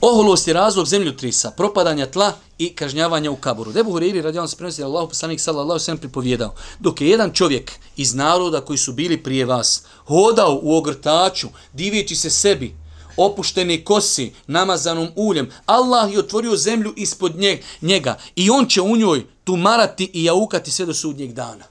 Oholost 0.00 0.48
je 0.48 0.54
razlog 0.54 0.86
zemljotrisa, 0.86 1.50
propadanja 1.50 2.06
tla 2.06 2.32
i 2.58 2.74
kažnjavanja 2.74 3.30
u 3.30 3.36
kaburu. 3.36 3.72
Debu 3.72 3.90
Huriri 3.90 4.22
radi 4.22 4.38
on 4.38 4.48
se 4.48 4.56
prenosi 4.56 4.80
da 4.80 4.86
Allah 4.86 5.08
poslanik 5.08 5.40
sallallahu 5.40 5.78
sallam 5.78 5.98
pripovjedao. 5.98 6.54
Dok 6.78 7.00
je 7.00 7.08
jedan 7.08 7.32
čovjek 7.32 7.72
iz 7.96 8.14
naroda 8.14 8.60
koji 8.60 8.78
su 8.78 8.92
bili 8.92 9.22
prije 9.22 9.44
vas 9.44 9.82
hodao 10.04 10.60
u 10.62 10.76
ogrtaču, 10.76 11.48
divijeći 11.72 12.16
se 12.16 12.30
sebi, 12.30 12.76
opuštene 13.16 13.84
kosi, 13.84 14.32
namazanom 14.46 15.08
uljem, 15.16 15.50
Allah 15.66 16.12
je 16.12 16.18
otvorio 16.18 16.56
zemlju 16.56 16.92
ispod 16.96 17.32
njega 17.80 18.18
i 18.36 18.50
on 18.50 18.66
će 18.66 18.82
u 18.82 18.96
njoj 18.96 19.26
tumarati 19.44 20.10
i 20.12 20.24
jaukati 20.24 20.70
sve 20.70 20.86
do 20.86 20.94
sudnjeg 20.94 21.32
dana. 21.32 21.64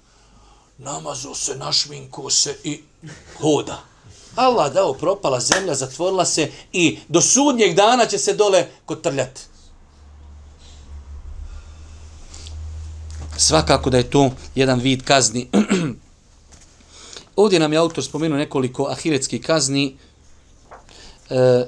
Namazo 0.77 1.35
se, 1.35 1.55
našminko 1.55 2.29
se 2.29 2.57
i 2.63 2.81
hoda. 3.39 3.94
Allah 4.35 4.73
dao 4.73 4.93
propala 4.93 5.39
zemlja, 5.39 5.75
zatvorila 5.75 6.25
se 6.25 6.51
i 6.73 6.99
do 7.07 7.21
sudnjeg 7.21 7.75
dana 7.75 8.05
će 8.05 8.17
se 8.17 8.33
dole 8.33 8.67
kotrljati. 8.85 9.41
Svakako 13.37 13.89
da 13.89 13.97
je 13.97 14.09
to 14.09 14.31
jedan 14.55 14.79
vid 14.79 15.03
kazni. 15.03 15.47
Ovdje 17.35 17.59
nam 17.59 17.73
je 17.73 17.79
autor 17.79 18.03
spomenuo 18.03 18.37
nekoliko 18.37 18.87
ahiretskih 18.87 19.41
kazni. 19.41 19.97
E, 21.29 21.65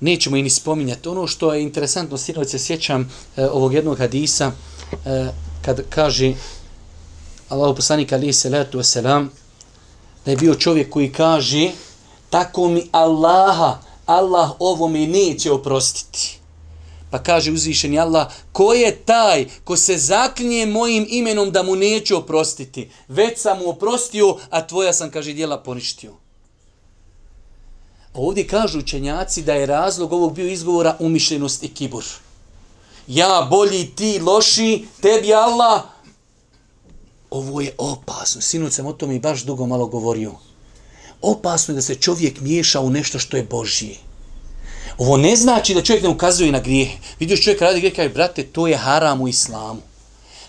nećemo 0.00 0.36
i 0.36 0.42
ni 0.42 0.50
spominjati. 0.50 1.08
Ono 1.08 1.26
što 1.26 1.54
je 1.54 1.62
interesantno, 1.62 2.18
sinoć 2.18 2.48
se 2.48 2.58
sjećam 2.58 3.12
e, 3.36 3.46
ovog 3.46 3.74
jednog 3.74 3.98
hadisa, 3.98 4.52
e, 5.04 5.28
kad 5.62 5.80
kaže 5.90 6.34
Allahu 7.48 7.74
poslanik 7.74 8.12
alaihi 8.12 8.32
salatu 8.32 8.78
wasalam, 8.78 9.28
da 10.28 10.32
je 10.32 10.36
bio 10.36 10.54
čovjek 10.54 10.90
koji 10.90 11.12
kaže 11.12 11.70
tako 12.30 12.68
mi 12.68 12.88
Allaha, 12.92 13.78
Allah 14.06 14.50
ovo 14.58 14.88
mi 14.88 15.06
neće 15.06 15.52
oprostiti. 15.52 16.38
Pa 17.10 17.22
kaže 17.22 17.52
uzvišeni 17.52 17.98
Allah, 17.98 18.32
ko 18.52 18.74
je 18.74 18.96
taj 18.96 19.46
ko 19.64 19.76
se 19.76 19.98
zaklinje 19.98 20.66
mojim 20.66 21.06
imenom 21.08 21.50
da 21.50 21.62
mu 21.62 21.76
neće 21.76 22.14
oprostiti? 22.14 22.90
Već 23.08 23.38
sam 23.38 23.58
mu 23.58 23.68
oprostio, 23.68 24.36
a 24.50 24.66
tvoja 24.66 24.92
sam, 24.92 25.10
kaže, 25.10 25.32
dijela 25.32 25.58
poništio. 25.58 26.12
Pa 28.12 28.20
ovdje 28.20 28.46
kažu 28.46 28.78
učenjaci 28.78 29.42
da 29.42 29.54
je 29.54 29.66
razlog 29.66 30.12
ovog 30.12 30.34
bio 30.34 30.48
izgovora 30.48 30.96
umišljenost 31.00 31.62
i 31.62 31.68
kibur. 31.68 32.04
Ja 33.06 33.46
bolji, 33.50 33.86
ti 33.96 34.20
loši, 34.20 34.84
tebi 35.00 35.34
Allah, 35.34 35.82
ovo 37.30 37.60
je 37.60 37.74
opasno. 37.78 38.40
Sinoć 38.40 38.72
sam 38.72 38.86
o 38.86 38.92
tome 38.92 39.16
i 39.16 39.20
baš 39.20 39.44
dugo 39.44 39.66
malo 39.66 39.86
govorio. 39.86 40.32
Opasno 41.22 41.72
je 41.72 41.76
da 41.76 41.82
se 41.82 41.94
čovjek 41.94 42.40
miješa 42.40 42.80
u 42.80 42.90
nešto 42.90 43.18
što 43.18 43.36
je 43.36 43.42
Božije. 43.42 43.96
Ovo 44.98 45.16
ne 45.16 45.36
znači 45.36 45.74
da 45.74 45.82
čovjek 45.82 46.02
ne 46.02 46.08
ukazuje 46.08 46.52
na 46.52 46.60
grijeh. 46.60 46.88
Vidiš 47.20 47.44
čovjek 47.44 47.60
radi 47.60 47.80
grijeh, 47.80 47.96
kaže, 47.96 48.08
brate, 48.08 48.42
to 48.42 48.66
je 48.66 48.76
haram 48.76 49.20
u 49.20 49.28
islamu. 49.28 49.80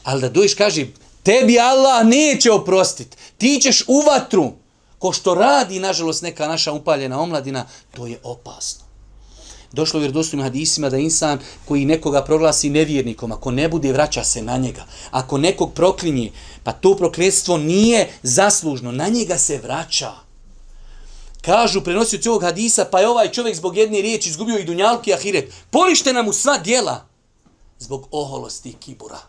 Ali 0.03 0.21
da 0.21 0.29
dojiš, 0.29 0.53
kaže, 0.53 0.85
tebi 1.23 1.59
Allah 1.59 2.05
neće 2.05 2.51
oprostiti. 2.51 3.17
Ti 3.37 3.59
ćeš 3.61 3.83
u 3.87 4.01
vatru. 4.01 4.51
Ko 4.99 5.13
što 5.13 5.35
radi, 5.35 5.79
nažalost, 5.79 6.21
neka 6.23 6.47
naša 6.47 6.71
upaljena 6.71 7.21
omladina, 7.21 7.65
to 7.95 8.07
je 8.07 8.19
opasno. 8.23 8.88
Došlo 9.71 9.97
je 9.97 10.01
vjerodostojnim 10.01 10.43
hadisima 10.43 10.89
da 10.89 10.97
insan 10.97 11.39
koji 11.65 11.85
nekoga 11.85 12.23
proglasi 12.23 12.69
nevjernikom, 12.69 13.31
ako 13.31 13.51
ne 13.51 13.69
bude, 13.69 13.93
vraća 13.93 14.23
se 14.23 14.41
na 14.41 14.57
njega. 14.57 14.85
Ako 15.11 15.37
nekog 15.37 15.73
proklinje, 15.73 16.31
pa 16.63 16.71
to 16.71 16.95
prokletstvo 16.95 17.57
nije 17.57 18.09
zaslužno, 18.23 18.91
na 18.91 19.07
njega 19.07 19.37
se 19.37 19.57
vraća. 19.57 20.11
Kažu, 21.41 21.81
prenosioci 21.81 22.29
ovog 22.29 22.43
hadisa, 22.43 22.85
pa 22.85 22.99
je 22.99 23.07
ovaj 23.07 23.31
čovjek 23.31 23.55
zbog 23.55 23.77
jedne 23.77 24.01
riječi 24.01 24.29
izgubio 24.29 24.57
i 24.57 24.63
dunjalki 24.63 25.13
ahiret. 25.13 25.53
Ponište 25.69 26.13
nam 26.13 26.27
u 26.27 26.33
sva 26.33 26.57
dijela 26.57 27.05
zbog 27.79 28.07
oholosti 28.11 28.69
i 28.69 28.73
kibura. 28.73 29.19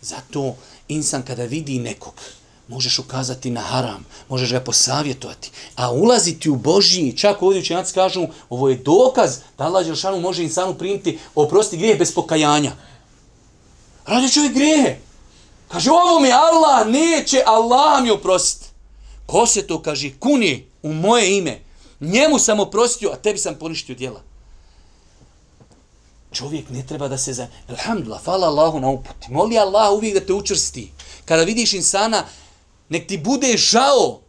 Zato 0.00 0.56
insan 0.88 1.22
kada 1.22 1.44
vidi 1.44 1.78
nekog, 1.78 2.14
možeš 2.68 2.98
ukazati 2.98 3.50
na 3.50 3.60
haram, 3.60 4.06
možeš 4.28 4.52
ga 4.52 4.60
posavjetovati, 4.60 5.50
a 5.76 5.92
ulaziti 5.92 6.50
u 6.50 6.56
Božiji, 6.56 7.16
čak 7.16 7.42
ovdje 7.42 7.60
učenjaci 7.60 7.94
kažu, 7.94 8.26
ovo 8.50 8.68
je 8.68 8.76
dokaz 8.76 9.36
da 9.58 9.64
Allah 9.64 9.86
Đelšanu 9.86 10.20
može 10.20 10.42
insanu 10.42 10.74
primiti 10.74 11.18
oprosti 11.34 11.76
grijeh 11.76 11.98
bez 11.98 12.14
pokajanja. 12.14 12.72
Radi 14.06 14.32
čovjek 14.32 14.54
grijehe. 14.54 14.96
Kaže, 15.68 15.90
ovo 15.90 16.20
mi 16.20 16.32
Allah 16.32 16.86
neće, 16.86 17.42
Allah 17.46 18.02
mi 18.02 18.10
oprostiti. 18.10 18.66
Ko 19.26 19.46
se 19.46 19.66
to 19.66 19.82
kaže, 19.82 20.10
kuni 20.18 20.66
u 20.82 20.92
moje 20.92 21.38
ime, 21.38 21.60
njemu 22.00 22.38
sam 22.38 22.60
oprostio, 22.60 23.10
a 23.10 23.16
tebi 23.16 23.38
sam 23.38 23.54
poništio 23.54 23.94
djela. 23.94 24.20
Čovjek 26.32 26.70
ne 26.70 26.86
treba 26.86 27.08
da 27.08 27.18
se 27.18 27.32
za... 27.32 27.46
Alhamdulillah, 27.68 28.24
hvala 28.24 28.46
Allahu 28.46 28.80
na 28.80 28.88
uputi. 28.88 29.26
Moli 29.30 29.58
Allah 29.58 29.92
uvijek 29.92 30.14
da 30.14 30.26
te 30.26 30.32
učrsti. 30.32 30.90
Kada 31.24 31.42
vidiš 31.42 31.72
insana, 31.72 32.24
nek 32.88 33.06
ti 33.06 33.18
bude 33.18 33.56
žao, 33.56 34.20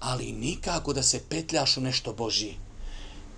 ali 0.00 0.32
nikako 0.32 0.92
da 0.92 1.02
se 1.02 1.20
petljaš 1.28 1.76
u 1.76 1.80
nešto 1.80 2.12
Božije. 2.12 2.54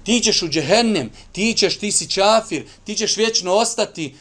Ti 0.05 0.21
ćeš 0.21 0.43
u 0.43 0.49
džehennem, 0.49 1.11
ti 1.33 1.55
ćeš, 1.57 1.79
ti 1.79 1.93
si 1.93 2.11
čafir, 2.11 2.65
ti 2.85 2.95
ćeš 2.95 3.17
vječno 3.17 3.55
ostati. 3.55 4.15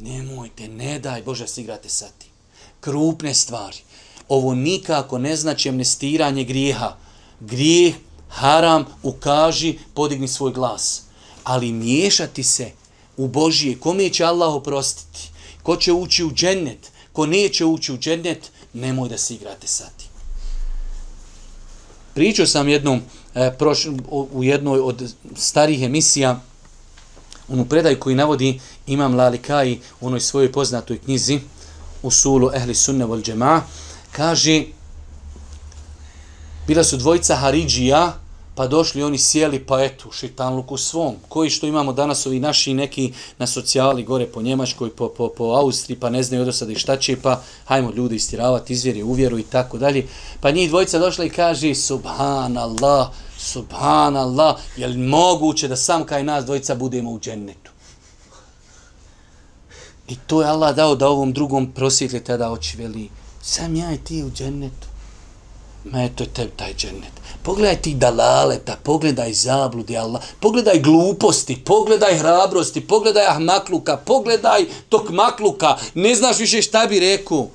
Nemojte, 0.00 0.68
ne 0.68 0.98
daj 0.98 1.22
Bože, 1.22 1.48
se 1.48 1.60
igrate 1.60 1.88
sa 1.88 2.08
ti. 2.18 2.26
Krupne 2.80 3.34
stvari. 3.34 3.76
Ovo 4.28 4.54
nikako 4.54 5.18
ne 5.18 5.36
znači 5.36 5.68
amnestiranje 5.68 6.44
grijeha. 6.44 6.96
Grijeh, 7.40 7.94
haram, 8.28 8.84
ukaži, 9.02 9.78
podigni 9.94 10.28
svoj 10.28 10.52
glas. 10.52 11.02
Ali 11.44 11.72
miješati 11.72 12.42
se 12.42 12.70
u 13.16 13.28
Božije, 13.28 13.78
kome 13.80 14.08
će 14.08 14.24
Allah 14.24 14.54
oprostiti? 14.54 15.28
Ko 15.62 15.76
će 15.76 15.92
ući 15.92 16.24
u 16.24 16.32
džennet? 16.32 16.90
Ko 17.12 17.26
neće 17.26 17.64
ući 17.64 17.92
u 17.92 17.98
džennet? 17.98 18.50
Nemoj 18.72 19.08
da 19.08 19.18
se 19.18 19.34
igrate 19.34 19.66
sa 19.66 19.84
tim. 19.96 20.08
Pričao 22.14 22.46
sam 22.46 22.68
jednom, 22.68 23.02
e, 23.34 23.54
proš, 23.58 23.86
u 24.10 24.44
jednoj 24.44 24.80
od 24.80 25.14
starih 25.36 25.82
emisija, 25.82 26.40
onu 27.48 27.64
predaj 27.64 27.94
koji 27.94 28.16
navodi 28.16 28.60
Imam 28.86 29.14
Lalikai 29.14 29.80
u 30.00 30.06
onoj 30.06 30.20
svojoj 30.20 30.52
poznatoj 30.52 30.98
knjizi, 30.98 31.40
u 32.02 32.10
sulu 32.10 32.50
Ehli 32.54 32.74
Sunne 32.74 33.04
vol 33.04 33.22
Džema, 33.22 33.62
kaže, 34.12 34.64
bila 36.66 36.84
su 36.84 36.96
dvojica 36.96 37.36
Haridžija, 37.36 38.19
pa 38.60 38.66
došli 38.66 39.02
oni 39.02 39.18
sjeli 39.18 39.58
pa 39.64 39.84
eto 39.84 40.12
šitanluku 40.12 40.76
svom. 40.76 41.14
Koji 41.28 41.50
što 41.50 41.66
imamo 41.66 41.92
danas 41.92 42.26
ovi 42.26 42.40
naši 42.40 42.74
neki 42.74 43.12
na 43.38 43.46
socijali 43.46 44.04
gore 44.04 44.26
po 44.26 44.42
Njemačkoj 44.42 44.90
po, 44.90 45.08
po, 45.08 45.28
po 45.28 45.44
Austriji 45.44 45.98
pa 46.00 46.10
ne 46.10 46.22
znaju 46.22 46.42
odosada 46.42 46.72
i 46.72 46.74
šta 46.74 46.96
će 46.96 47.16
pa 47.22 47.42
hajmo 47.64 47.90
ljudi 47.90 48.16
istiravati 48.16 48.72
izvjeri 48.72 49.02
uvjeru 49.02 49.38
i 49.38 49.42
tako 49.42 49.78
dalje. 49.78 50.06
Pa 50.40 50.50
njih 50.50 50.68
dvojica 50.68 50.98
došla 50.98 51.24
i 51.24 51.30
kaže 51.30 51.74
subhanallah 51.74 53.08
subhanallah 53.38 54.56
je 54.76 54.86
li 54.86 54.98
moguće 54.98 55.68
da 55.68 55.76
sam 55.76 56.04
kaj 56.04 56.24
nas 56.24 56.44
dvojica 56.44 56.74
budemo 56.74 57.10
u 57.10 57.20
džennetu? 57.20 57.70
I 60.08 60.16
to 60.26 60.42
je 60.42 60.48
Allah 60.48 60.76
dao 60.76 60.94
da 60.94 61.08
ovom 61.08 61.32
drugom 61.32 61.72
prosvjetlje 61.72 62.24
tada 62.24 62.50
oči 62.50 62.76
veli 62.76 63.08
sam 63.42 63.76
ja 63.76 63.92
i 63.92 63.98
ti 63.98 64.22
u 64.22 64.30
džennetu. 64.30 64.88
Ma 65.84 66.02
eto 66.02 66.24
je 66.24 66.28
tebi 66.28 66.50
taj 66.56 66.74
džennet. 66.74 67.19
Pogledaj 67.42 67.82
ti 67.82 67.94
dalaleta, 67.94 68.76
pogledaj 68.82 69.32
zabludi 69.32 69.96
Allah, 69.96 70.22
pogledaj 70.40 70.78
gluposti, 70.78 71.56
pogledaj 71.64 72.18
hrabrosti, 72.18 72.80
pogledaj 72.80 73.26
ahmakluka, 73.26 73.96
pogledaj 73.96 74.64
tokmakluka, 74.88 75.76
ne 75.94 76.14
znaš 76.14 76.38
više 76.38 76.62
šta 76.62 76.86
bi 76.86 77.00
rekao. 77.00 77.48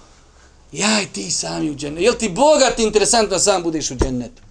Jaj, 0.72 1.06
ti 1.14 1.32
sami 1.32 1.70
u 1.70 1.76
džennetu. 1.76 2.04
Jel 2.04 2.14
ti 2.14 2.30
bogat 2.30 2.80
interesantno 2.80 3.40
sam 3.40 3.64
budeš 3.64 3.92
u 3.92 3.96
džennetu? 3.96 4.42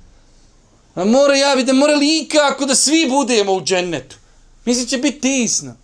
A 0.95 1.05
mora 1.05 1.37
ja 1.37 1.55
vidim, 1.55 1.77
mora 1.77 1.95
li 1.95 2.19
ikako 2.19 2.67
da 2.67 2.75
svi 2.75 3.09
budemo 3.11 3.53
u 3.53 3.63
džennetu. 3.63 4.17
Mislim 4.65 4.87
će 4.87 4.99
biti 4.99 5.21
tisno. 5.21 5.75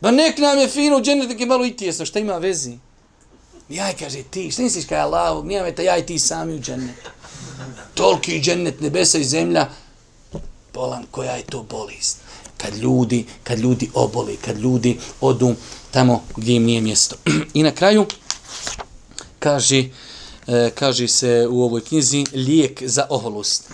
Ba 0.00 0.10
nek 0.10 0.38
nam 0.38 0.58
je 0.58 0.68
fino 0.68 0.96
u 0.96 1.02
džennetu, 1.02 1.34
je 1.38 1.46
malo 1.46 1.64
i 1.64 1.76
tijesno, 1.76 2.06
šta 2.06 2.18
ima 2.18 2.38
vezi? 2.38 2.78
Jaj, 3.68 3.92
kaže, 3.96 4.22
ti, 4.22 4.50
šta 4.50 4.62
misliš 4.62 4.84
kaj 4.84 4.98
Allah, 4.98 5.44
nijam 5.44 5.74
ta 5.76 5.82
ja 5.82 5.98
i 5.98 6.06
ti 6.06 6.18
sami 6.18 6.54
u 6.54 6.60
džennetu. 6.60 7.10
Toliki 7.94 8.40
džennet, 8.40 8.80
nebesa 8.80 9.18
i 9.18 9.24
zemlja, 9.24 9.68
bolan, 10.74 11.06
koja 11.10 11.32
je 11.32 11.42
to 11.42 11.62
bolest. 11.62 12.18
Kad 12.56 12.76
ljudi, 12.76 13.26
kad 13.42 13.58
ljudi 13.58 13.90
oboli, 13.94 14.36
kad 14.36 14.58
ljudi 14.58 14.98
odu 15.20 15.54
tamo 15.90 16.22
gdje 16.36 16.56
im 16.56 16.64
nije 16.64 16.80
mjesto. 16.80 17.16
I 17.54 17.62
na 17.62 17.70
kraju, 17.70 18.06
kaže, 19.38 19.84
e, 20.46 20.70
kaže 20.74 21.08
se 21.08 21.46
u 21.50 21.62
ovoj 21.62 21.84
knjizi, 21.84 22.24
lijek 22.32 22.82
za 22.86 23.06
oholost. 23.10 23.70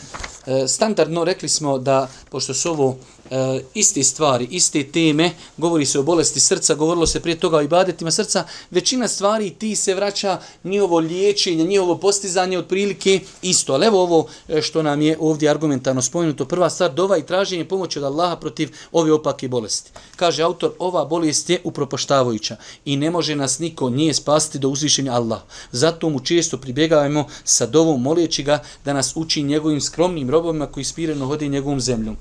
E, 0.46 0.68
standardno 0.68 1.24
rekli 1.24 1.48
smo 1.48 1.78
da, 1.78 2.08
pošto 2.30 2.54
su 2.54 2.70
ovo 2.70 2.96
e, 3.30 3.62
iste 3.74 4.02
stvari, 4.02 4.48
iste 4.50 4.84
teme, 4.84 5.30
govori 5.56 5.86
se 5.86 5.98
o 5.98 6.02
bolesti 6.02 6.40
srca, 6.40 6.74
govorilo 6.74 7.06
se 7.06 7.20
prije 7.20 7.40
toga 7.40 7.56
o 7.56 7.62
ibadetima 7.62 8.10
srca, 8.10 8.44
većina 8.70 9.08
stvari 9.08 9.50
ti 9.50 9.76
se 9.76 9.94
vraća 9.94 10.38
njihovo 10.64 10.98
liječenje, 10.98 11.64
njihovo 11.64 11.98
postizanje 11.98 12.58
od 12.58 12.66
prilike 12.66 13.20
isto. 13.42 13.72
Ali 13.72 13.86
evo 13.86 14.02
ovo 14.02 14.26
e, 14.48 14.62
što 14.62 14.82
nam 14.82 15.02
je 15.02 15.16
ovdje 15.20 15.50
argumentarno 15.50 16.02
spomenuto. 16.02 16.44
Prva 16.44 16.70
stvar, 16.70 16.94
dova 16.94 17.18
i 17.18 17.26
traženje 17.26 17.64
pomoći 17.64 17.98
od 17.98 18.04
Allaha 18.04 18.36
protiv 18.36 18.70
ove 18.92 19.12
opake 19.12 19.48
bolesti. 19.48 19.90
Kaže 20.16 20.42
autor, 20.42 20.72
ova 20.78 21.04
bolest 21.04 21.50
je 21.50 21.60
upropoštavajuća 21.64 22.56
i 22.84 22.96
ne 22.96 23.10
može 23.10 23.36
nas 23.36 23.58
niko 23.58 23.90
nije 23.90 24.14
spasti 24.14 24.58
do 24.58 24.68
uzvišenja 24.68 25.12
Allah. 25.12 25.40
Zato 25.72 26.08
mu 26.08 26.20
često 26.20 26.58
pribjegavamo 26.58 27.26
sa 27.44 27.66
dovom 27.66 28.02
molijeći 28.02 28.42
ga 28.42 28.62
da 28.84 28.92
nas 28.92 29.12
uči 29.16 29.42
njegovim 29.42 29.80
skromnim 29.80 30.30
robovima 30.30 30.66
koji 30.66 30.84
spireno 30.84 31.26
hodi 31.26 31.48
njegovom 31.48 31.80
zemljom. 31.80 32.16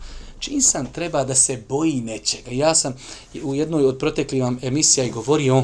Insan 0.48 0.88
treba 0.92 1.24
da 1.24 1.36
se 1.36 1.64
boji 1.70 2.02
nečega. 2.02 2.52
Ja 2.52 2.76
sam 2.76 2.94
u 3.44 3.56
jednoj 3.56 3.86
od 3.86 3.98
proteklih 3.98 4.44
vam 4.44 4.60
emisija 4.62 5.06
i 5.06 5.12
govorio, 5.12 5.64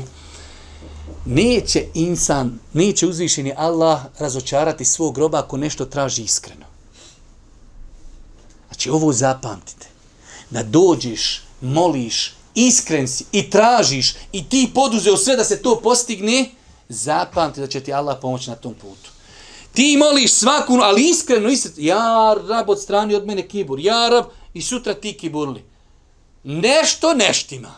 neće 1.25 1.85
insan, 1.93 2.59
neće 2.73 3.07
uzvišeni 3.07 3.53
Allah 3.57 3.99
razočarati 4.19 4.85
svog 4.85 5.15
groba 5.15 5.39
ako 5.39 5.57
nešto 5.57 5.85
traži 5.85 6.23
iskreno. 6.23 6.65
Znači, 8.67 8.89
ovo 8.89 9.13
zapamtite. 9.13 9.87
Da 10.49 10.63
dođeš, 10.63 11.43
moliš, 11.61 12.33
iskren 12.55 13.07
si 13.07 13.25
i 13.31 13.49
tražiš 13.49 14.13
i 14.31 14.49
ti 14.49 14.71
poduzeo 14.73 15.17
sve 15.17 15.35
da 15.35 15.43
se 15.43 15.61
to 15.61 15.79
postigne, 15.83 16.49
zapamti 16.89 17.59
da 17.59 17.67
će 17.67 17.79
ti 17.79 17.93
Allah 17.93 18.17
pomoći 18.21 18.49
na 18.49 18.55
tom 18.55 18.73
putu. 18.73 19.09
Ti 19.73 19.97
moliš 19.97 20.31
svaku, 20.31 20.73
ali 20.81 21.09
iskreno, 21.09 21.49
iskreno, 21.49 21.87
ja 21.87 22.35
rab 22.47 22.69
od 22.69 22.81
strani 22.81 23.15
od 23.15 23.25
mene 23.25 23.47
kibur, 23.47 23.79
ja 23.79 24.09
rab, 24.09 24.25
i 24.55 24.61
sutra 24.61 24.93
ti 24.93 25.13
kiburli. 25.13 25.63
Nešto 26.43 27.13
neštima. 27.13 27.75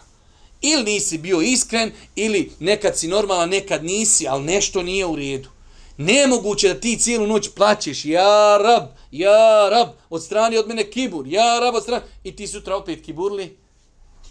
Ili 0.62 0.84
nisi 0.84 1.18
bio 1.18 1.42
iskren, 1.42 1.92
ili 2.16 2.52
nekad 2.60 2.98
si 2.98 3.08
normalan, 3.08 3.50
nekad 3.50 3.84
nisi, 3.84 4.28
ali 4.28 4.44
nešto 4.44 4.84
nije 4.84 5.06
u 5.06 5.16
redu. 5.16 5.50
Nemoguće 5.98 6.74
da 6.74 6.80
ti 6.80 6.98
cijelu 7.00 7.28
noć 7.28 7.50
plaćeš, 7.56 8.06
ja 8.06 8.58
rab, 8.58 8.84
ja 9.12 9.70
rab, 9.70 9.88
od 10.10 10.24
strani 10.24 10.58
od 10.58 10.68
mene 10.68 10.92
kibur, 10.92 11.28
ja 11.28 11.60
rab 11.60 11.76
od 11.76 11.84
strani, 11.84 12.04
i 12.24 12.36
ti 12.36 12.48
sutra 12.48 12.76
opet 12.76 13.06
kiburli. 13.06 13.58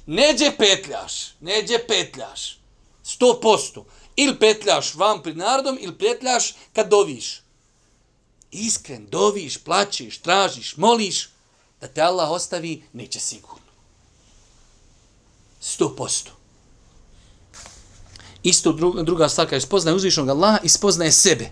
Neđe 0.06 0.52
petljaš, 0.58 1.12
neđe 1.40 1.78
petljaš, 1.88 2.58
sto 3.02 3.40
posto. 3.42 3.86
Ili 4.16 4.38
petljaš 4.38 4.94
vam 4.94 5.22
pred 5.22 5.36
narodom, 5.36 5.78
ili 5.80 5.98
petljaš 5.98 6.54
kad 6.72 6.88
doviš. 6.88 7.42
Iskren, 8.50 9.06
doviš, 9.10 9.58
plaćeš, 9.58 10.18
tražiš, 10.18 10.76
moliš, 10.76 11.28
da 11.80 11.88
te 11.88 12.00
Allah 12.00 12.30
ostavi, 12.30 12.82
neće 12.92 13.20
sigurno. 13.20 13.66
Sto 15.60 15.96
posto. 15.96 16.30
Isto 18.42 18.72
druga 19.02 19.28
stvar, 19.28 19.48
kada 19.48 19.60
spoznaje 19.60 19.96
uzvišnog 19.96 20.28
Allaha 20.28 20.58
i 20.62 20.68
spoznaje 20.68 21.12
sebe. 21.12 21.50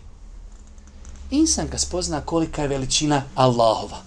Insan 1.31 1.69
ga 1.69 1.79
spozna 1.79 2.21
kolika 2.21 2.63
je 2.63 2.69
veličina 2.69 3.23
Allahova. 3.35 4.03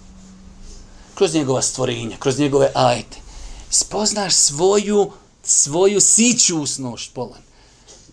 Kroz 1.15 1.34
njegova 1.34 1.61
stvorenja, 1.61 2.18
kroz 2.20 2.39
njegove 2.39 2.72
ajte. 2.76 3.18
Spoznaš 3.70 4.36
svoju, 4.36 5.11
svoju 5.43 6.01
sićusnošt, 6.01 7.13
polan. 7.13 7.41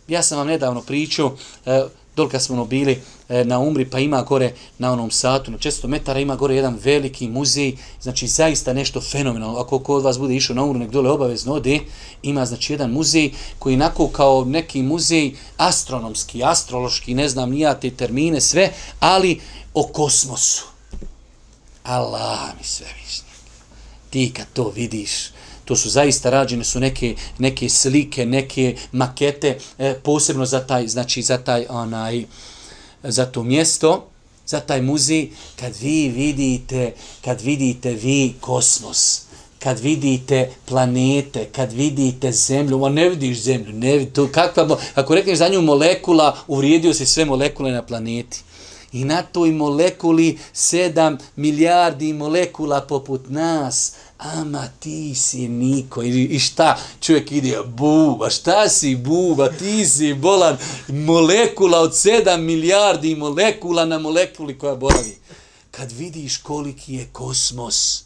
Ja 0.09 0.23
sam 0.23 0.39
vam 0.39 0.47
nedavno 0.47 0.83
pričao, 0.83 1.37
eh, 1.67 1.85
dol 2.17 2.29
kad 2.29 2.43
smo 2.43 2.55
ono 2.55 2.65
bili 2.65 3.01
e, 3.29 3.45
na 3.45 3.59
Umri, 3.59 3.91
pa 3.91 3.99
ima 3.99 4.23
gore 4.23 4.53
na 4.79 4.93
onom 4.93 5.11
satu, 5.11 5.51
na 5.51 5.59
400 5.59 5.87
metara, 5.87 6.21
ima 6.21 6.37
gore 6.37 6.55
jedan 6.55 6.79
veliki 6.85 7.29
muzej, 7.29 7.77
znači 8.01 8.27
zaista 8.27 8.73
nešto 8.73 9.01
fenomenalno. 9.01 9.59
Ako 9.59 9.79
ko 9.79 9.95
od 9.95 10.03
vas 10.03 10.19
bude 10.19 10.35
išao 10.35 10.57
na 10.57 10.65
Umru, 10.65 10.79
nek 10.79 10.91
dole 10.91 11.11
obavezno 11.11 11.53
ode, 11.53 11.81
ima 12.23 12.47
znači 12.47 12.73
jedan 12.73 12.91
muzej 12.91 13.31
koji 13.59 13.75
inako 13.75 14.09
kao 14.09 14.45
neki 14.45 14.83
muzej 14.83 15.33
astronomski, 15.57 16.45
astrološki, 16.45 17.15
ne 17.15 17.29
znam 17.29 17.51
nija 17.51 17.75
te 17.75 17.91
termine, 17.91 18.41
sve, 18.41 18.71
ali 19.01 19.41
o 19.75 19.87
kosmosu. 19.87 20.65
Allah 21.83 22.41
mi 22.59 22.65
sve 22.65 22.87
višnjeg. 22.87 23.35
Ti 24.11 24.33
kad 24.37 24.47
to 24.53 24.73
vidiš, 24.77 25.11
to 25.65 25.77
su 25.77 25.91
zaista 25.91 26.31
rađene 26.31 26.65
su 26.65 26.81
neke 26.81 27.15
neke 27.39 27.69
slike, 27.69 28.27
neke 28.27 28.77
makete 28.93 29.59
e, 29.79 29.95
posebno 29.95 30.47
za 30.47 30.67
taj 30.67 30.89
znači 30.89 31.23
za 31.23 31.39
taj 31.39 31.67
onaj 31.69 32.25
za 33.03 33.27
to 33.27 33.43
mjesto, 33.43 34.07
za 34.47 34.61
taj 34.61 34.83
muzej 34.83 35.29
kad 35.61 35.73
vi 35.81 36.09
vidite, 36.09 36.93
kad 37.25 37.41
vidite 37.41 37.93
vi 37.93 38.35
kosmos, 38.41 39.21
kad 39.59 39.81
vidite 39.81 40.51
planete, 40.65 41.45
kad 41.45 41.73
vidite 41.73 42.33
zemlju, 42.33 42.83
on 42.83 42.95
ne 42.95 43.09
vidiš 43.09 43.41
zemlju, 43.41 43.73
ne 43.73 43.97
vidi, 43.97 44.13
to 44.13 44.29
kakva, 44.33 44.79
ako 44.95 45.15
rekneš 45.15 45.39
za 45.39 45.49
nju 45.49 45.63
molekula, 45.63 46.37
uvrijedio 46.47 46.95
se 46.95 47.07
sve 47.07 47.25
molekule 47.25 47.73
na 47.73 47.83
planeti. 47.83 48.43
I 48.93 49.05
na 49.05 49.23
toj 49.23 49.51
molekuli 49.51 50.39
sedam 50.53 51.19
milijardi 51.37 52.13
molekula 52.13 52.81
poput 52.81 53.29
nas, 53.29 53.93
ama 54.25 54.69
ti 54.81 55.15
si 55.15 55.49
niko. 55.49 56.03
I, 56.03 56.25
i 56.25 56.39
šta? 56.39 56.79
Čovjek 57.01 57.33
ide, 57.33 57.59
buba, 57.67 58.31
šta 58.31 58.69
si 58.69 58.97
buba, 58.97 59.49
ti 59.49 59.87
si 59.87 60.15
bolan 60.15 60.57
molekula 60.89 61.81
od 61.81 61.93
7 61.93 62.37
milijardi 62.37 63.15
molekula 63.15 63.85
na 63.85 63.99
molekuli 63.99 64.59
koja 64.59 64.75
boravi. 64.75 65.19
Kad 65.71 65.93
vidiš 65.93 66.37
koliki 66.37 66.95
je 66.95 67.09
kosmos, 67.13 68.05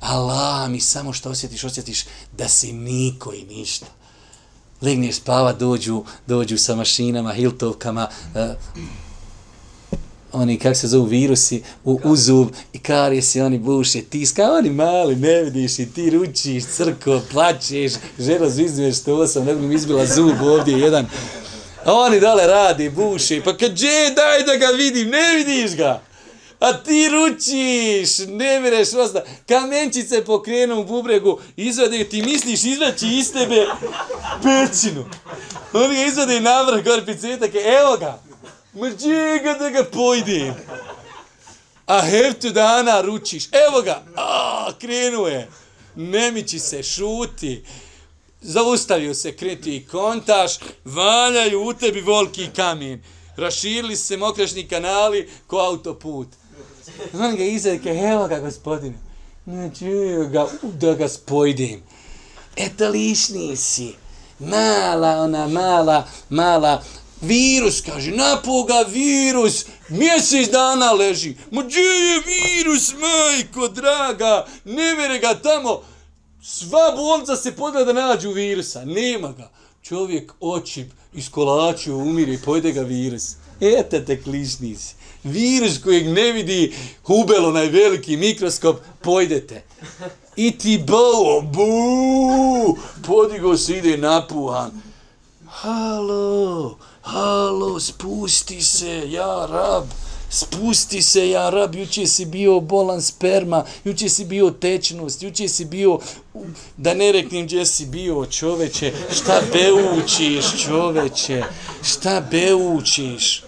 Allah 0.00 0.70
mi 0.70 0.80
samo 0.80 1.12
što 1.12 1.30
osjetiš, 1.30 1.64
osjetiš 1.64 2.04
da 2.32 2.48
si 2.48 2.72
niko 2.72 3.32
i 3.32 3.44
ništa. 3.44 3.86
Legneš 4.80 5.16
spava, 5.16 5.52
dođu, 5.52 6.04
dođu 6.26 6.58
sa 6.58 6.76
mašinama, 6.76 7.32
hiltovkama, 7.32 8.08
uh, 8.34 8.40
oni, 10.34 10.58
kak 10.58 10.76
se 10.76 10.88
zovu, 10.88 11.04
virusi 11.04 11.62
u, 11.84 12.00
u 12.04 12.16
zub 12.16 12.48
i 12.72 12.78
karije 12.78 13.22
se 13.22 13.42
oni 13.42 13.58
buše, 13.58 14.02
tiska, 14.02 14.52
oni 14.52 14.70
mali, 14.70 15.16
ne 15.16 15.42
vidiš 15.42 15.78
i 15.78 15.92
ti 15.92 16.10
ručiš, 16.10 16.64
crko, 16.66 17.20
plaćeš, 17.32 17.92
žena 18.18 18.48
zvizmeš 18.48 19.00
što 19.00 19.26
sam, 19.26 19.44
nego 19.44 19.60
mi 19.60 19.74
izbila 19.74 20.06
zub 20.06 20.42
ovdje 20.42 20.78
jedan. 20.78 21.06
A 21.84 21.92
oni 21.92 22.20
dole 22.20 22.46
radi, 22.46 22.90
buše, 22.90 23.40
pa 23.44 23.56
kad 23.56 23.80
je, 23.80 24.10
daj 24.10 24.42
da 24.46 24.56
ga 24.56 24.66
vidim, 24.66 25.08
ne 25.08 25.36
vidiš 25.36 25.76
ga. 25.76 26.02
A 26.60 26.72
ti 26.72 27.08
ručiš, 27.08 28.18
ne 28.28 28.60
mireš 28.60 28.94
osta. 28.94 29.24
Kamenčice 29.48 30.24
pokrenu 30.24 30.80
u 30.80 30.84
bubregu, 30.84 31.38
izvade, 31.56 32.04
ti 32.04 32.22
misliš 32.22 32.64
izvaći 32.64 33.06
iz 33.08 33.32
tebe 33.32 33.66
pećinu. 34.42 35.04
Oni 35.72 35.94
ga 35.96 36.02
izvade 36.02 36.40
na 36.40 36.62
vrh, 36.62 36.84
gore 36.84 37.06
picetak, 37.06 37.50
evo 37.54 37.96
ga. 37.96 38.33
Ma 38.74 38.88
ga 39.42 39.54
da 39.54 39.70
ga 39.70 39.84
pojdem? 39.84 40.54
A 41.86 42.00
heftu 42.00 42.50
dana 42.50 43.00
ručiš. 43.00 43.48
Evo 43.68 43.82
ga. 43.82 44.02
A, 44.16 44.70
krenuo 44.78 45.28
je. 45.28 45.48
Nemići 45.94 46.58
se, 46.58 46.82
šuti. 46.82 47.64
Zaustavio 48.40 49.14
se, 49.14 49.36
kreti 49.36 49.76
i 49.76 49.86
kontaš. 49.86 50.52
Valjaju 50.84 51.68
u 51.68 51.74
tebi 51.74 52.00
volki 52.00 52.48
kamen. 52.56 53.02
Raširili 53.36 53.96
se 53.96 54.16
mokrašni 54.16 54.68
kanali 54.68 55.30
ko 55.46 55.56
autoput. 55.56 56.28
On 57.12 57.36
ga 57.36 57.44
izadike, 57.44 57.90
evo 57.90 58.28
ga 58.28 58.38
gospodine. 58.38 58.98
Znači, 59.46 59.86
ga, 60.32 60.46
da 60.62 60.94
ga 60.94 61.08
spojdim. 61.08 61.82
Eto 62.56 62.88
lišni 62.88 63.56
si. 63.56 63.94
Mala, 64.38 65.08
ona 65.08 65.48
mala, 65.48 66.08
mala 66.28 66.82
Virus, 67.24 67.80
kaže, 67.80 68.10
napoga 68.10 68.84
virus, 68.88 69.64
mjesec 69.88 70.50
dana 70.50 70.92
leži. 70.92 71.34
Ma 71.50 71.62
gdje 71.62 71.80
je 71.80 72.22
virus, 72.26 72.94
majko, 73.00 73.68
draga, 73.68 74.46
ne 74.64 74.94
vere 74.94 75.18
ga 75.18 75.34
tamo. 75.34 75.82
Sva 76.42 76.92
bolca 76.96 77.36
se 77.36 77.56
podla 77.56 77.84
da 77.84 77.92
nađu 77.92 78.30
virusa, 78.30 78.84
nema 78.84 79.32
ga. 79.32 79.50
Čovjek 79.82 80.32
oči 80.40 80.86
iskolačio, 81.14 81.96
umire 81.96 82.34
i 82.34 82.38
pojede 82.38 82.72
ga 82.72 82.80
virus. 82.80 83.36
Eta 83.60 84.04
te 84.04 84.22
klišnici. 84.22 84.94
Virus 85.24 85.78
kojeg 85.82 86.08
ne 86.08 86.32
vidi 86.32 86.74
hubelo, 87.02 87.52
najveliki 87.52 88.16
mikroskop, 88.16 88.76
pojdete. 89.00 89.62
I 90.36 90.58
ti 90.58 90.78
bo, 90.86 91.40
bu, 91.40 92.76
podigo 93.06 93.56
se 93.56 93.78
ide 93.78 93.96
napuhan. 93.96 94.70
Halo, 95.46 96.76
halo, 97.04 97.80
spusti 97.80 98.62
se, 98.62 99.10
ja 99.10 99.46
rab, 99.50 99.84
spusti 100.30 101.02
se, 101.02 101.28
ja 101.30 101.50
rab, 101.50 101.74
juče 101.74 102.06
si 102.06 102.24
bio 102.24 102.60
bolan 102.60 103.02
sperma, 103.02 103.64
juče 103.84 104.08
si 104.08 104.24
bio 104.24 104.50
tečnost, 104.50 105.22
juče 105.22 105.48
si 105.48 105.64
bio, 105.64 105.98
da 106.76 106.94
ne 106.94 107.12
reknem 107.12 107.46
gdje 107.46 107.66
si 107.66 107.86
bio, 107.86 108.26
čoveče, 108.26 108.92
šta 109.10 109.40
be 109.52 109.72
učiš, 109.72 110.64
čoveče, 110.64 111.42
šta 111.82 112.20
be 112.30 112.54
učiš? 112.54 113.42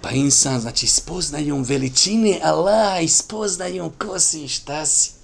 Pa 0.00 0.10
insan, 0.10 0.60
znači, 0.60 0.86
spoznajom 0.86 1.62
veličine 1.62 2.40
Allah 2.42 3.02
i 3.02 3.08
spoznajom 3.08 3.92
ko 3.98 4.18
si 4.18 4.44
i 4.44 4.48
šta 4.48 4.86
si. 4.86 5.15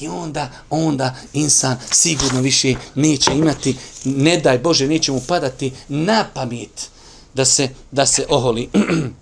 I 0.00 0.08
onda, 0.08 0.50
onda 0.70 1.14
insan 1.32 1.76
sigurno 1.90 2.40
više 2.40 2.74
neće 2.94 3.32
imati, 3.32 3.76
ne 4.04 4.36
daj 4.36 4.58
Bože, 4.58 4.86
neće 4.86 5.12
mu 5.12 5.20
padati 5.20 5.72
na 5.88 6.24
pamet 6.34 6.90
da 7.34 7.44
se, 7.44 7.68
da 7.90 8.06
se 8.06 8.26
oholi. 8.28 8.68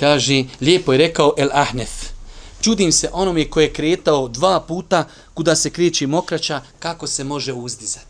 Kaže, 0.00 0.44
lijepo 0.60 0.92
je 0.92 0.98
rekao 0.98 1.34
El 1.36 1.48
Ahnef. 1.52 1.90
Čudim 2.60 2.92
se 2.92 3.10
onome 3.12 3.50
koje 3.50 3.64
je 3.64 3.72
kretao 3.72 4.28
dva 4.28 4.60
puta 4.60 5.04
kuda 5.34 5.56
se 5.56 5.70
kriči 5.70 6.06
mokraća, 6.06 6.62
kako 6.78 7.06
se 7.06 7.24
može 7.24 7.52
uzdizati. 7.52 8.06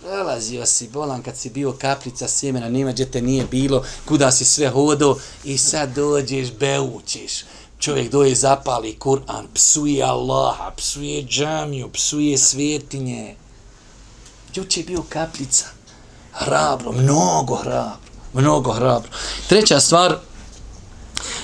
Prelazio 0.00 0.66
si 0.66 0.88
bolan 0.88 1.22
kad 1.22 1.36
si 1.36 1.50
bio 1.50 1.72
kaplica 1.72 2.28
sjemena, 2.28 2.68
nema 2.68 2.92
gdje 2.92 3.10
te 3.10 3.22
nije 3.22 3.44
bilo, 3.50 3.84
kuda 4.04 4.30
si 4.32 4.44
sve 4.44 4.68
hodo 4.68 5.18
i 5.44 5.58
sad 5.58 5.94
dođeš, 5.94 6.52
beučiš 6.52 7.44
čovjek 7.84 8.10
doje 8.10 8.34
zapali 8.34 8.96
Kur'an, 8.98 9.46
psuje 9.54 10.02
Allaha, 10.02 10.70
psuje 10.76 11.22
džamiju, 11.22 11.90
psuje 11.92 12.38
svetinje. 12.38 13.36
Juče 14.54 14.80
je 14.80 14.84
bio 14.84 15.02
kaplica. 15.08 15.66
Hrabro, 16.32 16.92
mnogo 16.92 17.56
hrabro, 17.56 17.98
mnogo 18.32 18.72
hrabro. 18.72 19.10
Treća 19.48 19.80
stvar, 19.80 20.16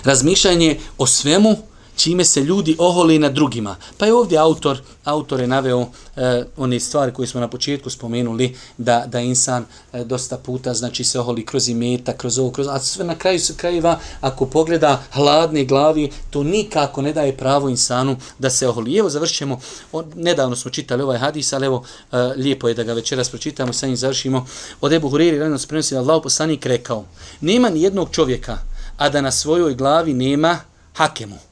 razmišljanje 0.04 0.80
o 0.98 1.06
svemu 1.06 1.56
čime 1.96 2.24
se 2.24 2.40
ljudi 2.40 2.76
ohole 2.78 3.18
na 3.18 3.28
drugima. 3.28 3.76
Pa 3.98 4.06
je 4.06 4.14
ovdje 4.14 4.38
autor, 4.38 4.80
autor 5.04 5.40
je 5.40 5.46
naveo 5.46 5.86
e, 6.16 6.44
one 6.56 6.80
stvari 6.80 7.12
koje 7.12 7.26
smo 7.26 7.40
na 7.40 7.48
početku 7.48 7.90
spomenuli, 7.90 8.56
da, 8.78 9.04
da 9.06 9.20
insan 9.20 9.64
e, 9.92 10.04
dosta 10.04 10.38
puta 10.38 10.74
znači 10.74 11.04
se 11.04 11.20
oholi 11.20 11.44
kroz 11.46 11.68
imeta, 11.68 12.12
kroz 12.12 12.38
ovo, 12.38 12.50
kroz, 12.50 12.66
a 12.68 12.78
sve 12.78 13.04
na 13.04 13.14
kraju 13.14 13.40
se 13.40 13.54
krajeva, 13.56 13.98
ako 14.20 14.46
pogleda 14.46 15.02
hladne 15.12 15.64
glavi, 15.64 16.10
to 16.30 16.42
nikako 16.42 17.02
ne 17.02 17.12
daje 17.12 17.36
pravo 17.36 17.68
insanu 17.68 18.16
da 18.38 18.50
se 18.50 18.68
oholi. 18.68 18.96
Evo 18.96 19.10
završćemo, 19.10 19.60
o, 19.92 20.02
nedavno 20.14 20.56
smo 20.56 20.70
čitali 20.70 21.02
ovaj 21.02 21.18
hadis, 21.18 21.52
ali 21.52 21.66
evo 21.66 21.84
e, 22.12 22.16
lijepo 22.36 22.68
je 22.68 22.74
da 22.74 22.82
ga 22.82 22.92
večeras 22.92 23.28
pročitamo, 23.28 23.72
sa 23.72 23.86
njim 23.86 23.96
završimo. 23.96 24.46
Od 24.80 24.92
Ebu 24.92 25.08
Huriri, 25.08 25.38
radno 25.38 25.58
se 25.58 25.66
prenosi, 25.66 25.96
Allah 25.96 26.20
poslanik 26.22 26.66
rekao, 26.66 27.04
nema 27.40 27.68
ni 27.68 27.82
jednog 27.82 28.08
čovjeka, 28.10 28.58
a 28.96 29.08
da 29.08 29.20
na 29.20 29.30
svojoj 29.30 29.74
glavi 29.74 30.14
nema 30.14 30.58
hakemu 30.92 31.49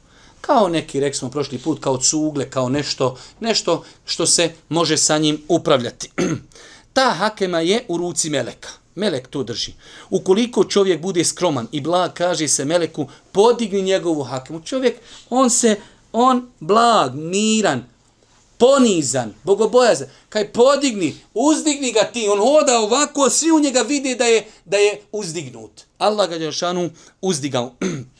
kao 0.48 0.68
neki, 0.68 1.00
rekli 1.00 1.18
smo 1.18 1.30
prošli 1.30 1.58
put, 1.58 1.80
kao 1.80 1.98
cugle, 1.98 2.50
kao 2.50 2.68
nešto, 2.68 3.16
nešto 3.40 3.84
što 4.04 4.26
se 4.26 4.52
može 4.68 4.96
sa 4.96 5.18
njim 5.18 5.42
upravljati. 5.48 6.10
Ta 6.96 7.10
hakema 7.10 7.60
je 7.60 7.84
u 7.88 7.96
ruci 7.96 8.30
meleka. 8.30 8.68
Melek 8.94 9.28
to 9.28 9.42
drži. 9.42 9.72
Ukoliko 10.10 10.64
čovjek 10.64 11.00
bude 11.00 11.24
skroman 11.24 11.66
i 11.72 11.80
blag, 11.80 12.12
kaže 12.12 12.48
se 12.48 12.64
meleku, 12.64 13.06
podigni 13.32 13.82
njegovu 13.82 14.22
hakemu. 14.22 14.60
Čovjek, 14.60 14.96
on 15.30 15.50
se, 15.50 15.76
on 16.12 16.50
blag, 16.60 17.14
miran, 17.14 17.84
ponizan, 18.58 19.34
bogobojazan. 19.44 20.08
Kaj 20.28 20.52
podigni, 20.52 21.16
uzdigni 21.34 21.92
ga 21.92 22.04
ti, 22.12 22.28
on 22.28 22.38
hoda 22.38 22.78
ovako, 22.78 23.30
svi 23.30 23.50
u 23.50 23.60
njega 23.60 23.80
vide 23.80 24.14
da 24.14 24.24
je, 24.24 24.46
da 24.64 24.76
je 24.76 25.00
uzdignut. 25.12 25.84
Allah 25.98 26.28
ga 26.28 26.34
je 26.34 26.50
uzdigao. 27.20 27.74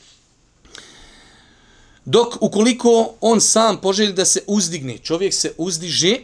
Dok 2.09 2.37
ukoliko 2.41 3.13
on 3.21 3.41
sam 3.41 3.77
poželi 3.77 4.13
da 4.13 4.25
se 4.25 4.41
uzdigne, 4.47 4.97
čovjek 4.97 5.33
se 5.33 5.53
uzdiže, 5.57 6.15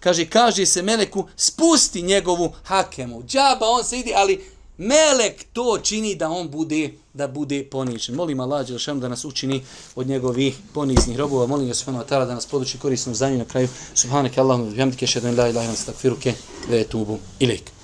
kaže, 0.00 0.24
kaže 0.24 0.66
se 0.66 0.82
Meleku, 0.82 1.26
spusti 1.36 2.02
njegovu 2.02 2.52
hakemu. 2.62 3.22
Džaba, 3.22 3.66
on 3.66 3.84
se 3.84 3.98
ide, 3.98 4.12
ali 4.16 4.44
Melek 4.78 5.44
to 5.52 5.78
čini 5.78 6.14
da 6.14 6.30
on 6.30 6.48
bude 6.48 6.90
da 7.14 7.28
bude 7.28 7.64
ponižen. 7.70 8.14
Molim 8.14 8.40
Allah 8.40 8.66
Đelšanu 8.66 9.00
da 9.00 9.08
nas 9.08 9.24
učini 9.24 9.62
od 9.96 10.06
njegovih 10.06 10.56
poniznih 10.74 11.18
robova. 11.18 11.46
Molim 11.46 11.68
ga 11.68 11.74
Subhanahu 11.74 12.04
wa 12.04 12.08
ta'ala 12.08 12.26
da 12.26 12.34
nas 12.34 12.46
poduči 12.46 12.78
korisnom 12.78 13.14
za 13.14 13.30
na 13.30 13.44
kraju. 13.44 13.68
Subhanak 13.94 14.38
Allahumma 14.38 14.70
bihamdike, 14.70 15.06
šedun 15.06 15.30
la 15.30 15.34
ilaha 15.34 15.50
illa 15.50 15.60
anta 15.60 15.72
astaghfiruke 15.72 16.34
ve 16.68 16.80
etubu 16.80 17.18
ilaik. 17.40 17.77